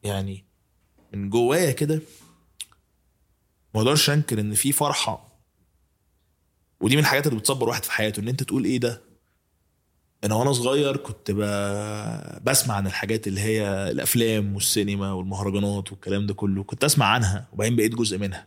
[0.02, 0.44] يعني
[1.14, 1.94] من جوايا كده
[3.74, 5.32] ما أقدرش أنكر إن في فرحة.
[6.80, 9.02] ودي من الحاجات اللي بتصبر واحد في حياته إن أنت تقول إيه ده؟
[10.24, 11.30] أنا وأنا صغير كنت.
[12.43, 17.76] بسمع عن الحاجات اللي هي الأفلام والسينما والمهرجانات والكلام ده كله كنت أسمع عنها وبعدين
[17.76, 18.47] بقيت جزء منها.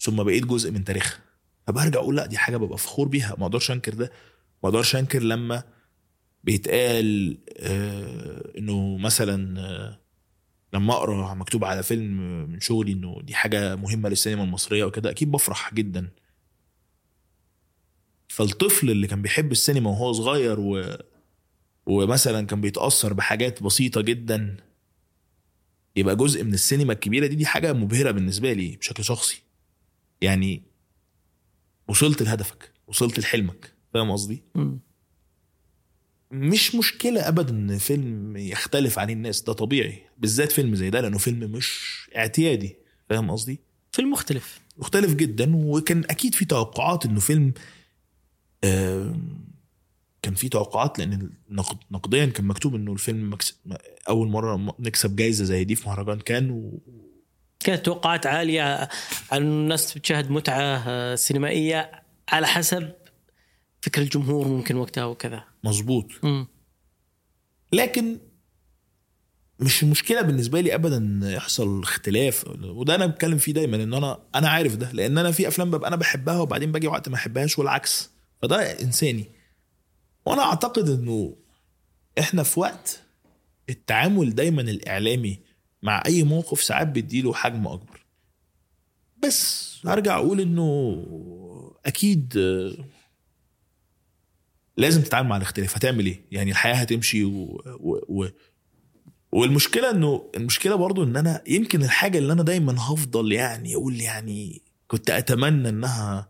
[0.00, 1.20] ثم بقيت جزء من تاريخها.
[1.66, 3.34] فبرجع أقول لا دي حاجة ببقى فخور بيها.
[3.38, 4.12] ما أقدرش أنكر ده.
[4.62, 5.62] ما أقدرش أنكر لما
[6.44, 10.00] بيتقال آه إنه مثلا آه
[10.72, 12.16] لما أقرأ مكتوب على فيلم
[12.50, 16.08] من شغلي إنه دي حاجة مهمة للسينما المصرية وكده أكيد بفرح جدا.
[18.28, 20.96] فالطفل اللي كان بيحب السينما وهو صغير و...
[21.86, 24.56] ومثلا كان بيتأثر بحاجات بسيطة جدا
[25.96, 29.42] يبقى جزء من السينما الكبيرة دي دي حاجة مبهرة بالنسبة لي بشكل شخصي.
[30.20, 30.62] يعني
[31.88, 33.72] وصلت لهدفك وصلت لحلمك.
[33.94, 34.42] فاهم قصدي.
[36.30, 41.18] مش مشكلة أبدا إن فيلم يختلف عن الناس ده طبيعي بالذات فيلم زي ده لأنه
[41.18, 42.76] فيلم مش اعتيادي
[43.08, 43.58] فاهم قصدي؟
[43.92, 47.52] فيلم مختلف مختلف جدا وكان أكيد في توقعات إنه فيلم
[48.64, 49.40] آم،
[50.22, 51.30] كان في توقعات لأن
[51.90, 53.58] نقديا كان مكتوب إنه الفيلم مكس...
[54.08, 56.80] أول مرة نكسب جايزة زي دي في مهرجان كان و...
[57.60, 58.88] كانت توقعات عالية
[59.32, 62.92] عن الناس بتشاهد متعة آه، سينمائية على حسب
[63.82, 66.06] فكر الجمهور ممكن وقتها وكذا مظبوط.
[67.72, 68.18] لكن
[69.60, 72.44] مش المشكلة بالنسبة لي ابدا يحصل اختلاف.
[72.64, 75.88] وده أنا بتكلم فيه دايما إن أنا أنا عارف ده لأن أنا في أفلام ببقى
[75.88, 78.10] أنا بحبها وبعدين باجي وقت ما أحبهاش والعكس.
[78.42, 79.24] فده إنساني.
[80.26, 81.36] وأنا أعتقد إنه
[82.18, 83.02] إحنا في وقت
[83.70, 85.38] التعامل دايما الإعلامي
[85.82, 88.06] مع أي موقف ساعات بيديله حجم أكبر.
[89.22, 90.96] بس هرجع أقول إنه
[91.86, 92.32] أكيد
[94.76, 95.76] لازم تتعامل مع الاختلاف.
[95.76, 97.62] هتعمل إيه؟ يعني الحياة هتمشي و...
[97.80, 98.00] و...
[98.08, 98.28] و...
[99.32, 104.62] والمشكلة إنه المشكلة برضو إن أنا يمكن الحاجة اللي أنا دايما هفضل يعني أقول يعني
[104.88, 106.28] كنت أتمنى إنها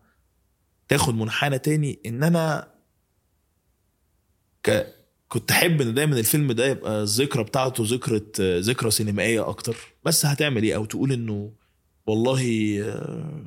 [0.89, 2.69] تاخد منحنى تاني إن أنا
[4.63, 4.87] ك...
[5.29, 8.23] كنت أحب إن دايما الفيلم ده يبقى الذكرى بتاعته ذكرى
[8.61, 9.77] ذكرى سينمائية أكتر.
[10.05, 11.53] بس هتعمل إيه؟ أو تقول إنه
[12.07, 13.45] والله آه،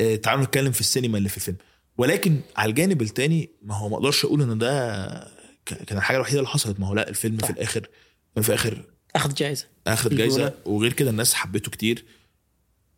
[0.00, 1.56] آه، تعالوا نتكلم في السينما اللي في الفيلم.
[1.98, 5.06] ولكن على الجانب التاني ما هو ما أقدرش أقول ان ده
[5.66, 6.80] كان الحاجة الوحيدة اللي حصلت.
[6.80, 7.46] ما هو لا الفيلم صح.
[7.46, 7.88] في الآخر
[8.40, 8.84] في الآخر
[9.16, 10.36] أخذ جائزه اخد الجولة.
[10.36, 10.54] جايزة.
[10.64, 12.04] وغير كده الناس حبته كتير.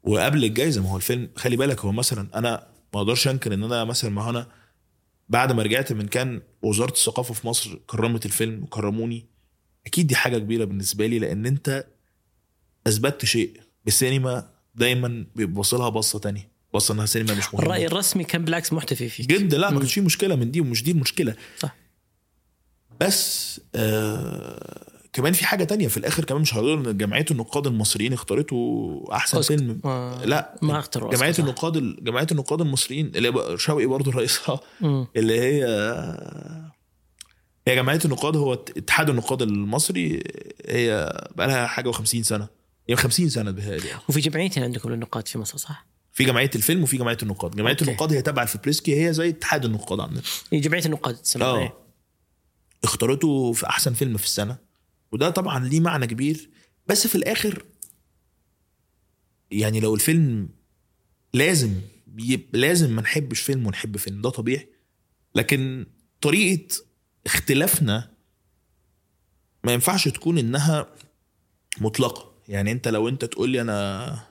[0.03, 3.85] وقبل الجايزة ما هو الفيلم خلي بالك هو مثلا أنا ما أقدرش أنكر إن أنا
[3.85, 4.47] مثلا ما هو أنا
[5.29, 9.27] بعد ما رجعت من كان وزارة الثقافة في مصر كرمت الفيلم وكرموني
[9.87, 11.87] أكيد دي حاجة كبيرة بالنسبة لي لأن أنت
[12.87, 13.61] أثبتت شيء.
[13.85, 16.48] بالسينما دايما بيبص لها بصة تانية.
[16.75, 19.79] بصه انها سينما مش مهمه الرأي الرسمي كان بالعكس محتفي فيك جدا لا ما.
[19.79, 21.77] كانش في مشكلة من دي ومش دي المشكلة صح.
[23.01, 28.13] بس آه كمان في حاجة تانية في الآخر كمان مش هقول إن جمعية النقاد المصريين
[28.13, 29.59] اختارته أحسن أوسكار.
[29.59, 31.35] فيلم آه، لا ما اختاروا جمعية.
[31.39, 35.07] النقاد جمعية النقاد المصريين اللي شوقي برضه رئيسها مم.
[35.17, 35.65] اللي هي
[37.69, 40.23] هي جمعية النقاد هو اتحاد النقاد المصري
[40.67, 42.49] هي بقى لها حاجة و50 سنة
[42.89, 45.87] هي 50 سنة بهذه وفي جمعيتين عندكم للنقاد في مصر صح؟
[46.19, 47.57] في جمعية الفيلم وفي جمعية النقاد.
[47.57, 47.85] جمعية okay.
[47.85, 50.23] النقاد هي تابعة ل FIPRESCI هي زي اتحاد النقاد عندنا.
[50.53, 51.73] هي جمعية النقاد آه.
[52.85, 54.59] اختارته في أحسن فيلم في السنة.
[55.13, 56.51] وده طبعا ليه معنى كبير.
[56.87, 57.65] بس في الآخر
[59.51, 60.49] يعني لو الفيلم
[61.35, 61.75] لازم
[62.53, 64.23] لازم ما نحبش فيلم ونحب فيلم.
[64.23, 64.69] ده طبيعي.
[65.35, 65.87] لكن
[66.21, 66.75] طريقة
[67.27, 68.11] اختلافنا
[69.65, 70.87] ما ينفعش تكون إنها
[71.81, 72.33] مطلقة.
[72.49, 74.28] يعني أنت لو أنت تقول لي أنا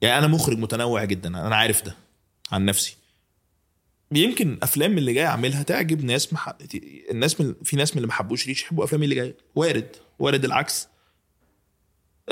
[0.00, 1.96] يعني أنا مخرج متنوع جدا أنا عارف ده
[2.52, 2.96] عن نفسي.
[4.12, 6.54] يمكن أفلام اللي جاي أعملها تعجب ناس مح...
[7.10, 7.54] الناس من...
[7.64, 9.36] في ناس من اللي ما حبوش ريش يحبوا افلامي اللي جاية.
[9.54, 10.88] وارد وارد العكس.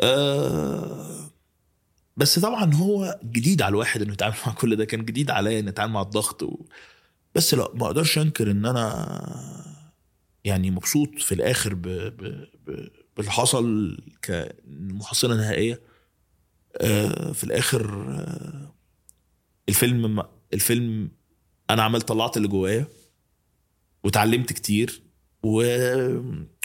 [0.02, 1.30] آه...
[2.16, 5.68] بس طبعا هو جديد على الواحد إنه يتعامل مع كل ده كان جديد عليا انه
[5.68, 6.66] يتعامل مع الضغط و...
[7.34, 9.58] بس لا ما أقدرش أنكر إن أنا
[10.44, 11.82] يعني مبسوط في الآخر ب...
[11.88, 12.46] ب...
[12.66, 12.88] ب...
[13.16, 15.80] باللي حصل كمحصله نهائية.
[17.32, 18.74] في الآخر آه...
[19.68, 20.22] الفيلم.
[20.54, 21.10] الفيلم
[21.70, 22.86] أنا عملت طلعت اللي جوايا
[24.04, 25.02] وتعلمت كتير
[25.42, 25.62] و...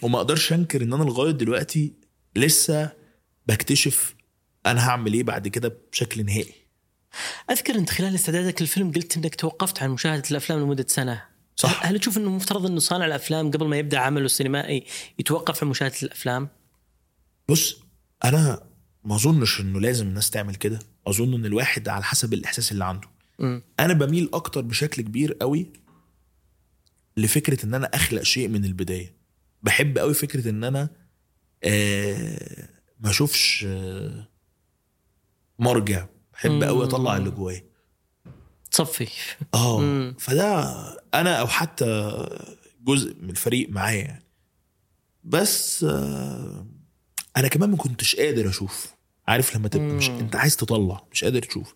[0.03, 1.93] وما أقدرش أنكر إن أنا لغاية دلوقتي
[2.35, 2.91] لسه
[3.47, 4.15] بكتشف
[4.65, 6.53] أنا هعمل إيه بعد كده بشكل نهائي
[7.51, 11.23] أذكر انت خلال استعدادك للفيلم قلت إنك توقفت عن مشاهدة الأفلام لمدة سنة
[11.55, 14.85] صح هل تشوف إنه مفترض إنه صانع الأفلام قبل ما يبدأ عمله السينمائي
[15.19, 16.49] يتوقف عن مشاهدة الأفلام؟
[17.49, 17.81] بص
[18.23, 18.72] أنا
[19.05, 20.79] ما أظنش إنه لازم الناس تعمل كده.
[21.07, 23.07] أظن إن الواحد على حسب الإحساس اللي عنده.
[23.39, 23.61] مم.
[23.79, 25.73] أنا بميل أكتر بشكل كبير قوي
[27.17, 29.15] لفكرة إن أنا أخلق شيء من البداية.
[29.63, 30.89] بحب قوي فكرة إن أنا
[31.63, 32.67] آه
[32.99, 34.27] ما أشوفش آه
[35.59, 36.07] مرجع.
[36.33, 37.63] بحب قوي أطلع اللي جوايا.
[38.71, 39.07] تصفي.
[39.53, 40.11] آه.
[40.19, 40.63] فده
[41.13, 42.27] أنا أو حتى
[42.81, 44.25] جزء من الفريق معايا يعني.
[45.23, 46.67] بس آه
[47.37, 48.92] أنا كمان ما كنتش قادر أشوف.
[49.27, 50.09] عارف لما تبقى مش.
[50.09, 51.75] انت عايز تطلع مش قادر تشوف.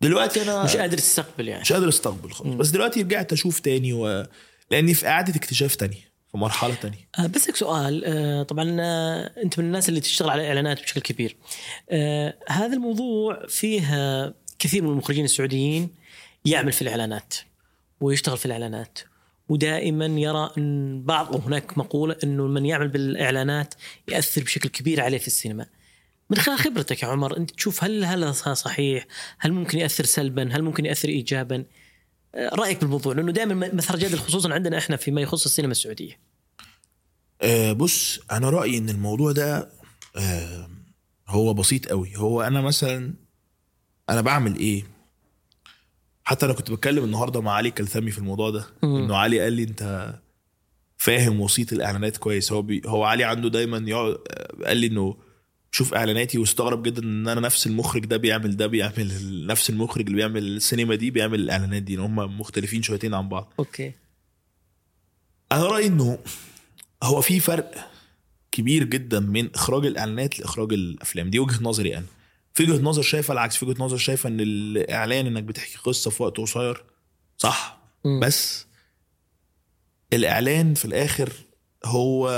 [0.00, 1.60] دلوقتي أنا مش قادر تستقبل يعني.
[1.60, 2.54] مش قادر أستقبل خالص.
[2.54, 4.26] بس دلوقتي رجعت أشوف تاني و...
[4.70, 7.08] لأني في اعاده اكتشاف تانية في مرحلة تانية.
[7.18, 8.04] آه، بسألك سؤال.
[8.04, 11.36] آه، طبعا آه، أنت من الناس اللي تشتغل على إعلانات بشكل كبير.
[11.90, 15.88] آه، هذا الموضوع فيه كثير من المخرجين السعوديين
[16.44, 17.34] يعمل في الإعلانات
[18.00, 18.98] ويشتغل في الإعلانات.
[19.48, 23.74] ودائما يرى أن بعض هناك مقولة أنه من يعمل بالإعلانات
[24.08, 25.66] يأثر بشكل كبير عليه في السينما.
[26.30, 29.06] من خلال خبرتك يا عمر أنت تشوف هل هذا صحيح؟
[29.38, 31.64] هل ممكن يأثر سلبا؟ هل ممكن يأثر ايجابا؟
[32.34, 36.18] آه، رأيك بالموضوع لأنه دائما مثار جدل خصوصا عندنا إحنا فيما يخص السينما السعودية.
[37.42, 39.70] آه بص أنا رأيي إن الموضوع ده
[40.16, 40.70] آه
[41.28, 43.14] هو بسيط قوي هو أنا مثلا
[44.10, 44.84] أنا بعمل إيه
[46.24, 48.66] حتى أنا كنت بتكلم النهارده مع علي كلثمي في الموضوع ده.
[48.84, 50.14] إنه علي قال لي أنت
[50.96, 54.14] فاهم وسيط الإعلانات كويس هو بي هو علي عنده دايما يقعد
[54.66, 55.16] قال لي إنه
[55.70, 60.16] شوف إعلاناتي واستغرب جدا إن أنا نفس المخرج ده بيعمل ده بيعمل نفس المخرج اللي
[60.16, 63.52] بيعمل السينما دي بيعمل الإعلانات دي إن هم مختلفين شويتين عن بعض.
[63.58, 63.92] أوكي.
[65.52, 66.18] أنا رأيي إنه
[67.02, 67.90] هو في فرق
[68.52, 71.30] كبير جدا من إخراج الإعلانات لإخراج الأفلام.
[71.30, 72.06] دي وجهة نظري أنا.
[72.54, 73.56] في وجهة نظر شايفة العكس.
[73.56, 76.84] في وجهة نظر شايفة إن الإعلان إنك بتحكي قصة في وقت قصير
[77.38, 77.78] صح.
[78.04, 78.20] مم.
[78.20, 78.66] بس
[80.12, 81.32] الإعلان في الآخر
[81.84, 82.28] هو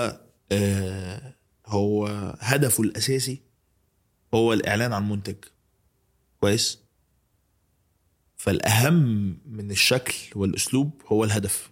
[0.53, 1.35] آه
[1.71, 2.07] هو
[2.41, 3.43] هدفه الأساسي
[4.35, 5.37] هو الإعلان عن منتج.
[6.41, 6.79] كويس؟
[8.37, 11.71] فالأهم من الشكل والأسلوب هو الهدف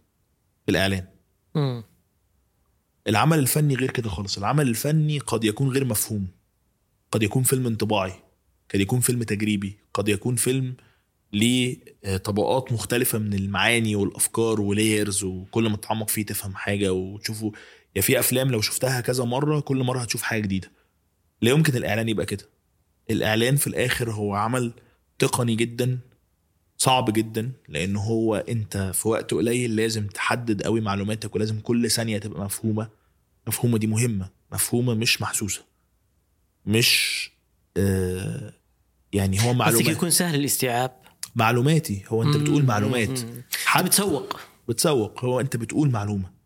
[0.64, 1.06] في الإعلان.
[1.54, 1.84] مم.
[3.06, 4.38] العمل الفني غير كده خالص.
[4.38, 6.28] العمل الفني قد يكون غير مفهوم.
[7.12, 8.12] قد يكون فيلم انطباعي.
[8.74, 9.78] قد يكون فيلم تجريبي.
[9.94, 10.74] قد يكون فيلم
[11.32, 17.52] ليه آه، طبقات مختلفة من المعاني والأفكار ولايرز وكل ما تتعمق فيه تفهم حاجة وتشوفه.
[17.98, 20.70] يا في أفلام لو شفتها كذا مرة كل مرة هتشوف حاجة جديدة.
[21.42, 22.48] لا يمكن الإعلان يبقى كده.
[23.10, 24.72] الإعلان في الآخر هو عمل
[25.18, 25.98] تقني جدا
[26.76, 32.18] صعب جدا لأن هو أنت في وقت قليل لازم تحدد قوي معلوماتك ولازم كل ثانية
[32.18, 32.88] تبقى مفهومة.
[33.46, 34.30] مفهومة دي مهمة.
[34.52, 35.62] مفهومة مش محسوسة.
[36.66, 37.30] مش
[37.76, 38.52] آه
[39.12, 39.88] يعني هو معلومات.
[39.88, 40.92] يكون سهل الاستيعاب.
[41.36, 42.04] معلوماتي.
[42.08, 43.20] هو أنت بتقول معلومات.
[43.64, 44.40] حد بتسوق.
[44.68, 45.24] بتسوق.
[45.24, 46.37] هو أنت بتقول معلومة.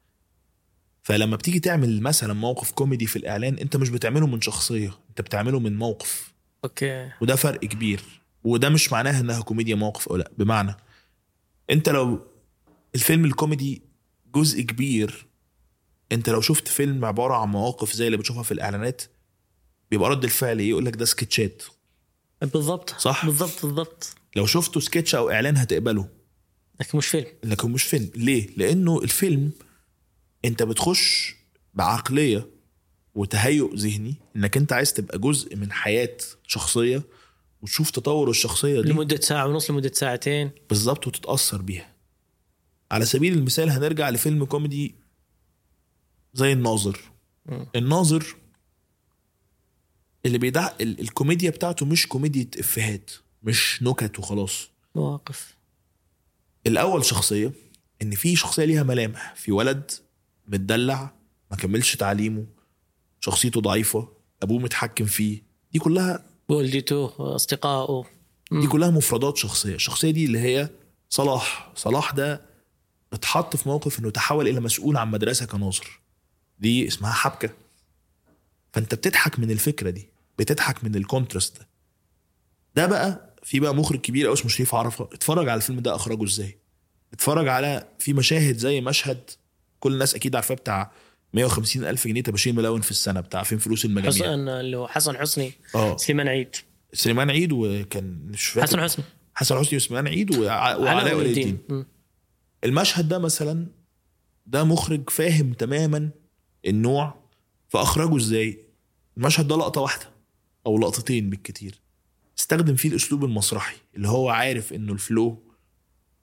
[1.03, 5.59] فلما بتيجي تعمل مثلا موقف كوميدي في الإعلان أنت مش بتعمله من شخصية أنت بتعمله
[5.59, 6.33] من موقف.
[6.65, 7.11] أوكي.
[7.21, 8.01] وده فرق كبير.
[8.45, 10.77] وده مش معناها إنها كوميديا موقف أو لأ بمعنى
[11.71, 12.27] أنت لو
[12.95, 13.83] الفيلم الكوميدي
[14.35, 15.27] جزء كبير
[16.13, 19.03] أنت لو شفت فيلم عبارة عن مواقف زي اللي بتشوفها في الإعلانات
[19.91, 21.63] بيبقى رد الفعل إيه؟ يقول لك ده سكتشات.
[22.43, 22.95] بالضبط.
[22.99, 23.27] صح.
[23.27, 24.17] بالضبط بالضبط.
[24.37, 26.09] لو شفته سكتش أو إعلان هتقبله.
[26.81, 27.27] لكن مش فيلم.
[27.45, 28.11] لكن مش فيلم.
[28.17, 29.53] ليه؟ لأنه الفيلم
[30.45, 31.35] انت بتخش
[31.75, 32.49] بعقلية
[33.15, 36.17] وتهيؤ ذهني انك انت عايز تبقى جزء من حياة
[36.47, 37.03] شخصية
[37.63, 38.89] وتشوف تطور الشخصية دي.
[38.89, 40.51] لمدة ساعة ونص لمدة ساعتين.
[40.69, 41.93] بالظبط وتتأثر بيها.
[42.91, 44.95] على سبيل المثال هنرجع لفيلم كوميدي
[46.35, 47.01] زي الناظر.
[47.77, 48.37] الناظر
[50.27, 53.11] اللي بيضع ال- الكوميديا بتاعته مش كوميديا إفيهات
[53.43, 54.69] مش نكت وخلاص.
[54.95, 55.57] مواقف.
[56.67, 57.53] الأول شخصية
[58.03, 59.91] إن في شخصية ليها ملامح في ولد
[60.47, 61.15] متدلع
[61.51, 62.47] ما كملش تعليمه
[63.21, 64.09] شخصيته ضعيفة
[64.43, 65.43] أبوه متحكم فيه.
[65.73, 68.05] دي كلها والدته أصدقائه.
[68.53, 69.75] دي كلها مفردات شخصية.
[69.75, 70.71] الشخصية دي اللي هي
[71.11, 71.73] صلاح.
[71.75, 72.43] صلاح ده
[73.13, 76.01] اتحط في موقف إنه تحول إلى مسؤول عن مدرسة كناظر
[76.59, 77.51] دي اسمها حبكة.
[78.73, 80.09] فأنت بتضحك من الفكرة دي
[80.39, 81.69] بتضحك من الكونتراست ده.
[82.75, 85.09] ده بقى في بقى مخرج كبير قوي اسمه شريف عرفة.
[85.13, 86.59] اتفرج على الفيلم ده أخرجه إزاي؟
[87.13, 89.31] اتفرج على في مشاهد زي مشهد
[89.83, 90.93] كل الناس أكيد عارفاه بتاع
[91.35, 94.11] 150 ألف جنيه تباشير ملون في السنة بتاع فين فلوس المجاميع.
[94.13, 95.97] حسن اللي هو حسن حسني آه.
[95.97, 96.57] سليمان عيد.
[96.93, 98.67] سليمان عيد وكان مش فاكر.
[98.67, 99.05] حسن حسني.
[99.35, 101.85] حسن حسني وسليمان عيد وع- وعلاء ولي الدين.
[102.65, 103.67] المشهد ده مثلا
[104.47, 106.11] ده مخرج فاهم تماما
[106.67, 107.15] النوع
[107.69, 108.59] فأخرجه إزاي؟
[109.17, 110.07] المشهد ده لقطة واحدة
[110.67, 111.81] أو لقطتين بالكتير.
[112.39, 115.43] استخدم فيه الأسلوب المسرحي اللي هو عارف إنه الفلو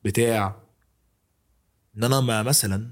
[0.06, 0.56] بتاع
[1.98, 2.88] إن أنا ما مثلا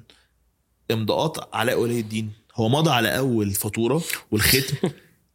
[0.91, 2.31] امضاءات علاء ولي الدين.
[2.55, 4.89] هو مضى على أول فاتورة والختم.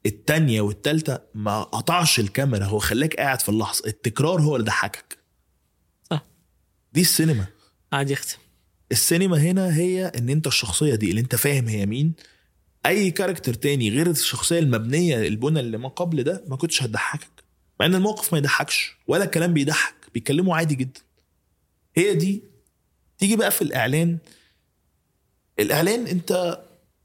[0.07, 2.65] التانية والتالتة ما قطعش الكاميرا.
[2.65, 3.87] هو خلاك قاعد في اللحظة.
[3.87, 5.19] التكرار هو اللي ضحكك.
[6.11, 6.25] صح.
[6.93, 7.47] دي السينما.
[7.93, 8.39] عاد يختم
[8.93, 12.13] السينما هنا هي إن أنت الشخصية دي اللي أنت فاهم هي مين.
[12.87, 17.45] أي كاركتر تاني غير الشخصية المبنية البنى اللي ما قبل ده ما كنتش هتضحكك.
[17.81, 18.97] مع إن الموقف ما يضحكش.
[19.07, 19.95] ولا الكلام بيضحك.
[20.15, 21.01] بيتكلموا عادي جدا.
[21.97, 22.43] هي دي.
[23.19, 24.19] تيجي بقى في الإعلان.
[25.63, 26.63] الإعلان أنت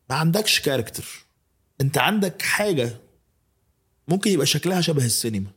[0.10, 1.06] ما عندكش كاركتر
[1.82, 2.98] أنت عندك حاجة
[4.08, 5.52] ممكن يبقى شكلها شبه السينما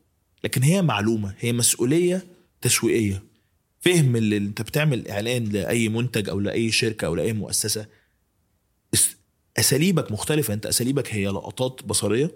[0.44, 2.26] لكن هي معلومة هي مسؤولية
[2.60, 3.22] تسويقية.
[3.80, 7.86] فهم اللي أنت بتعمل إعلان لأي منتج أو لأي شركة أو لأي مؤسسة
[8.96, 9.14] أس-
[9.58, 10.54] أساليبك مختلفة.
[10.54, 12.30] أنت أساليبك هي لقطات بصرية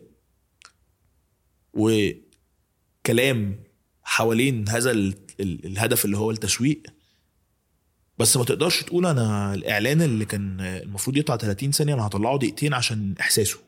[1.75, 3.61] وكلام
[4.03, 6.83] حوالين هذا ال- ال- الهدف اللي هو التسويق.
[8.19, 12.75] بس ما تقدرش تقول أنا الإعلان اللي كان المفروض يطلع 30 ثانية أنا هطلعه دقيقتين
[12.75, 13.59] عشان إحساسه.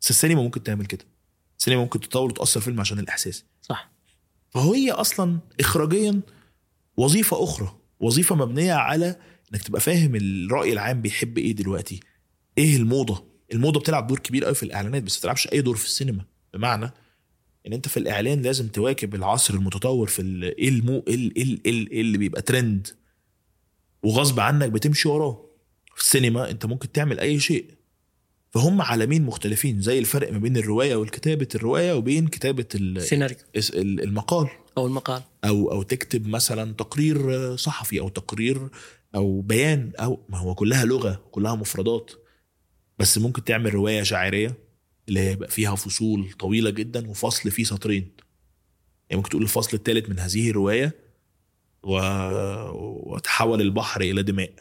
[0.00, 1.04] بس السينما ممكن تعمل كده.
[1.58, 3.44] السينما ممكن تطول وتأثر فيلم عشان الإحساس.
[3.62, 3.90] صح.
[4.50, 6.20] فهي أصلا اخراجيا
[6.96, 9.16] وظيفة أخرى وظيفة مبنية على
[9.52, 12.00] إنك تبقى فاهم الرأي العام بيحب إيه دلوقتي.
[12.58, 15.84] إيه الموضة؟ الموضة بتلعب دور كبير قوي في الإعلانات بس ما بتلعبش أي دور في
[15.84, 16.24] السينما.
[16.54, 16.90] بمعنى
[17.66, 20.22] إن أنت في الإعلان لازم تواكب العصر المتطور في
[20.58, 22.88] إيه المو إيه إيه ال- إيه اللي بيبقى ترند
[24.04, 25.44] وغصب عنك بتمشي وراه.
[25.94, 27.64] في السينما انت ممكن تعمل اي شيء.
[28.50, 31.48] فهم عالمين مختلفين زي الفرق ما بين الرواية والكتابة.
[31.54, 33.36] الرواية وبين كتابة ال- سيناريو.
[33.56, 34.48] اس- ال- المقال.
[34.78, 35.22] أو المقال.
[35.44, 38.68] أو أو تكتب مثلا تقرير صحفي أو تقرير
[39.14, 42.10] أو بيان أو ما هو كلها لغة كلها مفردات.
[42.98, 44.54] بس ممكن تعمل رواية شاعرية
[45.08, 48.02] اللي هي يبقى فيها فصول طويلة جدا وفصل فيه سطرين.
[49.10, 51.03] يعني ممكن تقول الفصل الثالث من هذه الرواية
[51.84, 51.98] و...
[53.14, 54.52] وتحول البحر إلى دماء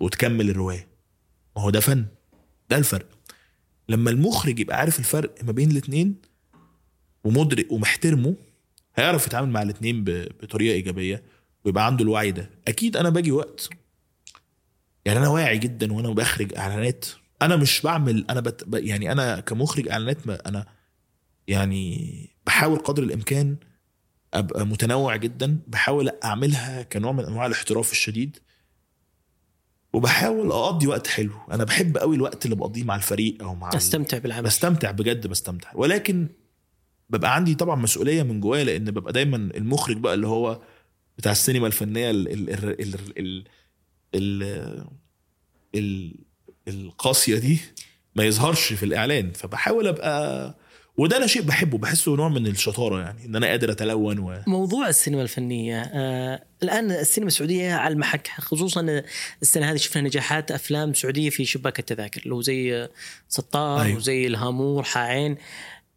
[0.00, 0.88] وتكمل الرواية.
[1.56, 2.06] ما هو ده فن.
[2.70, 3.06] ده الفرق.
[3.88, 6.14] لما المخرج يبقى عارف الفرق ما بين الاتنين
[7.24, 8.34] ومدرك ومحترمه
[8.96, 11.22] هيعرف يتعامل مع الاتنين ب- بطريقة إيجابية
[11.64, 12.50] ويبقى عنده الوعي ده.
[12.68, 13.68] أكيد أنا باجي وقت
[15.04, 17.06] يعني أنا واعي جدا وأنا بخرج إعلانات.
[17.42, 18.66] أنا مش بعمل أنا بت...
[18.74, 20.66] يعني أنا كمخرج إعلانات ما أنا
[21.48, 23.56] يعني بحاول قدر الإمكان
[24.34, 28.38] أبقى متنوع جدا بحاول أعملها كنوع من أنواع الاحتراف الشديد
[29.92, 31.32] وبحاول أقضي وقت حلو.
[31.50, 34.42] أنا بحب قوي الوقت اللي بقضيه مع الفريق أو مع استمتع بالعمل.
[34.42, 35.70] بستمتع بجد بستمتع.
[35.74, 36.28] ولكن
[37.10, 40.60] ببقى عندي طبعا مسؤولية من جوايا لأن ببقى دايما المخرج بقى اللي هو
[41.18, 43.44] بتاع السينما الفنية ال ال ال ال ال
[44.14, 44.44] ال
[45.74, 46.14] ال
[46.68, 47.60] القاسية دي
[48.14, 49.32] ما يظهرش في الإعلان.
[49.32, 50.57] فبحاول أبقى
[50.98, 54.42] وده أنا شيء بحبه بحسه نوع من الشطارة يعني إن أنا قادر أتلون و...
[54.46, 59.02] موضوع السينما الفنية آه الآن السينما السعودية على المحك خصوصا
[59.42, 62.88] السنة هذه شفنا نجاحات أفلام سعودية في شباك التذاكر اللي هو زي
[63.28, 63.96] سطار أيوه.
[63.96, 65.36] وزي الهامور حاعين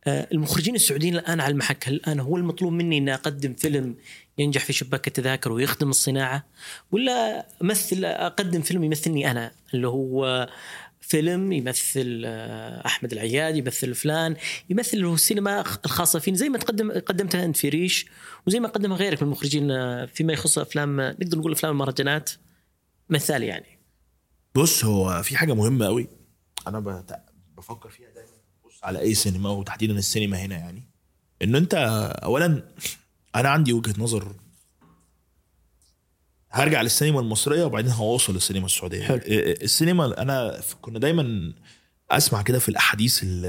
[0.05, 3.95] آه المخرجين السعوديين الآن على المحك هل الآن هو المطلوب مني أن أقدم فيلم
[4.37, 6.43] ينجح في شباك التذاكر ويخدم الصناعة
[6.91, 10.47] ولا أمثل أقدم فيلم يمثلني أنا اللي هو
[11.01, 14.35] فيلم يمثل آه، أحمد العياد يمثل فلان
[14.69, 16.37] يمثل السينما الخاصة فيني.
[16.37, 18.05] زي ما تقدم قدمتها أنت في ريش
[18.47, 22.31] وزي ما قدمها غيرك من المخرجين آه، فيما يخص أفلام آه، نقدر نقول أفلام المهرجانات
[23.09, 23.79] مثال يعني.
[24.55, 26.07] بص هو في حاجة مهمة قوي
[26.67, 26.79] أنا
[27.57, 28.31] بفكر فيها دايما.
[28.65, 30.83] بص على أي سينما وتحديدا السينما هنا يعني
[31.41, 31.73] إن أنت
[32.23, 32.63] اولا
[33.35, 34.35] أنا عندي وجهة نظر
[36.51, 39.03] هرجع للسينما المصرية وبعدين هوصل للسينما السعودية.
[39.03, 39.19] حلو.
[39.27, 41.53] السينما أنا كنا دايما
[42.11, 43.45] أسمع كده في الأحاديث ال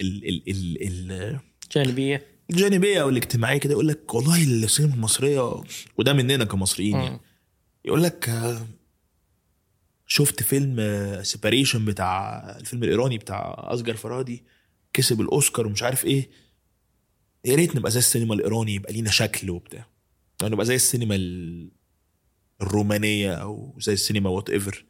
[0.00, 1.38] ال ال ال ال
[1.72, 2.26] جانبية.
[2.50, 5.62] الجانبيه أو الاجتماعية كده يقول لك والله السينما المصرية
[5.98, 7.20] وده مننا كمصريين يعني.
[7.84, 8.30] يقول لك
[10.06, 10.76] شفت فيلم
[11.22, 14.44] Separation بتاع الفيلم الإيراني بتاع أصغر فرهادي
[14.92, 16.28] كسب الأوسكار ومش عارف إيه.
[17.44, 19.86] يا ريت نبقى زي السينما الإيراني يبقى لينا شكل وبتاع.
[20.42, 21.70] يعني نبقى زي السينما ال-
[22.62, 24.84] الرومانية أو زي السينما whatever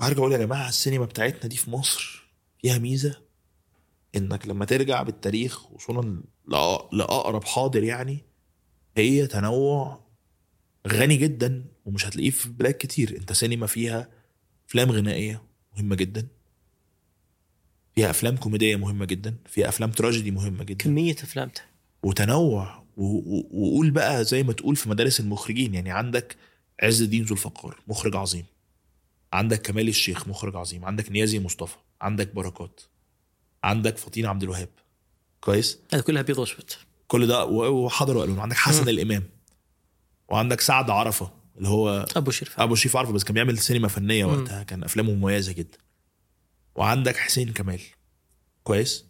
[0.00, 2.30] وهرجع أقول يا جماعة السينما بتاعتنا دي في مصر
[2.62, 3.22] فيها ميزة
[4.16, 6.22] إنك لما ترجع بالتاريخ وصولا
[6.92, 8.24] لأقرب حاضر يعني
[8.96, 10.10] هي تنوع
[10.88, 13.16] غني جدا ومش هتلاقيه في بلاد كتير.
[13.16, 14.08] أنت سينما فيها
[14.68, 15.42] أفلام غنائية
[15.76, 16.28] مهمة جدا
[17.94, 20.84] فيها أفلام كوميدية مهمة جدا فيها أفلام تراجيدي مهمة جدا.
[20.84, 21.50] كمية أفلام
[22.02, 26.36] وتنوع وقول بقى زي ما تقول في مدارس المخرجين يعني عندك
[26.82, 28.44] عز الدين ذو الفقار مخرج عظيم.
[29.32, 30.84] عندك كمال الشيخ مخرج عظيم.
[30.84, 31.76] عندك نيازي مصطفى.
[32.00, 32.80] عندك بركات.
[33.64, 34.68] عندك فطين عبد الوهاب.
[35.40, 36.70] كويس؟ هذه كلها بيض وأسود.
[37.08, 39.22] كل ده و- وحضروا قالوا عندك حسن الإمام.
[40.28, 42.60] وعندك سعد عرفة اللي هو أبو شريف.
[42.60, 44.24] أبو شريف عارفه بس كان بيعمل سينما فنية.
[44.24, 44.62] وقتها.
[44.62, 45.78] كان أفلامه مميزة جدا.
[46.74, 47.80] وعندك حسين كمال.
[48.64, 49.04] كويس؟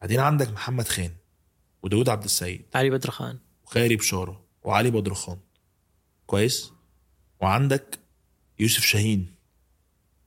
[0.00, 1.10] بعدين عندك محمد خان.
[1.82, 3.38] وداود عبد السيد علي بدر خان.
[3.64, 5.38] وخيري بشاره وعلي بدر خان.
[6.26, 6.72] كويس؟
[7.40, 7.98] وعندك
[8.58, 9.34] يوسف شاهين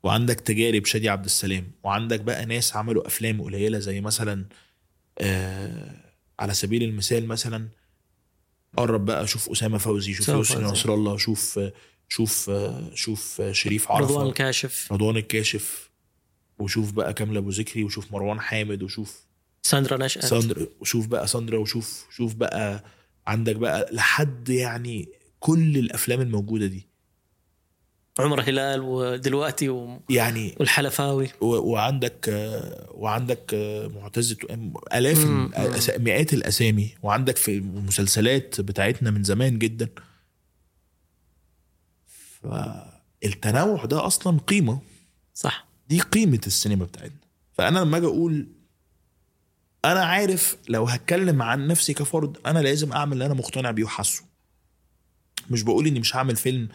[0.03, 4.45] وعندك تجارب شادي عبد السلام وعندك بقى ناس عملوا أفلام قليلة زي مثلا
[5.19, 7.67] آه على سبيل المثال مثلا
[8.77, 10.55] قرب بقى شوف أسامة فوزي شوف فوزي.
[10.55, 11.59] نصر الله شوف
[12.07, 12.51] شوف
[12.93, 14.05] شوف شريف عرفة.
[14.05, 14.91] رضوان الكاشف.
[14.91, 15.91] رضوان الكاشف.
[16.59, 19.25] وشوف بقى كامل أبو ذكري وشوف مروان حامد وشوف
[19.63, 20.25] ساندرا نشأت.
[20.25, 22.83] ساندرا وشوف بقى ساندرا وشوف شوف بقى
[23.27, 25.09] عندك بقى لحد يعني
[25.39, 26.87] كل الأفلام الموجودة دي.
[28.19, 29.99] عمر هلال ودلوقتي و...
[30.09, 31.29] يعني والحلفاوي.
[31.41, 32.29] و- وعندك
[32.91, 33.53] وعندك
[33.95, 34.35] معتز
[34.93, 35.17] آلاف
[35.55, 36.89] الأس- مئات الأسامي.
[37.03, 39.89] وعندك في المسلسلات بتاعتنا من زمان جدا.
[42.41, 44.79] فالتنوع ده أصلا قيمة.
[45.33, 45.67] صح.
[45.89, 47.17] دي قيمة السينما بتاعتنا.
[47.53, 48.47] فأنا لما أجي أقول
[49.85, 54.23] أنا عارف لو هتكلم عن نفسي كفرد أنا لازم أعمل اللي أنا مقتنع بيه وحاسه.
[55.49, 56.69] مش بقول إني مش هعمل فيلم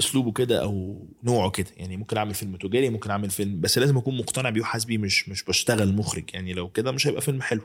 [0.00, 1.70] أسلوبه كده أو نوعه كده.
[1.76, 4.98] يعني ممكن أعمل فيلم تجاري ممكن أعمل فيلم بس لازم أكون مقتنع بيه وحاسس بيه
[4.98, 6.30] مش مش بشتغل مخرج.
[6.34, 7.62] يعني لو كده مش هيبقى فيلم حلو.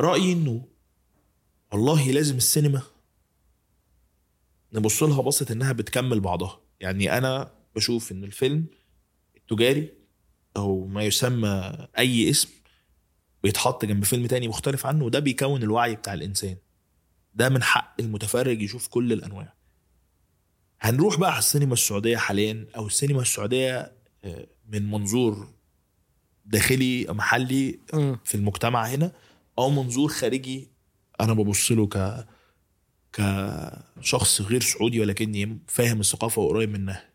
[0.00, 0.64] رأيي إنه
[1.72, 2.82] والله لازم السينما
[4.72, 6.60] نبص لها بصة إنها بتكمل بعضها.
[6.80, 8.66] يعني أنا بشوف إن الفيلم
[9.36, 9.99] التجاري
[10.60, 12.48] أو ما يسمى أي اسم
[13.42, 16.56] بيتحط جنب فيلم تاني مختلف عنه وده بيكون الوعي بتاع الإنسان.
[17.34, 19.54] ده من حق المتفرج يشوف كل الأنواع.
[20.80, 23.92] هنروح بقى على السينما السعودية حاليا أو السينما السعودية
[24.24, 25.48] آه، من منظور
[26.44, 27.78] داخلي محلي.
[28.24, 29.12] في المجتمع هنا
[29.58, 30.68] أو منظور خارجي
[31.20, 32.26] أنا ببص له ك
[33.12, 37.09] كشخص غير سعودي ولكني فاهم الثقافة وقريب منها.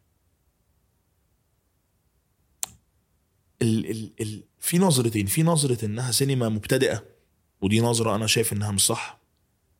[3.66, 7.04] ال ال ال في نظرتين في نظرة إنها سينما مبتدئة
[7.62, 9.20] ودي نظرة أنا شايف إنها مش صح.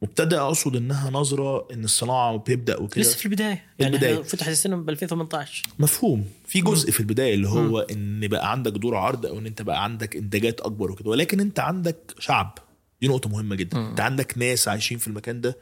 [0.02, 3.02] مبتدئة أقصد إنها نظرة إن الصناعة بتبدا وكده.
[3.02, 3.64] لسه في البداية.
[3.80, 4.14] يعني البداية.
[4.14, 6.26] إحنا فتحت السينما ب 2018 مفهوم.
[6.46, 9.84] في جزء في البداية اللي هو إن بقى عندك دور عرض أو إن أنت بقى
[9.84, 11.10] عندك إنتاجات أكبر وكده.
[11.10, 12.58] ولكن أنت عندك شعب.
[13.02, 13.78] دي نقطة مهمة جدا.
[13.78, 13.90] مم.
[13.90, 15.58] أنت عندك ناس عايشين في المكان ده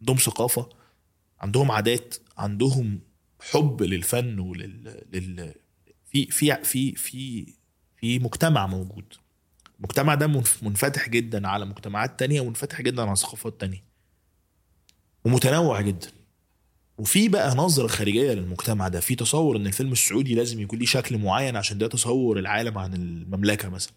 [0.00, 0.68] عندهم ثقافة
[1.40, 3.00] عندهم عادات عندهم
[3.50, 5.54] حب للفن ولل لل...
[6.10, 7.46] في في في في
[8.00, 9.04] في مجتمع موجود.
[9.78, 13.84] المجتمع ده منف- منفتح جدا على مجتمعات تانية ومنفتح جدا على ثقافات تانية.
[15.24, 16.08] ومتنوع جدا.
[16.98, 19.00] وفي بقى نظرة خارجية للمجتمع ده.
[19.00, 22.94] في تصور إن الفيلم السعودي لازم يكون ليه شكل معين عشان ده تصور العالم عن
[22.94, 23.92] المملكة مثلا.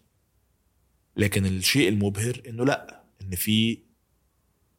[1.16, 3.78] لكن الشيء المبهر إنه لأ إن في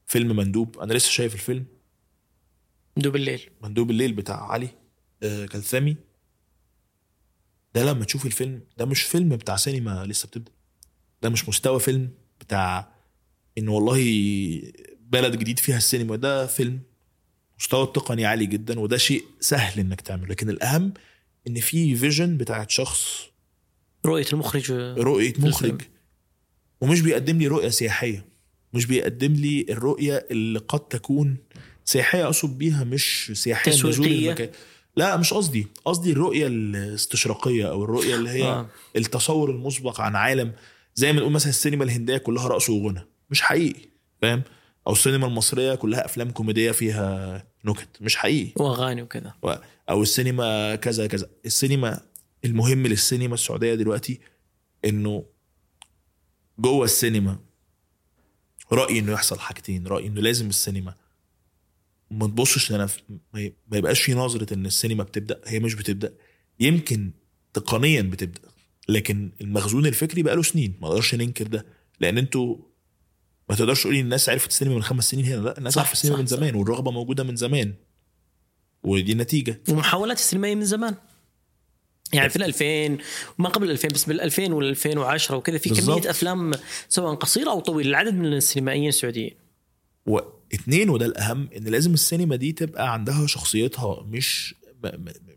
[0.08, 0.80] فيلم مندوب.
[0.80, 1.66] أنا لسه شايف الفيلم.
[2.98, 3.50] دوب الليل.
[3.62, 4.70] مندوب الليل بتاع علي
[5.24, 5.96] آه كلثمي
[7.76, 10.52] ده لما تشوف الفيلم ده مش فيلم بتاع سينما لسه بتبدأ.
[11.22, 12.10] ده مش مستوى فيلم
[12.40, 12.94] بتاع
[13.58, 14.02] إن والله
[15.10, 16.16] بلد جديد فيها السينما.
[16.16, 16.80] ده فيلم
[17.60, 20.28] مستوى التقني عالي جدا وده شيء سهل إنك تعمله.
[20.28, 20.94] لكن الأهم
[21.48, 23.22] إن في فيجن بتاعت شخص
[24.06, 25.82] رؤية المخرج رؤية مخرج.
[26.82, 28.26] ومش بيقدم لي رؤية سياحية.
[28.74, 31.38] مش بيقدم لي الرؤية اللي قد تكون
[31.86, 33.74] سياحية أقصد بيها مش سياحية.
[34.28, 34.50] المكان.
[34.96, 35.68] لا مش قصدي.
[35.86, 38.68] قصدي الرؤية الاستشراقية أو الرؤية اللي هي آه.
[38.96, 40.54] التصور المسبق عن عالم
[40.96, 43.08] زي ما نقول مثلا السينما الهندية كلها رقص وغنى.
[43.30, 43.90] مش حقيقي
[44.22, 44.44] فاهم؟
[44.88, 47.90] أو السينما المصرية كلها أفلام كوميدية فيها نكت.
[48.02, 48.52] مش حقيقي.
[48.64, 49.54] وأغاني وكذا و-
[49.90, 51.30] أو السينما كذا كذا.
[51.46, 52.02] السينما
[52.46, 54.20] المهم للسينما السعودية دلوقتي
[54.86, 55.26] إنه
[56.60, 57.38] جوه السينما
[58.72, 59.88] رايي إنه يحصل حاجتين.
[59.88, 60.94] رايي إنه لازم السينما
[62.20, 62.90] ما تبصش لنا
[63.34, 66.14] ما يبقاش في نظرة إن السينما بتبدأ هي مش بتبدأ
[66.60, 67.12] يمكن
[67.54, 68.42] تقنيا بتبدأ
[68.90, 71.66] لكن المخزون الفكري بقى له سنين ما نقدرش ننكر ده
[72.00, 72.56] لأن أنتوا
[73.50, 76.16] ما تقدرش تقولي الناس عرفت السينما من خمس سنين هنا لا الناس صح، عرفت السينما
[76.16, 76.38] صح، من صح.
[76.38, 77.74] زمان والرغبة موجودة من زمان
[78.84, 80.96] ودي النتيجة ومحاولات السينمائيه من زمان
[82.14, 82.98] يعني في ال 2000
[83.38, 85.70] ما قبل ال 2000 بس بال 2000 وال 2010 وكذا في.
[85.70, 86.52] كمية أفلام
[86.90, 89.32] سواء قصيرة أو طويلة العدد من السينمائيين السعوديين
[90.54, 94.56] واثنين وده الأهم إن لازم السينما دي تبقى عندها شخصيتها مش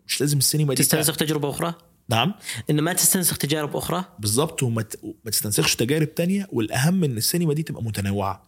[0.06, 1.74] مش لازم السينما دي تستنسخ تجربه أخرى؟
[2.08, 2.34] نعم.
[2.70, 7.54] ان ما تستنسخ تجارب أخرى؟ بالظبط وما ت- وما تستنسخش تجارب تانية والأهم إن السينما
[7.54, 8.42] دي تبقى متنوعة.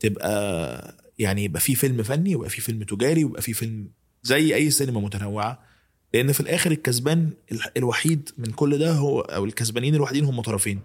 [0.00, 3.90] تبقى يعني يبقى في فيلم فني ويبقى في فيلم تجاري ويبقى في فيلم
[4.22, 5.62] زي أي سينما متنوعة.
[6.14, 10.80] لأن في الآخر الكسبان ال- الوحيد من كل ده هو أو الكسبانين الوحيدين هم طرفين.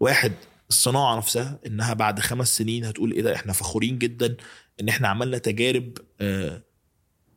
[0.00, 0.32] واحد
[0.70, 4.36] الصناعة نفسها إنها بعد خمس سنين هتقول إيه ده إحنا فخورين جدا.
[4.80, 6.62] إن إحنا عملنا تجارب آه،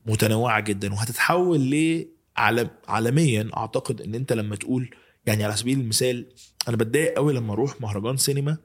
[0.06, 2.06] متنوعة جدا وهتتحول ل
[2.38, 3.50] عالم عالميا.
[3.58, 4.96] أعتقد إن أنت لما تقول
[5.26, 6.26] يعني على سبيل المثال
[6.68, 8.58] أنا بتضايق قوي لما أروح مهرجان سينما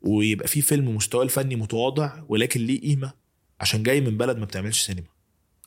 [0.00, 3.12] ويبقى في فيلم مستواه الفني متواضع ولكن ليه قيمة
[3.60, 5.06] عشان جاي من بلد ما بتعملش سينما.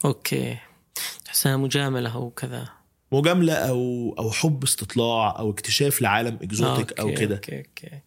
[0.06, 0.58] أوكي.
[1.26, 2.70] تحسها مجاملة أو كذا.
[3.12, 7.36] مجاملة أو أو حب استطلاع أو اكتشاف لعالم exotic أو كده.
[7.36, 8.02] أوكي أوكي.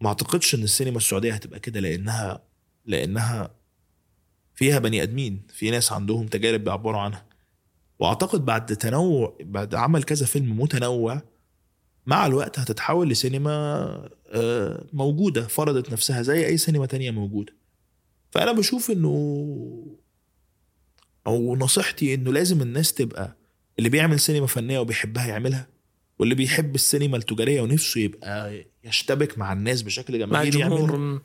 [0.00, 2.42] ما أعتقدش إن السينما السعودية هتبقى كده لأنها
[2.90, 3.50] لأنها
[4.54, 7.26] فيها بني أدمين في ناس عندهم تجارب بيعبروا عنها.
[7.98, 11.22] وأعتقد بعد تنوع بعد عمل كذا فيلم متنوع
[12.06, 13.50] مع الوقت هتتحول لسينما
[14.32, 17.52] آه، موجودة فرضت نفسها زي أي سينما تانية موجودة.
[18.30, 19.10] فأنا بشوف إنه
[21.26, 23.36] أو نصيحتي إنه لازم الناس تبقى
[23.78, 25.68] اللي بيعمل سينما فنية وبيحبها يعملها
[26.18, 30.58] واللي بيحب السينما التجارية ونفسه يبقى يشتبك مع الناس بشكل جماهيري
[30.98, 31.20] م-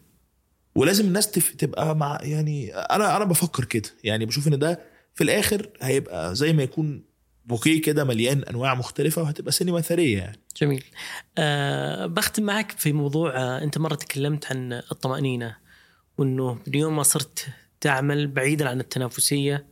[0.76, 1.32] ولازم الناس.
[1.32, 3.90] تبقى مع يعني أنا أنا بفكر كده.
[4.04, 4.80] يعني بشوف إن ده
[5.14, 7.04] في الآخر هيبقى زي ما يكون
[7.46, 10.40] بوكيه كده مليان أنواع مختلفة وهتبقى سينما ثرية يعني.
[10.62, 10.84] جميل.
[11.38, 15.58] أه بختم معك في موضوع أه أنت مرة تكلمت عن الطمأنينة
[16.18, 17.46] وإنه من يوم ما صرت
[17.82, 19.66] تعمل بعيدا عن التنافسية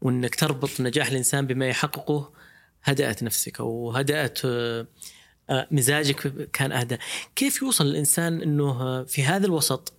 [0.00, 2.32] وإنك تربط نجاح الإنسان بما يحققه
[2.84, 4.86] هدأت نفسك أو هدأت آه،
[5.70, 6.96] مزاجك كان أهدى.
[7.36, 9.97] كيف يوصل الإنسان إنه في هذا الوسط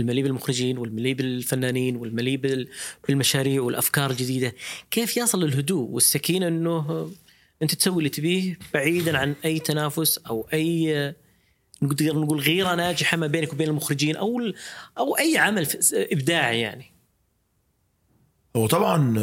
[0.00, 2.68] المليء بالمخرجين والمليء بالفنانين والمليء بال-
[3.08, 4.54] بالمشاريع والأفكار الجديدة.
[4.90, 7.10] كيف يصل للهدوء والسكينة إنه
[7.62, 11.14] أنت تسوي اللي تبيه بعيدا عن أي تنافس أو أي
[11.82, 14.40] نقدر نقول غيرة ناجحة ما بينك وبين المخرجين أو
[14.98, 16.84] أو أي عمل إبداعي يعني؟
[18.56, 19.14] هو طبعا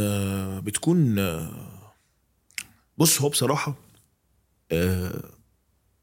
[0.59, 1.15] بتكون
[2.97, 3.75] بص هو بصراحة
[4.71, 5.23] آه،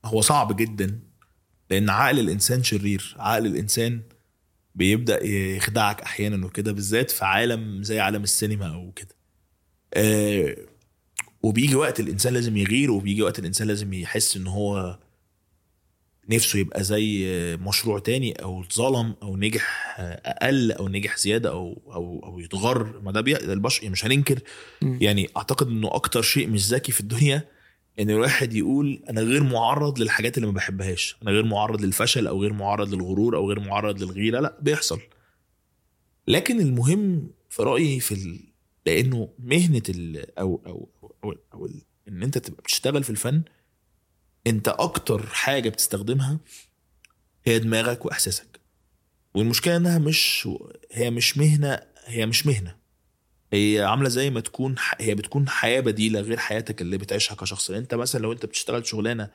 [0.04, 1.00] هو صعب جدا
[1.70, 4.00] لأن عقل الإنسان شرير عقل الإنسان
[4.74, 9.14] بيبدأ يخدعك أحيانا وكده بالذات في عالم زي عالم السينما أو كده.
[9.94, 10.56] آه،
[11.42, 14.98] وبيجي وقت الإنسان لازم يغير وبيجي وقت الإنسان لازم يحس إن هو
[16.28, 17.26] نفسه يبقى زي
[17.60, 23.00] مشروع تاني أو اتظلم أو نجح أقل أو نجح زيادة أو أو أو يتغر.
[23.00, 23.20] ما ده
[23.52, 24.38] البشر مش هننكر.
[24.82, 27.48] يعني أعتقد إنه أكتر شيء مش ذكي في الدنيا
[28.00, 32.42] إن الواحد يقول أنا غير معرض للحاجات اللي ما بحبهاش أنا غير معرض للفشل أو
[32.42, 35.00] غير معرض للغرور أو غير معرض للغيرة لأ بيحصل.
[36.28, 38.40] لكن المهم في رأيي في ال...
[38.86, 40.38] لأنه مهنة ال...
[40.38, 41.82] أو أو أو, أو, أو ال...
[42.08, 43.42] إن أنت تبقى بتشتغل في الفن
[44.46, 46.40] أنت أكتر حاجة بتستخدمها
[47.44, 48.60] هي دماغك وإحساسك.
[49.34, 50.48] والمشكلة إنها مش
[50.92, 52.81] هي مش مهنه هي مش مهنة.
[53.52, 57.70] هي عاملة زي ما تكون هي بتكون حياة بديلة غير حياتك اللي بتعيشها كشخص.
[57.70, 59.30] انت مثلا لو انت بتشتغل شغلانة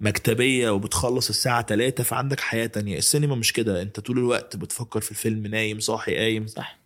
[0.00, 2.98] مكتبية وبتخلص الساعة 3 فعندك حياة تانية.
[2.98, 3.82] السينما مش كده.
[3.82, 6.46] انت طول الوقت بتفكر في الفيلم نايم صاحي قايم.
[6.46, 6.78] صح.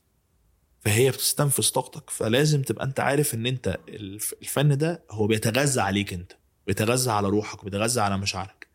[0.80, 2.10] فهي بتستنفذ طاقتك.
[2.10, 6.32] فلازم تبقى انت عارف ان انت الف- الفن ده هو بيتغذى عليك انت.
[6.66, 8.66] بيتغذى على روحك بيتغذى على مشاعرك.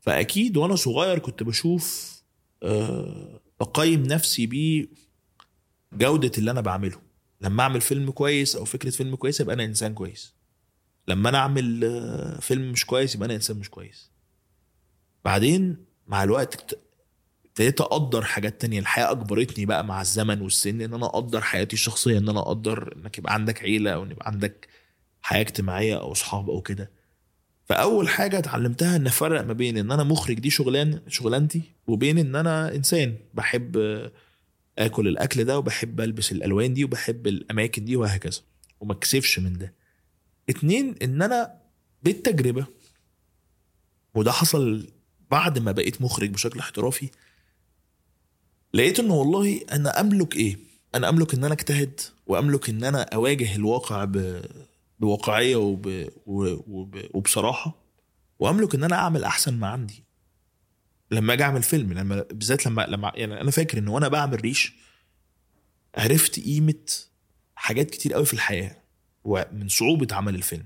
[0.00, 2.14] فأكيد وأنا صغير كنت بشوف
[2.62, 4.86] أه بقيم نفسي بيه
[5.96, 7.00] جودة اللي أنا بعمله.
[7.40, 10.34] لما أعمل فيلم كويس أو فكرة فيلم كويسة يبقى أنا إنسان كويس.
[11.08, 14.10] لما أنا أعمل آه، فيلم مش كويس يبقى أنا إنسان مش كويس.
[15.24, 15.76] بعدين
[16.06, 16.78] مع الوقت
[17.46, 18.78] ابتديت أقدر حاجات تانية.
[18.80, 23.18] الحياة أجبرتني بقى مع الزمن والسن إن أنا أقدر حياتي الشخصية إن أنا أقدر إنك
[23.18, 24.68] يبقى عندك عيلة أو يبقى عندك
[25.22, 26.90] حياة اجتماعية أو أصحاب أو كده.
[27.64, 32.36] فأول حاجة اتعلمتها إن أفرق ما بين إن أنا مخرج دي شغلان شغلانتي وبين إن
[32.36, 33.16] أنا إنسان.
[33.34, 33.76] بحب
[34.78, 38.40] آكل الأكل ده وبحب ألبس الألوان دي وبحب الأماكن دي وهكذا.
[38.80, 39.74] وما أكسفش من ده.
[40.48, 41.60] اتنين إن أنا
[42.02, 42.66] بالتجربة
[44.14, 44.88] وده حصل
[45.30, 47.08] بعد ما بقيت مخرج بشكل احترافي
[48.74, 50.56] لقيت إنه والله أنا أملك إيه؟
[50.94, 54.42] أنا أملك إن أنا أجتهد وأملك إن أنا أواجه الواقع ب...
[55.00, 55.86] بواقعية وب...
[56.26, 56.64] وب...
[56.68, 57.02] وب...
[57.14, 57.74] وبصراحة
[58.38, 60.04] وأملك إن أنا أعمل أحسن ما عندي.
[61.14, 64.72] لما أجي أعمل فيلم لما بالذات لما لما يعني أنا فاكر ان وأنا بعمل ريش
[65.94, 66.84] عرفت قيمة
[67.54, 68.76] حاجات كتير قوي في الحياة
[69.24, 70.64] ومن صعوبة عمل الفيلم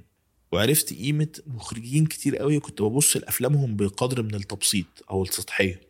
[0.52, 5.80] وعرفت قيمة مخرجين كتير قوي كنت ببص لأفلامهم بقدر من التبسيط أو السطحية.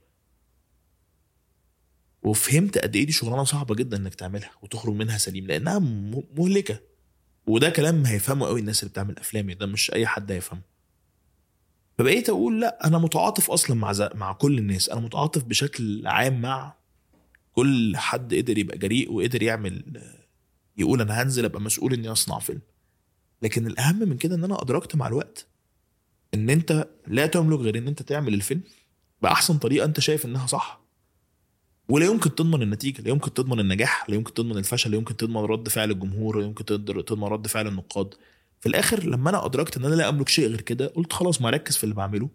[2.22, 5.78] وفهمت قد إيه دي شغلانة صعبة جدا إنك تعملها وتخرج منها سليم لأنها
[6.36, 6.80] مهلكة.
[7.46, 10.62] وده كلام هيفهمه قوي الناس اللي بتعمل أفلام ده مش أي حد هيفهمه.
[11.98, 14.88] فبقيت أقول لا أنا متعاطف أصلا مع مع كل الناس.
[14.88, 16.74] أنا متعاطف بشكل عام مع
[17.52, 20.02] كل حد قدر يبقى جريء وقدر يعمل
[20.76, 22.60] يقول أنا هنزل أبقى مسؤول إني أصنع فيلم.
[23.42, 25.46] لكن الأهم من كده إن أنا أدركت مع الوقت
[26.34, 28.60] إن أنت لا تملك غير إن أنت تعمل الفيلم
[29.22, 30.80] بأحسن طريقة أنت شايف إنها صح.
[31.88, 35.36] ولا يمكن تضمن النتيجة لا يمكن تضمن النجاح لا يمكن تضمن الفشل لا يمكن تضمن
[35.36, 38.14] رد فعل الجمهور لا يمكن تضمن رد فعل النقاد.
[38.60, 41.48] في الآخر لما أنا أدركت إن أنا لا أملك شيء غير كده قلت خلاص ما
[41.48, 42.30] أركز في اللي بعمله.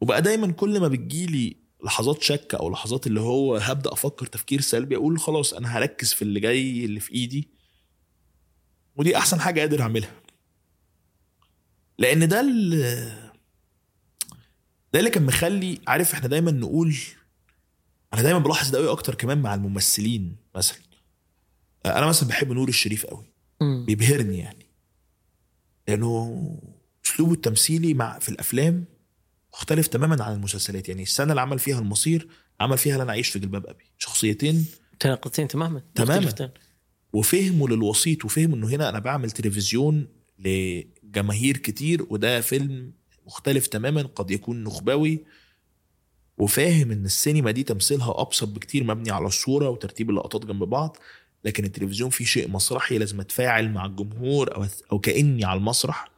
[0.00, 4.96] وبقى دايما كل ما بتجيلي لحظات شك أو لحظات اللي هو هبدأ أفكر تفكير سلبي
[4.96, 7.48] أقول خلاص أنا هركز في اللي جاي اللي في إيدي.
[8.96, 10.12] ودي أحسن حاجة قادر أعملها.
[11.98, 13.12] لأن ده اللي
[14.92, 16.94] ده اللي كان مخلي عارف إحنا دايما نقول
[18.14, 20.78] أنا دايما بلاحظ ده قوي أكتر كمان مع الممثلين مثلا.
[21.86, 23.24] أنا مثلا بحب نور الشريف قوي.
[23.86, 24.67] بيبهرني يعني.
[25.88, 26.60] لأنه
[27.06, 28.84] أسلوبه التمثيلي مع في الأفلام
[29.52, 30.88] مختلف تماما عن المسلسلات.
[30.88, 32.28] يعني السنة اللي عمل فيها المصير
[32.60, 33.84] عمل فيها لن اعيش في جلباب أبي.
[33.98, 36.50] شخصيتين متناقضتين تماما تماماً.
[37.12, 40.08] وفهموا للوسيط وفهم إنه هنا أنا بعمل تلفزيون
[40.38, 42.92] لجماهير كتير وده فيلم
[43.26, 45.24] مختلف تماما قد يكون نخبوي.
[46.38, 50.96] وفاهم إن السينما دي تمثيلها أبسط بكتير مبني على الصورة وترتيب اللقطات جنب بعض.
[51.44, 56.08] لكن التلفزيون فيه شيء مسرحي لازم أتفاعل مع الجمهور أو أو كأني على المسرح.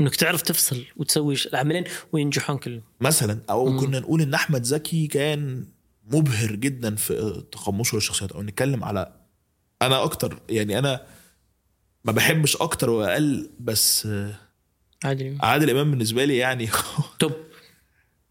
[0.00, 2.82] إنك تعرف تفصل وتسوي العملين وينجحون كلهم.
[3.00, 3.80] مثلا أو مم.
[3.80, 5.66] كنا نقول إن أحمد زكي كان
[6.10, 9.12] مبهر جدا في تقمصه للشخصيات أو نتكلم على
[9.82, 11.06] أنا أكتر يعني أنا
[12.04, 14.34] ما بحبش أكتر وأقل بس آه،
[15.04, 16.68] عادي عادل إمام بالنسبة لي يعني
[17.18, 17.32] top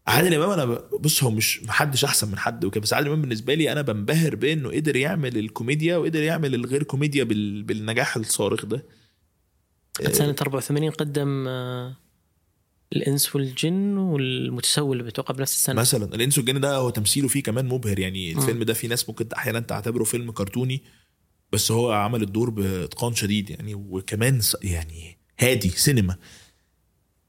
[0.06, 0.64] عادل إمام أنا
[1.00, 4.34] بص هو مش محدش أحسن من حد وكده بس عادل إمام بالنسبة لي أنا بنبهر
[4.36, 7.62] بإنه قدر يعمل الكوميديا وقدر يعمل الغير كوميديا بال...
[7.62, 8.86] بالنجاح الصارخ ده.
[10.12, 11.96] سنة 84 قدم آه،
[12.92, 15.80] الإنس والجن والمتسول بتوقع بنفس السنة.
[15.80, 18.32] مثلا الإنس والجن ده هو تمثيله فيه كمان مبهر يعني.
[18.32, 20.82] الفيلم ده في ناس ممكن أحيانا تعتبره فيلم كرتوني
[21.52, 26.16] بس هو عمل الدور بإتقان شديد يعني وكمان يعني هادي سينما.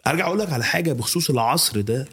[0.08, 2.08] أرجع أقول لك على حاجة بخصوص العصر ده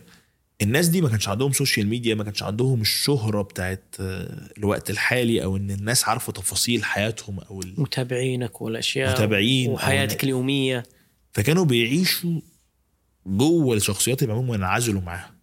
[0.62, 5.44] الناس دي ما كانش عندهم social media ما كانش عندهم الشهرة بتاعت آه، الوقت الحالي
[5.44, 10.82] أو إن الناس عارفة تفاصيل حياتهم أو ال- متابعينك والأشياء متابعين أو- وحياتك اليومية.
[11.32, 12.40] فكانوا بيعيشوا
[13.26, 15.34] جوه الشخصيات اللي معمول وينعزلوا معاها.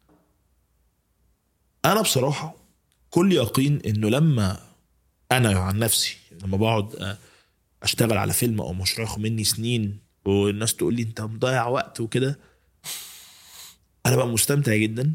[1.86, 2.56] أنا بصراحة
[3.10, 4.60] كل يقين إنه لما
[5.32, 7.18] أنا عن نفسي لما بقعد أ-
[7.84, 12.40] أشتغل على فيلم أو مشروع مني سنين والناس تقول لي أنت مضيع وقت وكده
[14.08, 15.14] أنا ببقى مستمتع جدا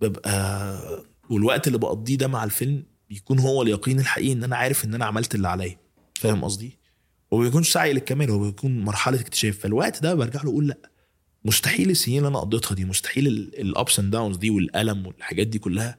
[0.00, 4.94] ببقى والوقت اللي بقضيه ده مع الفيلم بيكون هو اليقين الحقيقي إن أنا عارف إن
[4.94, 5.76] أنا عملت اللي عليا.
[6.14, 6.78] فاهم قصدي؟
[7.30, 9.58] وما بيكونش سعي للكمال هو بيكون مرحلة اكتشاف.
[9.58, 10.78] فالوقت ده برجع له أقول لأ
[11.44, 15.58] مستحيل السنين اللي أنا قضيتها دي مستحيل ال ups and downs دي والألم والحاجات دي
[15.58, 15.98] كلها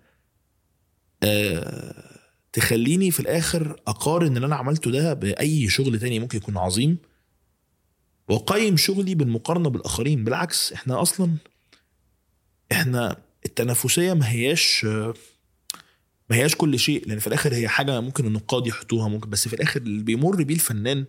[1.23, 2.19] آه
[2.53, 6.97] تخليني في الآخر أقارن اللي أنا عملته ده بأي شغل تاني ممكن يكون عظيم
[8.29, 10.23] وأقيم شغلي بالمقارنة بالآخرين.
[10.23, 11.31] بالعكس إحنا أصلا
[12.73, 14.85] إحنا التنافسية ما هياش
[16.29, 19.53] ما هياش كل شيء لأن في الآخر هي حاجة ممكن النقاد يحطوها ممكن بس في
[19.53, 21.05] الآخر اللي بيمر بيه الفنان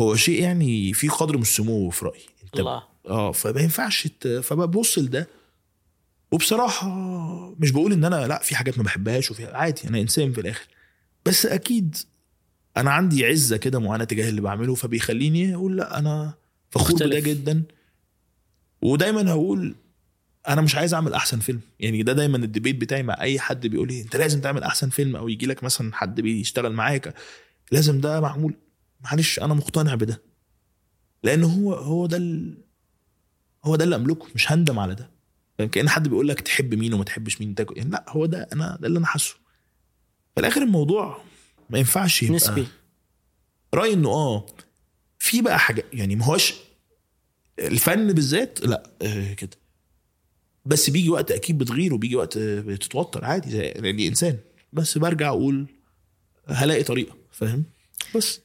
[0.00, 2.26] هو شيء يعني فيه قدر من السمو في رأيي.
[2.44, 2.82] أنت الله.
[3.06, 4.08] آه فما ينفعش
[4.42, 5.28] فببص لده
[6.32, 6.88] وبصراحة
[7.58, 10.66] مش بقول إن أنا لأ في حاجات ما بحبهاش وفي عادي أنا إنسان في الآخر.
[11.26, 11.96] بس أكيد
[12.76, 16.34] أنا عندي عزة كده معينه تجاه اللي بعمله فبيخليني أقول لأ أنا
[16.70, 17.20] فخور بده.
[17.20, 17.62] جدا.
[18.82, 19.74] ودايما هقول
[20.48, 21.60] أنا مش عايز اعمل احسن فيلم.
[21.80, 25.16] يعني ده دايما الديبيت بتاعي مع أي حد بيقول لي أنت لازم تعمل احسن فيلم
[25.16, 27.14] أو يجي لك مثلا حد بيشتغل معاك.
[27.72, 28.54] لازم ده معمول.
[29.00, 30.22] معلش أنا مقتنع بده.
[31.22, 32.58] لأن هو هو ده ال...
[33.64, 34.26] هو ده اللي أملكه.
[34.34, 35.10] مش هندم على ده.
[35.58, 37.76] يعني كأن حد بيقول لك تحب مين وما تحبش مين تاكل.
[37.78, 39.34] يعني لا هو ده أنا ده اللي أنا حاسه.
[40.34, 41.22] في الآخر الموضوع
[41.70, 42.66] ما ينفعش يبقى نسبي.
[43.74, 44.46] رأيي إنه آه
[45.18, 45.84] في بقى حاجة.
[45.92, 46.54] يعني ما هوش
[47.58, 49.50] الفن بالذات لا آه كده.
[50.66, 54.38] بس بيجي وقت أكيد بتغير وبيجي وقت بتتوتر عادي زي يعني إنسان.
[54.72, 55.66] بس برجع أقول
[56.48, 57.64] هلاقي طريقة فاهم؟
[58.16, 58.40] بس.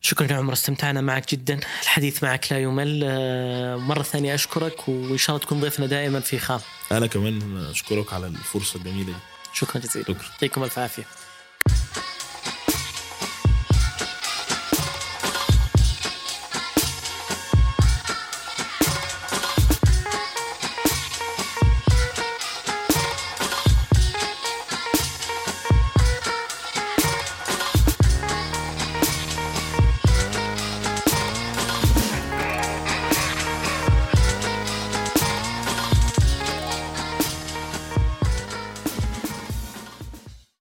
[0.00, 1.60] شكرا يا عمر استمتعنا معك جدا.
[1.82, 3.00] الحديث معك لا يمل.
[3.04, 6.60] آه، مرة ثانية أشكرك وإن شاء الله تكون ضيفنا دائما في خام.
[6.92, 9.18] أنا كمان أشكرك على الفرصة الجميلة دي.
[9.54, 10.04] شكرا جزيلا.
[10.04, 10.22] شكرا.
[10.32, 11.04] يعطيكم ألف عافية.